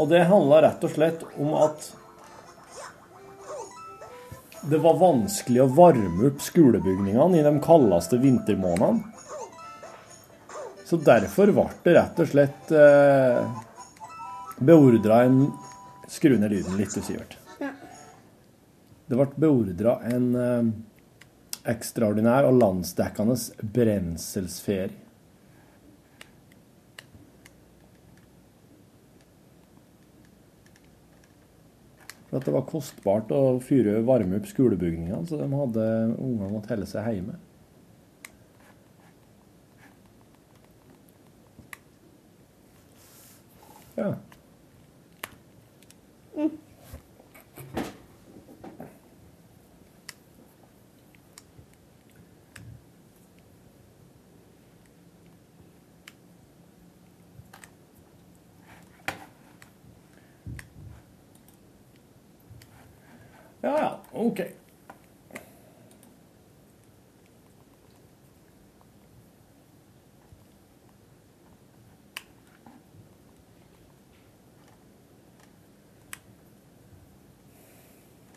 Og 0.00 0.08
det 0.08 0.22
handla 0.30 0.62
rett 0.64 0.86
og 0.88 0.94
slett 0.94 1.26
om 1.36 1.52
at 1.60 1.90
det 4.64 4.80
var 4.80 4.96
vanskelig 4.96 5.60
å 5.60 5.68
varme 5.76 6.30
opp 6.30 6.40
skolebygningene 6.40 7.36
i 7.36 7.44
de 7.44 7.54
kaldeste 7.68 8.16
vintermånedene. 8.24 9.12
Så 10.86 10.96
derfor 11.02 11.50
ble 11.50 11.66
det 11.82 11.96
rett 11.96 12.20
og 12.22 12.28
slett 12.30 12.70
eh, 12.70 13.62
beordra 14.62 15.24
en 15.26 15.48
Skru 16.06 16.36
ned 16.38 16.52
lyden 16.52 16.76
litt, 16.78 16.92
du, 16.94 17.02
Sivert. 17.02 17.32
Ja. 17.58 17.72
Det 19.10 19.16
ble 19.18 19.26
beordra 19.42 19.96
en 20.06 20.28
eh, 20.38 20.68
ekstraordinær 21.72 22.46
og 22.46 22.60
landsdekkende 22.60 23.34
brenselsferie. 23.74 25.02
For 32.26 32.38
at 32.38 32.46
det 32.46 32.54
var 32.54 32.66
kostbart 32.70 33.34
å 33.34 33.42
fyre 33.64 33.98
varme 34.06 34.38
opp 34.38 34.46
skolebygningene, 34.50 35.24
så 35.26 35.38
de 35.40 35.50
hadde 35.50 35.90
ungene 36.14 36.54
måtte 36.54 36.74
holde 36.74 36.88
seg 36.90 37.10
hjemme. 37.10 37.38
Yeah. 43.96 44.14
Mm. 46.36 46.50
Ah, 63.64 63.98
okay. 64.14 64.52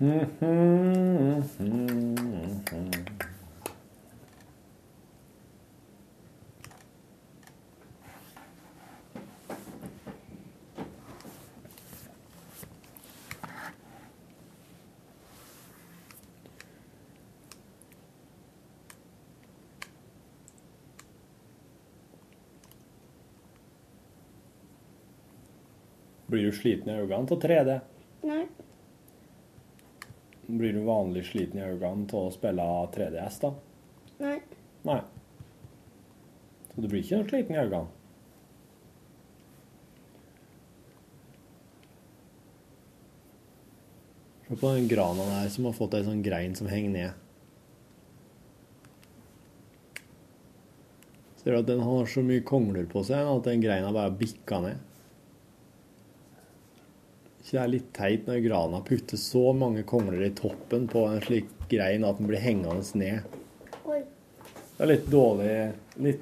Ja. 0.02 0.08
Ja, 0.40 0.48
ja. 0.48 1.44
OK. 2.60 2.72
Blir 26.28 26.44
du 26.46 26.52
sliten 26.52 26.90
i 26.90 26.96
øynene 27.02 27.16
av 27.20 27.40
3D? 27.42 27.80
Nei. 28.24 28.44
Blir 30.50 30.74
du 30.74 30.80
vanlig 30.82 31.28
sliten 31.30 31.60
i 31.60 31.66
øynene 31.68 32.08
av 32.10 32.26
å 32.26 32.34
spille 32.34 32.64
3DS, 32.96 33.36
da? 33.44 33.52
Nei. 34.24 34.40
Nei. 34.90 35.00
Så 36.72 36.82
du 36.82 36.88
blir 36.88 37.04
ikke 37.04 37.20
noe 37.20 37.30
sliten 37.30 37.54
i 37.54 37.60
øynene? 37.62 37.86
Se 44.48 44.58
på 44.58 44.74
den 44.74 44.90
grana 44.90 45.30
der 45.30 45.54
som 45.54 45.70
har 45.70 45.78
fått 45.78 45.94
ei 45.94 46.06
sånn 46.08 46.26
grein 46.26 46.58
som 46.58 46.72
henger 46.72 46.96
ned. 46.96 47.26
Ser 51.38 51.54
du 51.54 51.60
at 51.60 51.70
den 51.70 51.86
har 51.86 52.10
så 52.10 52.26
mye 52.26 52.42
kongler 52.42 52.90
på 52.90 53.06
seg 53.06 53.30
at 53.30 53.46
den 53.46 53.62
greina 53.62 53.94
bare 53.94 54.18
bikka 54.18 54.66
ned? 54.66 54.89
Ikke 57.50 57.58
det 57.58 57.64
er 57.66 57.72
litt 57.74 57.94
teit 57.98 58.28
når 58.30 58.44
grana 58.44 58.80
putter 58.86 59.18
så 59.18 59.50
mange 59.58 59.82
kongler 59.90 60.22
i 60.22 60.34
toppen 60.38 60.84
på 60.90 61.02
en 61.10 61.22
slik 61.24 61.48
grein 61.72 62.04
at 62.06 62.20
den 62.20 62.28
blir 62.30 62.44
hengende 62.44 62.84
ned. 63.02 63.26
Oi. 63.90 64.04
Det 64.76 64.84
er 64.86 64.92
litt 64.92 65.08
dårlig 65.10 65.56
Litt, 66.06 66.22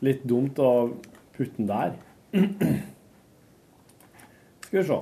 litt 0.00 0.24
dumt 0.24 0.56
å 0.56 0.70
putte 1.36 1.60
den 1.60 1.68
der. 1.68 1.92
Skal 4.64 4.80
vi 4.80 4.86
se. 4.88 4.98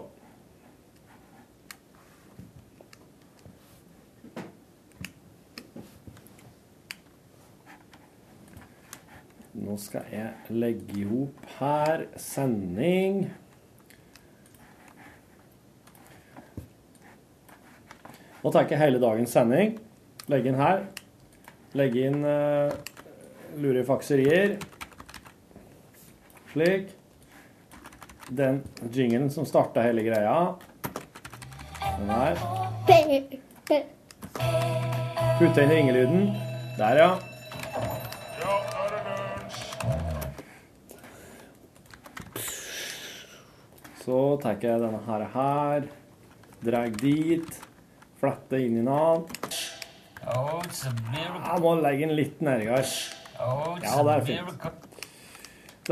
Nå 9.62 9.78
skal 9.78 10.10
jeg 10.10 10.58
legge 10.58 10.98
i 10.98 11.06
hop 11.06 11.48
her 11.60 12.08
sending. 12.18 13.28
Nå 18.44 18.50
tar 18.52 18.66
jeg 18.68 18.76
hele 18.76 18.98
dagens 19.00 19.30
sending, 19.32 19.70
legger 20.28 20.50
inn 20.50 20.58
her. 20.60 20.82
Legger 21.72 22.10
inn 22.10 22.26
uh, 22.28 22.68
lurifakserier. 23.56 24.58
Slik. 26.52 26.92
Den 28.28 28.60
jinglen 28.92 29.30
som 29.32 29.48
starta 29.48 29.86
hele 29.88 30.04
greia. 30.04 30.36
Den 31.80 32.12
her. 32.12 32.44
Putte 35.40 35.64
inn 35.64 35.76
ringelyden. 35.78 36.30
Der, 36.76 37.00
ja. 37.00 37.10
Så 44.04 44.24
tar 44.44 44.60
jeg 44.60 44.84
denne 44.84 45.06
her, 45.08 45.30
her. 45.32 45.94
Drar 46.60 46.98
dit. 47.00 47.64
Flette 48.24 48.56
inn 48.64 48.78
i 48.80 48.84
den. 48.84 48.88
Oh. 50.24 50.62
Jeg 50.64 51.60
må 51.60 51.74
legge 51.84 52.06
den 52.06 52.14
litt 52.16 52.38
nærmere. 52.40 52.80
Oh, 53.36 53.74
Ja, 53.82 53.98
det 54.00 54.14
er 54.14 54.22
fint. 54.24 54.48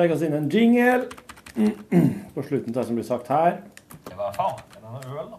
Legge 0.01 0.15
oss 0.17 0.23
inn 0.25 0.33
en 0.39 0.47
jingle 0.49 1.11
på 2.33 2.45
slutten 2.47 2.71
til 2.71 2.79
det 2.79 2.87
som 2.89 2.97
blir 2.97 3.05
sagt 3.05 3.29
her. 3.29 3.59
Det 4.09 4.17
var 4.17 4.33
faen. 4.39 4.63
Var 4.81 4.89
noe 4.95 5.13
øl, 5.21 5.29
da. 5.35 5.39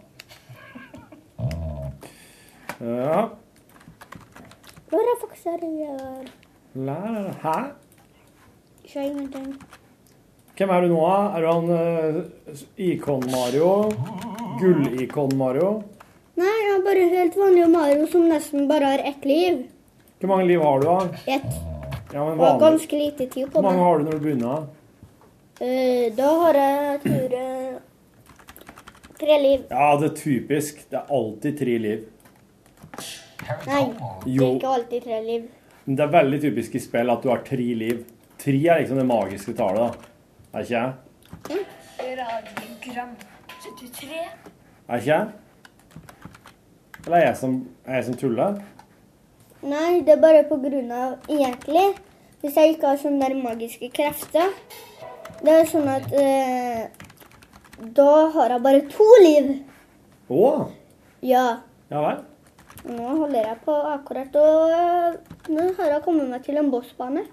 Ja. 2.84 3.24
Hvor 4.92 5.02
er 5.02 6.28
la. 6.74 7.00
Hæ? 7.42 7.58
Ikke 8.84 9.08
ingenting. 9.08 9.50
Hvem 10.58 10.70
er 10.70 10.86
du 10.86 10.94
nå, 10.94 11.02
da? 11.02 11.18
Er 11.34 11.42
du 11.42 11.50
han 11.50 11.70
uh, 11.74 12.62
Ikon-Mario? 12.78 13.72
Gull-Ikon-Mario? 14.62 15.72
Jeg 16.74 16.80
er 16.80 16.86
bare 16.88 17.02
helt 17.06 17.36
vanlig 17.38 17.66
Mario 17.70 18.06
som 18.10 18.24
nesten 18.26 18.64
bare 18.66 18.88
har 18.96 19.02
ett 19.06 19.26
liv. 19.30 19.60
Hvor 20.18 20.30
mange 20.32 20.48
liv 20.50 20.62
har 20.66 20.80
du, 20.82 20.86
da? 20.88 21.18
Ett. 21.36 21.52
Ja, 22.14 22.24
men 22.26 22.40
vanlig. 22.40 22.62
ganske 22.64 22.98
lite 22.98 23.28
tid 23.28 23.52
på 23.52 23.62
Hvor 23.62 23.66
mange 23.68 23.84
har 23.86 24.00
du 24.00 24.08
når 24.08 24.16
du 24.18 24.24
begynner? 24.24 24.64
Uh, 25.62 26.08
da 26.18 26.32
har 26.40 26.58
jeg 26.58 26.96
tror 27.04 27.36
jeg 27.38 27.76
tre 29.20 29.38
liv. 29.44 29.68
Ja, 29.70 29.92
det 30.02 30.10
er 30.10 30.16
typisk. 30.18 30.82
Det 30.90 30.98
er 30.98 31.14
alltid 31.20 31.60
tre 31.62 31.78
liv. 31.84 32.02
Nei, 33.68 33.84
det 33.94 34.34
er 34.34 34.56
ikke 34.56 34.74
alltid 34.80 35.06
tre 35.06 35.22
liv. 35.28 35.46
Men 35.86 36.02
det 36.02 36.08
er 36.08 36.12
veldig 36.18 36.42
typisk 36.48 36.80
i 36.82 36.84
spill 36.88 37.14
at 37.14 37.22
du 37.22 37.30
har 37.36 37.46
tre 37.52 37.70
liv. 37.84 38.02
Tre 38.42 38.58
er 38.58 38.82
liksom 38.82 39.04
det 39.04 39.08
magiske 39.14 39.54
tallet, 39.62 39.94
da. 39.94 40.10
Er 40.58 40.66
ikke 40.66 40.82
jeg? 40.82 41.64
Radiogram 42.24 43.16
73. 43.62 44.10
Er 44.90 44.98
ikke 44.98 45.14
jeg? 45.14 45.43
Eller 47.06 47.18
er 47.18 47.26
jeg 47.28 47.38
som, 47.38 47.56
er 47.86 47.96
jeg 48.00 48.06
som 48.10 48.18
tuller? 48.20 48.62
Nei, 49.64 50.02
det 50.04 50.18
er 50.18 50.22
bare 50.24 50.44
på 50.50 50.58
grunn 50.60 50.90
av 50.92 51.30
egentlig 51.32 51.86
Hvis 52.44 52.56
jeg 52.60 52.74
ikke 52.76 52.90
har 52.92 52.98
sånne 53.00 53.24
der 53.30 53.38
magiske 53.40 53.88
krefter 53.96 54.52
Det 55.44 55.54
er 55.54 55.70
sånn 55.72 55.88
at 55.92 56.10
eh, 56.20 56.88
Da 57.96 58.10
har 58.36 58.54
jeg 58.56 58.64
bare 58.64 58.82
to 58.92 59.08
liv. 59.24 59.50
Å, 60.32 60.50
Ja. 61.24 61.46
ja 61.92 62.02
vel. 62.04 62.20
Nå 62.84 63.08
holder 63.22 63.48
jeg 63.48 63.62
på 63.64 63.76
akkurat 63.94 64.36
å 64.40 64.48
Nå 65.52 65.70
har 65.78 65.94
jeg 65.96 66.04
kommet 66.04 66.28
meg 66.32 66.44
til 66.44 66.60
en 66.60 66.70
bossbane. 66.72 67.24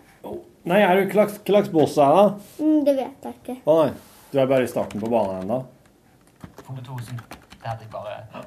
Nei, 0.68 0.78
er 0.84 1.00
du 1.00 1.14
hva 1.14 1.24
slags- 1.30 1.70
boss 1.72 1.96
er 1.98 2.14
det? 2.14 2.24
Mm, 2.60 2.84
Det 2.84 2.94
vet 2.96 3.22
jeg 3.26 3.34
ikke. 3.42 3.56
Å 3.66 3.76
nei, 3.84 3.92
du 4.32 4.38
er 4.38 4.46
bare 4.50 4.66
i 4.66 4.70
starten 4.70 5.00
på 5.00 5.08
banen 5.10 5.42
ennå. 5.42 5.64
Punkt 6.66 6.84
2000. 6.86 7.16
Det 7.60 7.66
hadde 7.66 7.86
jeg 7.86 7.90
bare 7.90 8.44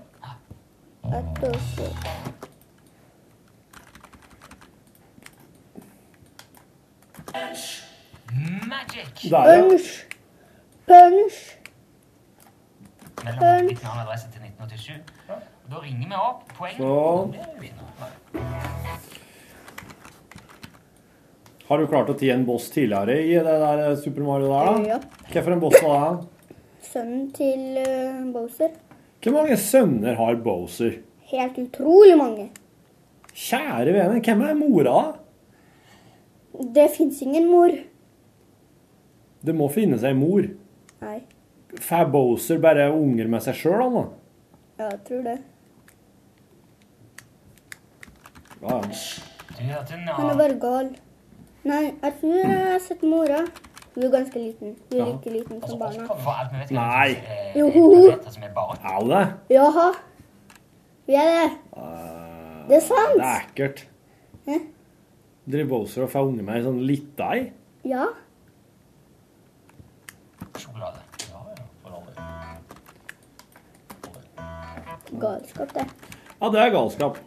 At 1.03 1.43
også. 1.43 1.83
Magic! 8.67 9.31
Der, 9.31 9.53
ja. 9.53 9.61
Punch. 9.61 10.05
Punch. 10.87 11.57
Mellom 13.23 13.77
og 13.83 14.01
adresse 14.01 14.27
til 14.31 14.41
1987. 14.41 15.01
Da 15.71 15.79
ringer 15.79 16.07
vi 16.07 16.15
opp. 16.15 16.41
Poeng. 16.57 16.77
Sånn. 16.77 17.35
Har 21.67 21.79
du 21.79 21.87
klart 21.87 22.11
å 22.11 22.15
tie 22.19 22.33
en 22.35 22.43
boss 22.47 22.67
tidligere 22.73 23.15
i 23.23 23.35
det 23.37 23.59
der 23.63 23.83
eh, 23.87 23.95
Super 23.97 24.25
Mario 24.27 24.49
der, 24.51 24.67
da? 24.67 24.95
Ja. 24.95 24.99
Hvilken 25.31 25.61
boss 25.63 25.77
var 25.83 26.03
det? 26.03 26.57
Sønnen 26.83 27.29
til 27.33 27.79
uh, 27.79 28.33
Bowser. 28.35 28.75
Hvor 29.23 29.37
mange 29.37 29.55
sønner 29.57 30.17
har 30.19 30.35
Bowser? 30.43 30.97
Helt 31.31 31.57
utrolig 31.61 32.17
mange. 32.19 32.49
Kjære 33.33 33.93
vene, 33.95 34.19
hvem 34.21 34.41
er 34.45 34.57
mora? 34.57 34.97
Det 36.75 36.89
fins 36.93 37.21
ingen 37.23 37.47
mor. 37.49 37.71
Det 39.43 39.55
må 39.55 39.69
finnes 39.73 40.03
ei 40.05 40.13
mor. 40.15 40.45
Nei, 41.03 41.21
Får 41.81 42.11
Bowser 42.13 42.59
bare 42.61 42.91
unger 42.93 43.27
med 43.31 43.41
seg 43.43 43.57
sjøl, 43.57 43.79
han 43.81 43.95
da? 43.95 44.03
Ja, 44.77 44.89
jeg 44.91 44.99
tror 45.07 45.23
det. 45.25 45.37
Ja, 48.63 48.77
ja. 49.63 49.81
Han 50.19 50.29
er 50.29 50.37
bare 50.37 50.59
gal. 50.61 50.91
Nei, 51.63 51.83
jeg 52.03 52.13
tror 52.19 52.37
jeg 52.37 52.59
har 52.67 52.81
sett 52.83 53.03
mora. 53.07 53.41
Hun 53.95 54.03
er 54.03 54.09
ganske 54.09 54.39
liten. 54.39 54.75
Du 54.91 54.97
er 54.97 55.05
like 55.05 55.29
liten 55.29 55.61
som 55.61 55.79
barna. 55.79 56.05
For 56.07 56.31
alt 56.31 56.51
vi 56.53 56.59
vet, 56.59 56.71
Nei. 56.71 57.09
Joho! 57.59 57.83
Jo. 57.93 58.09
er 58.09 59.07
det? 59.11 59.23
Jaha. 59.53 59.87
Vi 61.05 61.13
er 61.13 61.31
det. 61.37 61.51
Det 62.69 62.75
er 62.79 62.85
sant. 62.87 63.17
Det 63.19 63.29
er 63.29 63.43
ekkelt. 63.43 63.87
Hæ? 64.47 64.59
Driver 65.51 65.69
Bowser 65.69 66.03
og 66.03 66.09
får 66.09 66.29
unge 66.31 66.43
med 66.43 66.57
ei 66.57 66.63
sånn 66.65 66.81
lita 66.87 67.29
ei? 67.35 67.45
Ja. 67.85 68.07
sjokolade. 70.57 71.03
Galskap, 75.21 75.73
det. 75.75 75.85
Ja, 76.41 76.49
det 76.49 76.59
er 76.59 76.69
galskap. 76.73 77.17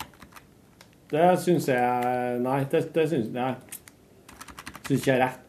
Det 1.10 1.26
syns 1.38 1.68
jeg 1.70 2.38
Nei, 2.42 2.60
det, 2.70 2.80
det 2.94 3.04
syns 3.12 3.28
jeg 3.30 3.54
syns 4.88 5.00
ikke 5.00 5.14
er 5.14 5.22
rett. 5.22 5.45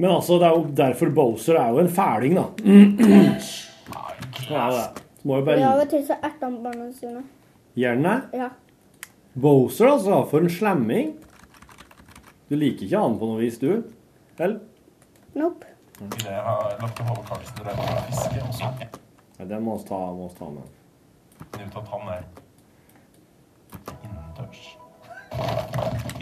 Men 0.00 0.14
altså, 0.14 0.38
det 0.40 0.46
er 0.48 0.54
jo 0.56 0.62
derfor 0.76 1.10
Bowser 1.12 1.58
er 1.60 1.74
jo 1.74 1.82
en 1.82 1.90
fæling, 1.92 2.36
da. 2.38 2.44
Ja, 4.48 4.62
det. 4.72 4.78
er. 4.80 5.02
må 5.22 5.36
jo 5.36 5.40
Og 5.42 5.46
bare 5.46 5.66
av 5.68 5.82
og 5.82 5.90
til 5.90 6.06
så 6.08 6.16
erter 6.16 6.46
han 6.46 6.54
barna 6.64 6.86
sine. 6.96 7.20
Gjerne. 7.76 8.14
Ja. 8.32 8.48
Bowser, 9.36 9.90
altså. 9.92 10.22
For 10.30 10.40
en 10.40 10.50
slemming. 10.50 11.10
Du 12.48 12.56
liker 12.56 12.86
ikke 12.86 13.02
han 13.02 13.18
på 13.20 13.28
noe 13.28 13.42
vis, 13.42 13.58
du? 13.60 13.82
Vel? 14.40 14.56
Nope. 15.36 15.68
Jeg 16.24 16.40
har 16.48 16.72
lagt 16.80 17.02
Håvard 17.04 17.26
Karlsen 17.28 17.60
redd 17.66 17.84
å 17.84 17.98
fiske 18.08 18.40
også. 18.48 18.70
Ja, 19.36 19.48
det 19.52 19.60
må 19.60 19.76
vi 19.76 19.84
ta, 19.90 19.98
må 20.16 20.30
ta 20.38 20.48
med. 20.54 20.72
Finne 21.52 21.68
ut 21.68 21.76
at 21.82 21.92
han 21.92 22.08
er 22.16 22.24
innendørs. 24.00 24.64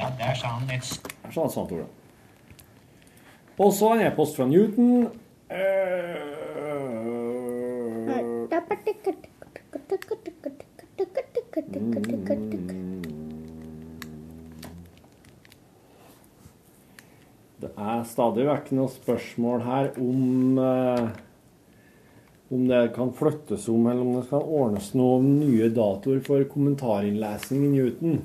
Ja, 0.03 0.11
der 0.19 0.35
sa 0.35 0.57
han 0.59 0.67
et 0.75 1.15
Her 1.23 1.31
sa 1.31 1.47
han 1.47 1.55
sant 1.55 1.79
ord, 1.79 1.87
da. 1.87 1.98
Og 3.59 3.73
så 3.75 3.93
en 3.95 4.05
e-post 4.07 4.37
fra 4.39 4.47
Newton. 4.47 5.09
Eh, 5.51 6.25
Det 17.59 17.71
er 17.75 18.05
stadig 18.07 18.45
vekk 18.47 18.69
noen 18.79 18.91
spørsmål 18.93 19.65
her 19.67 19.89
om 19.99 20.59
eh, 20.63 21.09
om 22.51 22.69
det 22.69 22.95
kan 22.95 23.13
flyttes 23.13 23.69
om, 23.69 23.87
eller 23.87 24.01
om 24.01 24.15
det 24.17 24.29
kan 24.31 24.43
ordnes 24.43 24.95
noen 24.97 25.35
nye 25.43 25.69
datoer 25.75 26.23
for 26.25 26.45
kommentarinnlesning 26.49 27.67
i 27.67 27.73
Newton. 27.77 28.23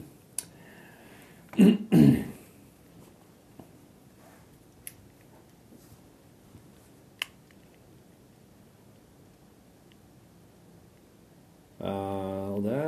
Eh, 11.83 12.47
og 12.55 12.63
det 12.63 12.79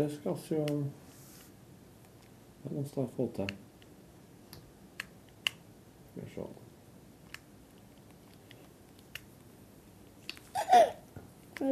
Det, 0.00 0.10
skal 0.10 0.36
vi 0.48 0.56
jo 0.56 0.66
Det 2.62 2.70
må 2.72 2.80
vi 2.80 2.88
få 3.16 3.26
til. 3.36 3.48
Skal 6.10 6.22
vi 6.24 6.30
se. 6.34 6.44
Så 11.58 11.64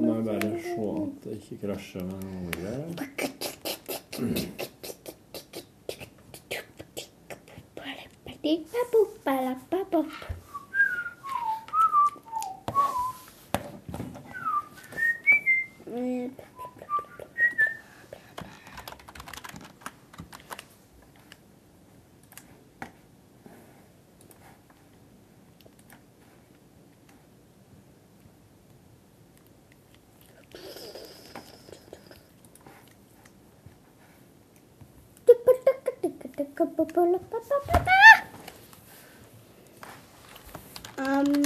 må 0.00 0.14
jeg 0.14 0.24
bare 0.26 0.40
se 0.40 0.74
at 1.02 1.12
det 1.24 1.32
ikke 1.38 1.56
krasjer 1.62 2.04
med 2.10 2.18
noe 2.26 2.50
greier. 2.58 2.86
Um, 4.18 4.34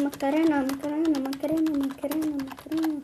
Macarena, 0.05 0.63
Macarena, 0.63 1.21
Macarena, 1.21 1.71
Macarena, 1.79 2.37
Macarena. 2.45 3.01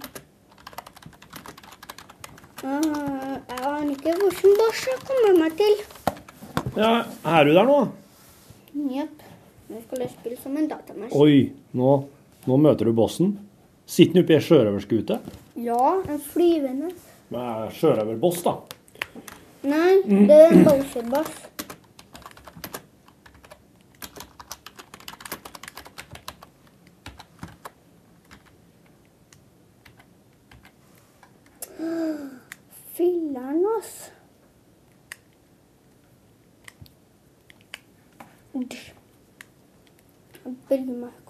Ah, 2.62 3.36
jeg 3.48 3.60
aner 3.66 3.90
ikke 3.94 4.14
hvordan 4.18 4.56
boss 4.60 4.84
jeg 4.88 5.02
kommer 5.08 5.36
meg 5.38 5.56
til. 5.58 5.74
Ja, 6.76 6.90
er 7.24 7.44
du 7.44 7.52
der 7.56 7.68
nå? 7.68 7.76
Jepp. 8.94 9.22
Nå 9.70 9.82
skal 9.84 10.04
jeg 10.04 10.12
spille 10.14 10.40
som 10.42 10.56
en 10.56 10.68
datamaskin. 10.70 11.16
Oi, 11.20 11.52
nå, 11.78 11.92
nå 12.46 12.58
møter 12.64 12.90
du 12.90 12.94
bossen. 12.96 13.36
Sitter 13.90 14.18
han 14.18 14.24
oppe 14.24 14.34
i 14.34 14.38
ei 14.38 14.46
sjørøverskute? 14.46 15.20
Ja, 15.66 15.84
en 16.06 16.20
flyvende. 16.30 16.90
Sjørøverboss, 17.30 18.42
da. 18.46 18.56
Nei, 19.66 20.00
det 20.06 20.40
er 20.40 20.54
en 20.56 20.64
Bowser-boss. 20.66 21.49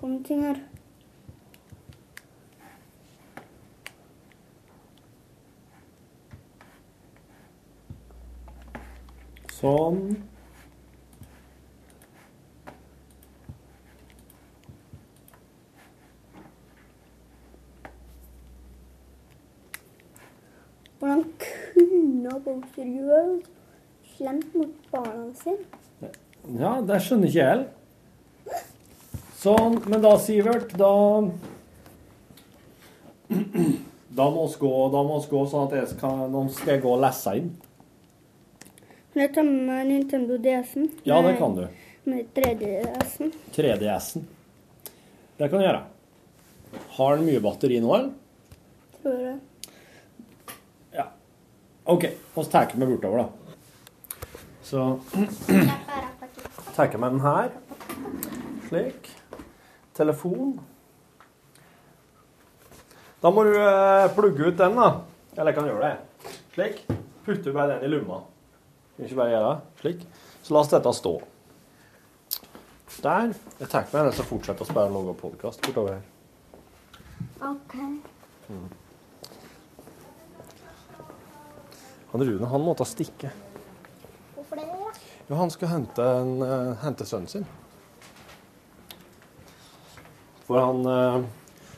Meg 0.08 0.24
ting 0.24 0.42
her. 0.44 0.60
Sånn. 9.60 9.98
Hvordan 21.00 21.26
kunne 21.40 22.40
Bowser 22.44 22.88
gjøre 22.88 23.40
slemt 24.14 24.54
mot 24.56 24.88
barna 24.92 25.28
sine? 25.42 26.10
Ja, 26.56 26.78
det 26.80 27.02
skjønner 27.04 27.28
ikke 27.28 27.38
jeg 27.38 27.52
heller. 27.52 27.68
Sånn, 29.40 29.78
men 29.88 30.02
da, 30.04 30.12
Sivert, 30.20 30.74
da 30.76 30.90
Da 34.20 34.26
må 34.34 34.46
vi 34.50 34.58
gå, 34.60 34.72
da 34.92 35.02
må 35.06 35.18
vi 35.22 35.30
gå 35.30 35.42
sånn 35.48 35.68
at 35.68 35.76
jeg 35.78 35.88
skal, 35.94 36.24
nå 36.32 36.42
skal 36.52 36.74
jeg 36.74 36.82
gå 36.82 36.90
og 36.92 37.00
lese 37.00 37.36
inn. 37.38 37.50
Kan 39.14 39.22
jeg 39.22 39.32
ta 39.36 39.44
med 39.46 39.60
meg 39.68 39.84
Nintendo 39.88 40.36
DS-en? 40.42 40.90
Ja, 41.06 41.20
det 41.24 41.36
kan 41.38 41.54
du. 41.56 41.62
Med 42.10 42.26
3DS-en. 42.36 43.30
3DS-en. 43.54 44.26
Det 45.38 45.46
kan 45.48 45.62
du 45.62 45.64
gjøre. 45.64 45.84
Har 46.98 47.16
den 47.16 47.30
mye 47.30 47.44
batteri 47.44 47.78
nå, 47.82 47.94
eller? 47.96 48.10
Tror 49.00 49.22
jeg. 49.28 49.38
OK, 51.90 52.04
vi 52.34 52.44
tar 52.44 52.68
den 52.70 52.78
med 52.78 52.88
bortover, 52.88 53.18
da. 53.18 53.28
Så 54.62 55.00
tar 56.76 56.86
jeg 56.92 57.00
med 57.00 57.16
den 57.16 57.20
her. 57.24 57.50
Slik. 58.68 59.10
Telefon. 60.00 60.54
Da 63.20 63.28
må 63.28 63.44
du 63.44 63.52
eh, 63.52 64.06
plugge 64.16 64.48
ut 64.48 64.56
den, 64.56 64.78
da. 64.80 64.88
Eller 65.36 65.52
jeg 65.52 65.58
kan 65.58 65.68
gjøre 65.68 65.90
det. 65.90 66.32
Slik. 66.54 66.78
Putter 67.26 67.52
bare 67.52 67.74
den 67.74 67.84
i 67.84 67.90
lomma. 67.92 68.22
Ikke 68.96 69.18
bare 69.18 69.34
gjøre 69.34 69.50
det. 69.50 69.74
Slik. 69.82 70.06
Så 70.40 70.56
la 70.56 70.62
oss 70.64 70.72
dette 70.72 70.94
stå. 70.96 71.12
Der. 73.00 73.30
Jeg 73.60 73.68
tar 73.72 73.86
med 73.92 74.08
den, 74.08 74.12
så 74.16 74.24
fortsetter 74.28 74.64
å 74.64 74.68
spille 74.68 74.92
logge 74.92 75.14
podkast 75.20 75.62
bortover 75.64 75.94
her. 75.94 76.02
OK. 77.48 77.76
Han 82.10 82.24
Rune 82.28 82.50
han 82.50 82.66
måtte 82.66 82.84
stikke. 82.88 83.30
Hvorfor 84.34 84.60
det? 84.60 84.66
Jo, 85.30 85.38
han 85.38 85.52
skulle 85.54 85.72
hente, 85.72 86.04
en, 86.24 86.42
eh, 86.42 86.76
hente 86.82 87.06
sønnen 87.08 87.28
sin. 87.30 87.48
For 90.50 90.58
han 90.58 90.86
eh, 90.86 91.24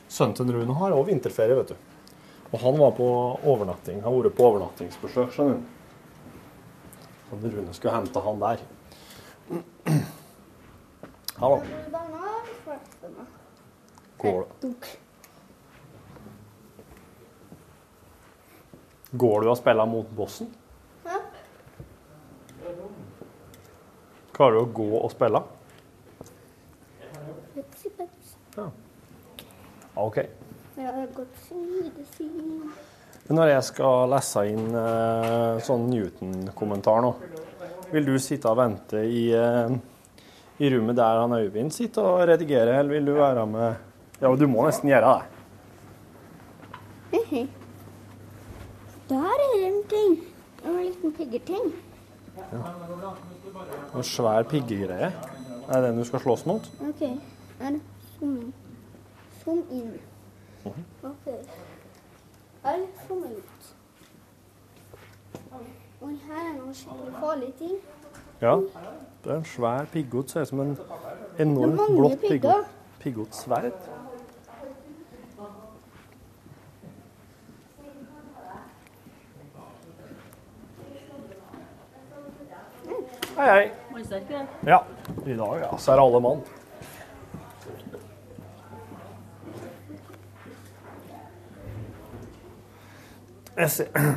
Sønnen 0.09 0.33
til 0.33 0.47
Rune 0.49 0.73
har 0.79 0.93
òg 0.97 1.03
vinterferie, 1.05 1.53
vet 1.59 1.75
du. 1.75 2.15
Og 2.49 2.55
han 2.63 2.79
var 2.79 2.95
på 2.97 3.05
overnatting. 3.45 3.99
Han 4.01 4.07
har 4.07 4.15
vært 4.17 4.33
på 4.39 4.47
overnattingsbesøk, 4.47 5.29
skjønner 5.35 5.59
du. 5.59 5.67
Og 7.29 7.45
Rune 7.53 7.77
skulle 7.77 7.93
hente 7.93 8.25
han 8.25 8.41
der. 8.41 8.65
Hallo. 11.43 11.61
Går, 14.25 14.43
går 19.13 19.41
du 19.45 19.53
og 19.53 19.57
spiller 19.61 19.97
mot 19.97 20.17
bossen? 20.17 20.49
Klarer 24.33 24.57
du 24.57 24.65
å 24.65 24.71
gå 24.81 24.93
og 24.97 25.11
spille? 25.13 25.45
OK. 29.95 30.17
Når 33.33 33.47
jeg 33.47 33.63
skal 33.69 34.09
lese 34.11 34.45
inn 34.51 34.73
eh, 34.75 35.59
sånn 35.63 35.85
Newton-kommentar 35.91 37.03
nå, 37.05 37.11
vil 37.93 38.09
du 38.09 38.15
sitte 38.19 38.49
og 38.51 38.57
vente 38.59 39.03
i, 39.05 39.27
eh, 39.37 39.75
i 40.59 40.71
rommet 40.73 40.97
der 40.97 41.21
han 41.21 41.37
Øyvind 41.37 41.71
sitter 41.75 42.09
og 42.09 42.25
redigerer, 42.31 42.79
eller 42.79 42.97
vil 42.97 43.11
du 43.11 43.13
være 43.19 43.45
med 43.47 43.91
Ja, 44.23 44.33
du 44.35 44.47
må 44.47 44.65
nesten 44.65 44.89
gjøre 44.89 45.13
det. 45.13 45.29
Der 49.09 49.35
er 49.45 49.67
en 49.67 49.81
ting. 49.89 50.13
En 50.65 50.77
liten 50.79 51.11
piggerting. 51.13 51.73
En 53.95 54.03
svær 54.03 54.43
piggegreie. 54.43 55.11
Er 55.69 55.81
det 55.81 55.89
den 55.89 55.99
du 55.99 56.05
skal 56.07 56.19
slåss 56.23 56.45
mot? 56.45 56.69
OK. 56.81 57.01
Er 57.59 57.75
det 57.75 57.81
zoom 58.15 58.53
Zoom 59.43 59.65
inn. 59.71 60.01
OK. 61.03 61.25
Her 62.63 62.77
som 63.07 63.17
ut. 63.17 63.75
Og 66.01 66.09
her 66.09 66.39
er 66.49 66.53
noen 66.57 66.73
skikkelig 66.75 67.13
farlige 67.19 67.51
ting. 67.57 67.75
Ja. 68.41 68.55
Det 69.23 69.31
er 69.31 69.35
en 69.37 69.45
svær 69.45 69.85
piggot. 69.91 70.31
Ser 70.31 70.41
ut 70.41 70.47
som 70.47 70.59
en 70.59 70.77
enormt 71.39 71.81
blått 71.97 72.19
pigger. 72.19 72.29
piggot. 72.29 72.65
Piggotsverd. 72.99 73.89
Hei, 83.37 83.47
hei. 83.49 83.71
Ja. 84.67 84.83
I 85.25 85.37
dag 85.37 85.59
ja, 85.59 85.77
så 85.77 85.91
er 85.91 86.01
alle 86.03 86.19
mann. 86.21 86.43
Jeg, 93.57 93.69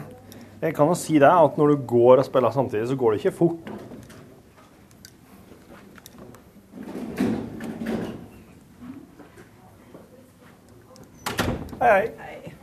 jeg 0.65 0.75
kan 0.75 0.87
jo 0.89 0.95
si 0.95 1.19
det, 1.21 1.29
at 1.29 1.59
når 1.59 1.67
du 1.67 1.83
går 1.87 2.23
og 2.23 2.25
spiller 2.25 2.51
samtidig, 2.51 2.89
så 2.89 2.97
går 2.97 3.11
det 3.11 3.25
ikke 3.25 3.37
fort. 3.37 3.73
Hei, 11.81 12.09
hei. 12.19 12.55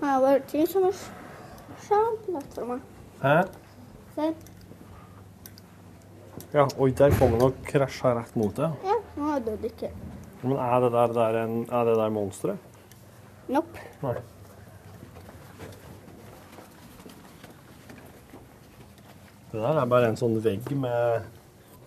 Her 0.00 0.16
er 0.16 0.20
bare 0.20 0.40
ting 0.48 0.66
som 0.68 0.88
er 0.88 0.96
kjempelett 1.84 2.56
for 2.56 2.72
meg. 2.72 2.80
Hæ? 3.20 3.36
Se. 4.16 4.32
Ja, 6.54 6.64
oi, 6.80 6.90
der 6.96 7.12
kom 7.18 7.36
det 7.36 7.44
noe 7.44 7.52
krasja 7.68 8.16
rett 8.16 8.36
mot 8.40 8.56
deg. 8.56 8.80
Ja, 8.88 9.00
nå 9.20 9.32
er 9.36 9.44
det 9.44 9.60
ikke. 9.74 9.92
Men 10.42 10.56
er 10.60 10.80
det 10.84 10.92
der, 10.92 11.12
der 11.16 11.38
en, 11.42 11.54
er 11.70 11.84
det 11.88 11.96
der 11.98 12.12
monsteret? 12.12 12.58
Nope. 13.48 13.84
Nei. 14.02 14.14
Det 19.52 19.62
der 19.62 19.80
er 19.80 19.88
bare 19.88 20.10
en 20.10 20.18
sånn 20.18 20.36
vegg 20.44 20.66
med 20.76 21.28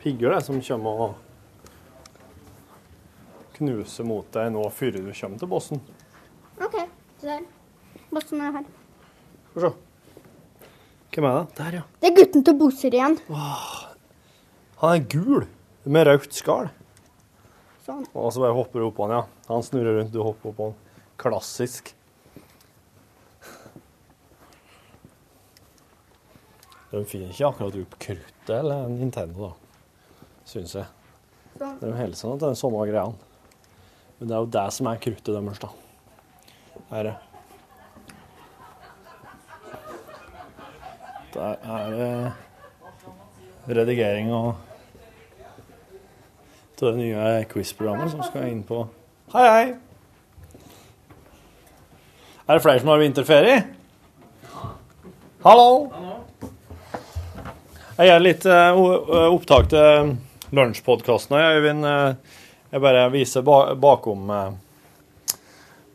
pigger 0.01 0.33
der, 0.33 0.41
som 0.45 0.61
kommer 0.63 1.03
og 1.05 1.17
knuser 3.59 4.07
mot 4.07 4.25
deg 4.33 4.53
nå 4.55 4.63
før 4.71 4.95
du 4.95 5.03
kommer 5.11 5.37
til 5.41 5.51
bossen. 5.51 5.83
OK. 6.63 6.81
Der. 7.21 7.45
Bossen 8.09 8.41
er 8.41 8.55
her. 8.55 8.67
Få 9.53 9.67
se. 9.67 9.71
Hvem 11.13 11.25
er 11.25 11.39
det? 11.39 11.57
Der, 11.57 11.75
ja. 11.79 11.81
Det 11.99 12.09
er 12.09 12.15
gutten 12.15 12.43
til 12.47 12.55
Bosser 12.59 12.93
igjen. 12.95 13.17
Han 14.79 14.93
er 14.93 15.07
gul 15.11 15.47
med 15.83 16.07
rødt 16.07 16.35
skall. 16.37 16.69
Sånn. 17.89 18.03
Og 18.13 18.29
så 18.29 18.43
bare 18.43 18.53
hopper 18.53 18.83
du 18.83 18.85
opp 18.85 18.99
på 18.99 19.07
han, 19.07 19.15
ja. 19.17 19.23
Han 19.47 19.63
snurrer 19.65 19.95
rundt, 19.97 20.13
du 20.13 20.21
hopper 20.21 20.51
opp 20.51 20.57
på 20.59 20.67
han. 20.69 20.75
Klassisk. 21.17 21.95
De 26.91 27.01
finner 27.09 27.33
ikke 27.33 27.49
akkurat 27.49 27.79
opp 27.81 27.97
kruttet 28.01 28.53
eller 28.53 28.85
Nintendo, 28.93 29.49
da. 29.49 30.29
Syns 30.49 30.75
jeg. 30.77 30.85
De 31.57 31.89
holder 31.89 32.13
seg 32.17 32.29
til 32.29 32.45
den 32.45 32.61
samme 32.61 32.85
greia. 32.91 33.09
Men 34.19 34.29
det 34.29 34.37
er 34.37 34.45
jo 34.45 34.53
det 34.53 34.67
som 34.77 34.91
er 34.91 35.01
kruttet 35.07 35.33
deres, 35.33 35.65
da. 35.65 35.73
Her 36.93 37.01
er 37.01 37.03
det. 37.09 37.17
Der 41.33 41.53
er 41.73 41.85
det 41.93 43.75
redigering 43.79 44.33
og 44.33 44.68
til 46.79 46.93
det 46.93 46.99
nye 47.03 47.45
quiz-programmet 47.51 48.11
som 48.13 48.23
skal 48.27 48.47
inn 48.49 48.63
på 48.67 48.85
Hei, 49.33 49.45
hei! 49.45 49.65
Er 52.49 52.57
det 52.57 52.63
flere 52.65 52.81
som 52.81 52.89
har 52.89 53.01
vinterferie? 53.03 53.59
Hallo! 55.45 55.67
Jeg 57.99 58.07
gjør 58.09 58.23
litt 58.23 58.45
eh, 58.49 58.79
opptak 59.29 59.67
til 59.69 60.13
lunsjpodkasten. 60.55 61.35
Øyvind, 61.37 61.85
eh, 61.85 62.39
jeg 62.73 62.81
bare 62.83 63.03
viser 63.13 63.43
ba 63.45 63.59
bakom 63.77 64.29
eh, 64.33 64.49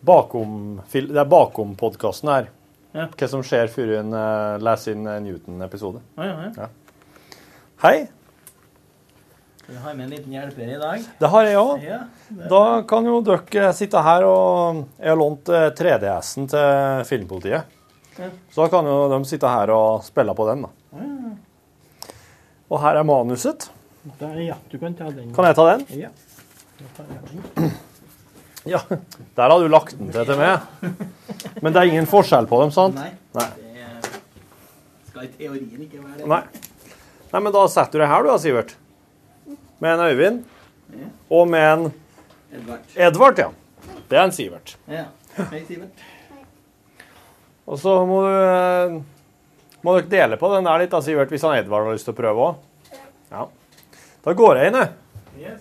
Bakom 0.04 0.82
fil- 0.92 1.08
Det 1.08 1.16
er 1.24 1.30
bakom 1.32 1.72
podkasten 1.80 2.28
her. 2.28 2.50
Ja. 2.94 3.08
Hva 3.08 3.28
som 3.32 3.42
skjer 3.42 3.70
før 3.72 3.94
en 4.02 4.12
eh, 4.14 4.58
leser 4.62 4.92
inn 4.94 5.08
eh, 5.10 5.18
Newton-episode. 5.24 6.04
Ja, 6.20 6.28
ja, 6.28 6.34
ja. 6.44 6.52
Ja. 6.68 6.68
Hei. 7.86 7.96
Vi 9.66 9.76
har 9.80 9.94
med 9.96 10.04
en 10.04 10.10
liten 10.12 10.32
hjelper 10.34 10.68
i 10.74 10.78
dag. 10.80 11.04
Det 11.18 11.28
har 11.32 11.44
jeg 11.48 11.56
òg. 11.56 11.82
Ja, 11.84 11.98
det- 12.28 12.48
Da 12.50 12.82
kan 12.88 13.04
jo 13.08 13.20
dere 13.22 13.72
sitte 13.72 14.02
her 14.02 14.24
og 14.24 14.84
Jeg 14.98 15.08
har 15.08 15.16
lånt 15.16 15.48
eh, 15.48 15.70
3DS-en 15.70 16.46
til 16.48 17.04
Filmpolitiet. 17.08 17.64
Ja. 18.18 18.28
Så 18.52 18.62
da 18.62 18.68
kan 18.68 18.84
jo 18.84 19.08
de 19.08 19.24
sitte 19.24 19.48
her 19.48 19.70
og 19.70 20.02
spille 20.04 20.34
på 20.34 20.46
den. 20.50 20.62
da. 20.62 20.68
Ja. 20.92 21.32
Og 22.70 22.80
her 22.80 22.96
er 22.96 23.04
manuset. 23.04 23.68
Der, 24.20 24.34
ja, 24.40 24.54
du 24.70 24.78
kan 24.78 24.94
ta 24.94 25.08
den. 25.10 25.32
Kan 25.34 25.44
jeg 25.46 25.56
ta 25.56 25.76
den? 25.76 25.86
Ja. 25.98 26.08
Den. 27.56 27.72
Ja. 28.66 28.78
Der 29.36 29.50
har 29.50 29.60
du 29.60 29.68
lagt 29.68 29.98
den 29.98 30.10
til 30.10 30.24
til 30.24 30.38
meg. 30.40 30.60
Men 31.60 31.72
det 31.74 31.82
er 31.82 31.84
ingen 31.90 32.06
forskjell 32.08 32.46
på 32.48 32.60
dem, 32.62 32.70
sant? 32.72 32.94
Nei. 32.96 33.10
Nei. 33.34 33.48
Det 33.50 35.10
skal 35.10 35.24
i 35.26 35.28
teorien 35.36 35.82
ikke 35.84 36.00
være 36.00 36.16
det. 36.22 36.26
Nei. 36.26 36.38
Nei, 37.34 37.40
men 37.44 37.52
da 37.52 37.66
setter 37.68 37.92
du 37.92 37.98
deg 37.98 38.08
her, 38.08 38.22
du 38.24 38.28
da, 38.30 38.38
Sivert. 38.40 38.72
Med 39.84 39.98
en 39.98 40.00
Øyvind. 40.00 40.44
Og 41.28 41.48
med 41.48 41.72
en 41.72 41.92
Edvard. 42.52 42.80
Edvard, 42.96 43.38
ja. 43.38 43.50
Det 44.08 44.16
er 44.16 44.22
en 44.24 44.32
Sivert. 44.32 44.76
Ja. 44.88 45.02
Hei, 45.50 45.60
Sivert. 45.68 46.04
Og 47.66 47.78
så 47.82 47.92
må 48.08 48.22
du 48.24 48.30
eh, 48.30 48.94
Må 49.84 49.96
dere 49.98 50.08
dele 50.08 50.38
på 50.40 50.48
den 50.54 50.64
der 50.64 50.80
litt, 50.80 50.92
da, 50.92 51.02
Sivert, 51.04 51.28
hvis 51.32 51.44
han 51.44 51.58
Edvard 51.58 51.84
har 51.84 51.98
lyst 51.98 52.08
til 52.08 52.14
å 52.14 52.20
prøve 52.22 52.46
òg. 52.46 52.54
Ja. 53.34 53.44
Da 54.24 54.36
går 54.40 54.62
jeg 54.62 54.72
inn, 54.72 54.80
jeg. 54.80 54.88
Yes. 55.44 55.60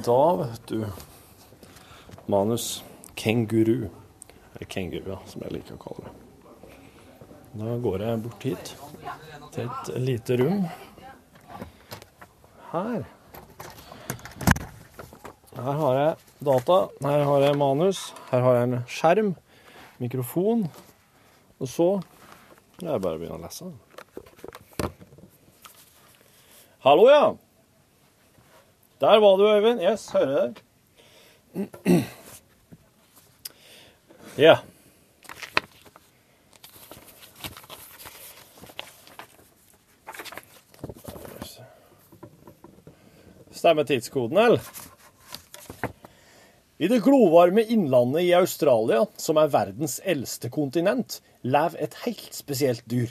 Da, 0.00 0.20
vet 0.40 0.72
du 0.72 0.86
Manus 2.30 2.72
kenguru. 3.20 3.90
Eller 4.54 4.72
kenguru, 4.72 5.12
ja, 5.12 5.20
som 5.28 5.44
jeg 5.44 5.58
liker 5.58 5.76
å 5.76 5.84
kalle 5.84 6.08
det. 6.08 6.29
Da 7.50 7.76
går 7.82 8.04
jeg 8.04 8.22
bort 8.22 8.44
hit, 8.46 8.70
til 9.50 9.66
et 9.66 9.88
lite 9.98 10.36
rom. 10.38 10.60
Her. 12.70 13.02
Her 15.56 15.78
har 15.82 15.98
jeg 15.98 16.14
data, 16.46 16.76
her 17.02 17.24
har 17.26 17.44
jeg 17.44 17.58
manus, 17.58 18.04
her 18.30 18.46
har 18.46 18.54
jeg 18.60 18.68
en 18.68 18.76
skjerm, 18.86 19.34
mikrofon, 19.98 20.68
og 21.58 21.68
så 21.68 21.88
er 22.80 22.92
jeg 22.94 23.02
bare 23.02 23.18
begynne 23.18 23.40
å 23.40 23.42
lese. 23.42 23.72
Hallo, 26.86 27.10
ja. 27.10 27.24
Der 29.02 29.20
var 29.20 29.36
du, 29.36 29.44
Øyvind. 29.50 29.82
Yes, 29.84 30.10
hører 30.14 30.36
deg. 30.38 30.64
Ja. 34.38 34.60
Stemmer 43.60 43.84
tidskoden, 43.84 44.38
eller? 44.40 44.60
I 46.80 46.88
det 46.88 47.02
glovarme 47.04 47.60
innlandet 47.68 48.22
i 48.24 48.32
Australia, 48.32 49.02
som 49.20 49.36
er 49.36 49.50
verdens 49.52 49.98
eldste 50.08 50.48
kontinent, 50.48 51.18
lever 51.44 51.82
et 51.84 51.96
helt 52.06 52.32
spesielt 52.32 52.86
dyr. 52.88 53.10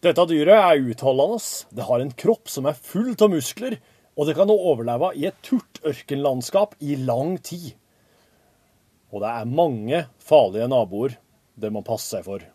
Dette 0.00 0.24
dyret 0.30 0.56
er 0.56 0.86
utholdende, 0.88 1.42
det 1.76 1.84
har 1.90 2.00
en 2.00 2.14
kropp 2.22 2.48
som 2.48 2.70
er 2.70 2.78
full 2.80 3.12
av 3.12 3.28
muskler, 3.34 3.76
og 4.16 4.30
det 4.30 4.38
kan 4.38 4.48
nå 4.48 4.56
overleve 4.56 5.10
i 5.20 5.26
et 5.28 5.36
turt 5.44 5.82
ørkenlandskap 5.84 6.78
i 6.80 6.96
lang 6.96 7.36
tid. 7.44 7.74
Og 9.12 9.20
det 9.20 9.34
er 9.34 9.52
mange 9.52 10.00
farlige 10.16 10.70
naboer 10.72 11.18
det 11.60 11.72
må 11.74 11.84
passe 11.84 12.08
seg 12.16 12.24
for. 12.24 12.48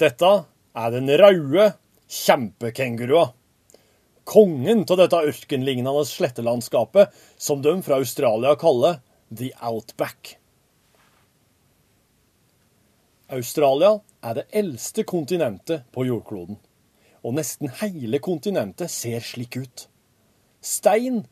Dette 0.00 0.30
er 0.74 0.90
den 0.90 1.10
raude 1.20 1.68
kjempekengurua. 2.10 3.28
Kongen 4.24 4.82
av 4.88 4.98
dette 4.98 5.20
ørkenlignende 5.28 6.06
slettelandskapet 6.08 7.12
som 7.38 7.62
de 7.62 7.76
fra 7.84 8.00
Australia 8.00 8.54
kaller 8.58 8.98
The 9.30 9.52
Outback. 9.62 10.38
Australia 13.34 13.98
er 14.24 14.40
det 14.40 14.46
eldste 14.56 15.04
kontinentet 15.06 15.86
på 15.94 16.06
jordkloden, 16.08 16.58
og 17.22 17.38
nesten 17.38 17.70
hele 17.80 18.20
kontinentet 18.22 18.90
ser 18.92 19.22
slik 19.24 19.56
ut. 19.60 19.86
Stein 20.64 21.24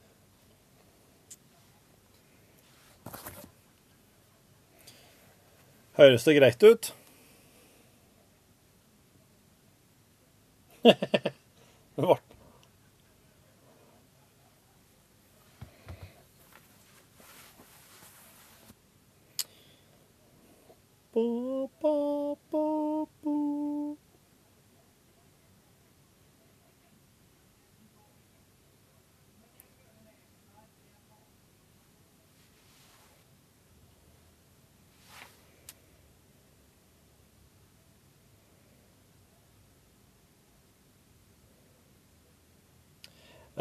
Høres 5.98 6.24
det 6.24 6.38
greit 6.38 6.62
ut? 6.64 6.92
Det 11.96 12.02
ble 12.02 12.16
Bo, 21.14 21.68
bo, 21.80 21.92
bo, 22.50 23.96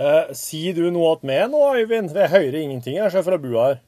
Eh, 0.02 0.32
sier 0.34 0.74
du 0.74 0.88
noe 0.90 1.14
til 1.20 1.30
meg 1.30 1.44
nå, 1.52 1.60
Øyvind? 1.78 2.10
Jeg 2.18 2.30
hører 2.32 2.56
ingenting 2.58 2.96
jeg 2.98 3.12
ser 3.14 3.26
fra 3.26 3.38
bua 3.38 3.66
her. 3.68 3.82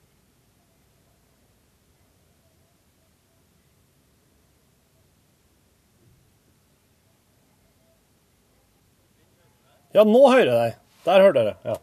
Ja, 9.94 10.04
nå 10.10 10.22
hører 10.26 10.50
jeg 10.50 10.60
deg. 10.60 10.78
Der 11.06 11.26
hørte 11.26 11.42
jeg 11.42 11.50
det. 11.50 11.58
Ja. 11.70 11.76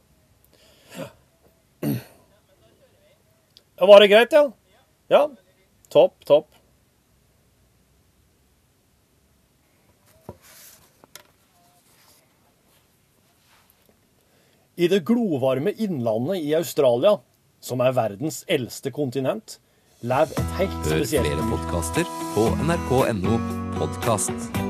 ja. 1.01 1.99
Var 3.91 4.03
det 4.03 4.11
greit, 4.11 4.35
ja? 4.35 4.47
Ja. 5.11 5.27
Topp, 5.91 6.15
topp. 6.27 6.60
I 14.81 14.89
det 14.89 15.03
glovarme 15.05 15.73
innlandet 15.77 16.37
i 16.41 16.55
Australia, 16.57 17.19
som 17.61 17.83
er 17.85 17.93
verdens 17.93 18.39
eldste 18.49 18.89
kontinent, 18.97 19.59
lever 20.01 20.33
et 20.41 20.57
helt 20.63 20.89
spesielt 20.89 21.29
Hør 21.29 21.37
flere 21.37 21.51
podkaster 21.53 22.17
på 22.33 22.49
nrk.no 22.65 23.37
podkast. 23.77 24.70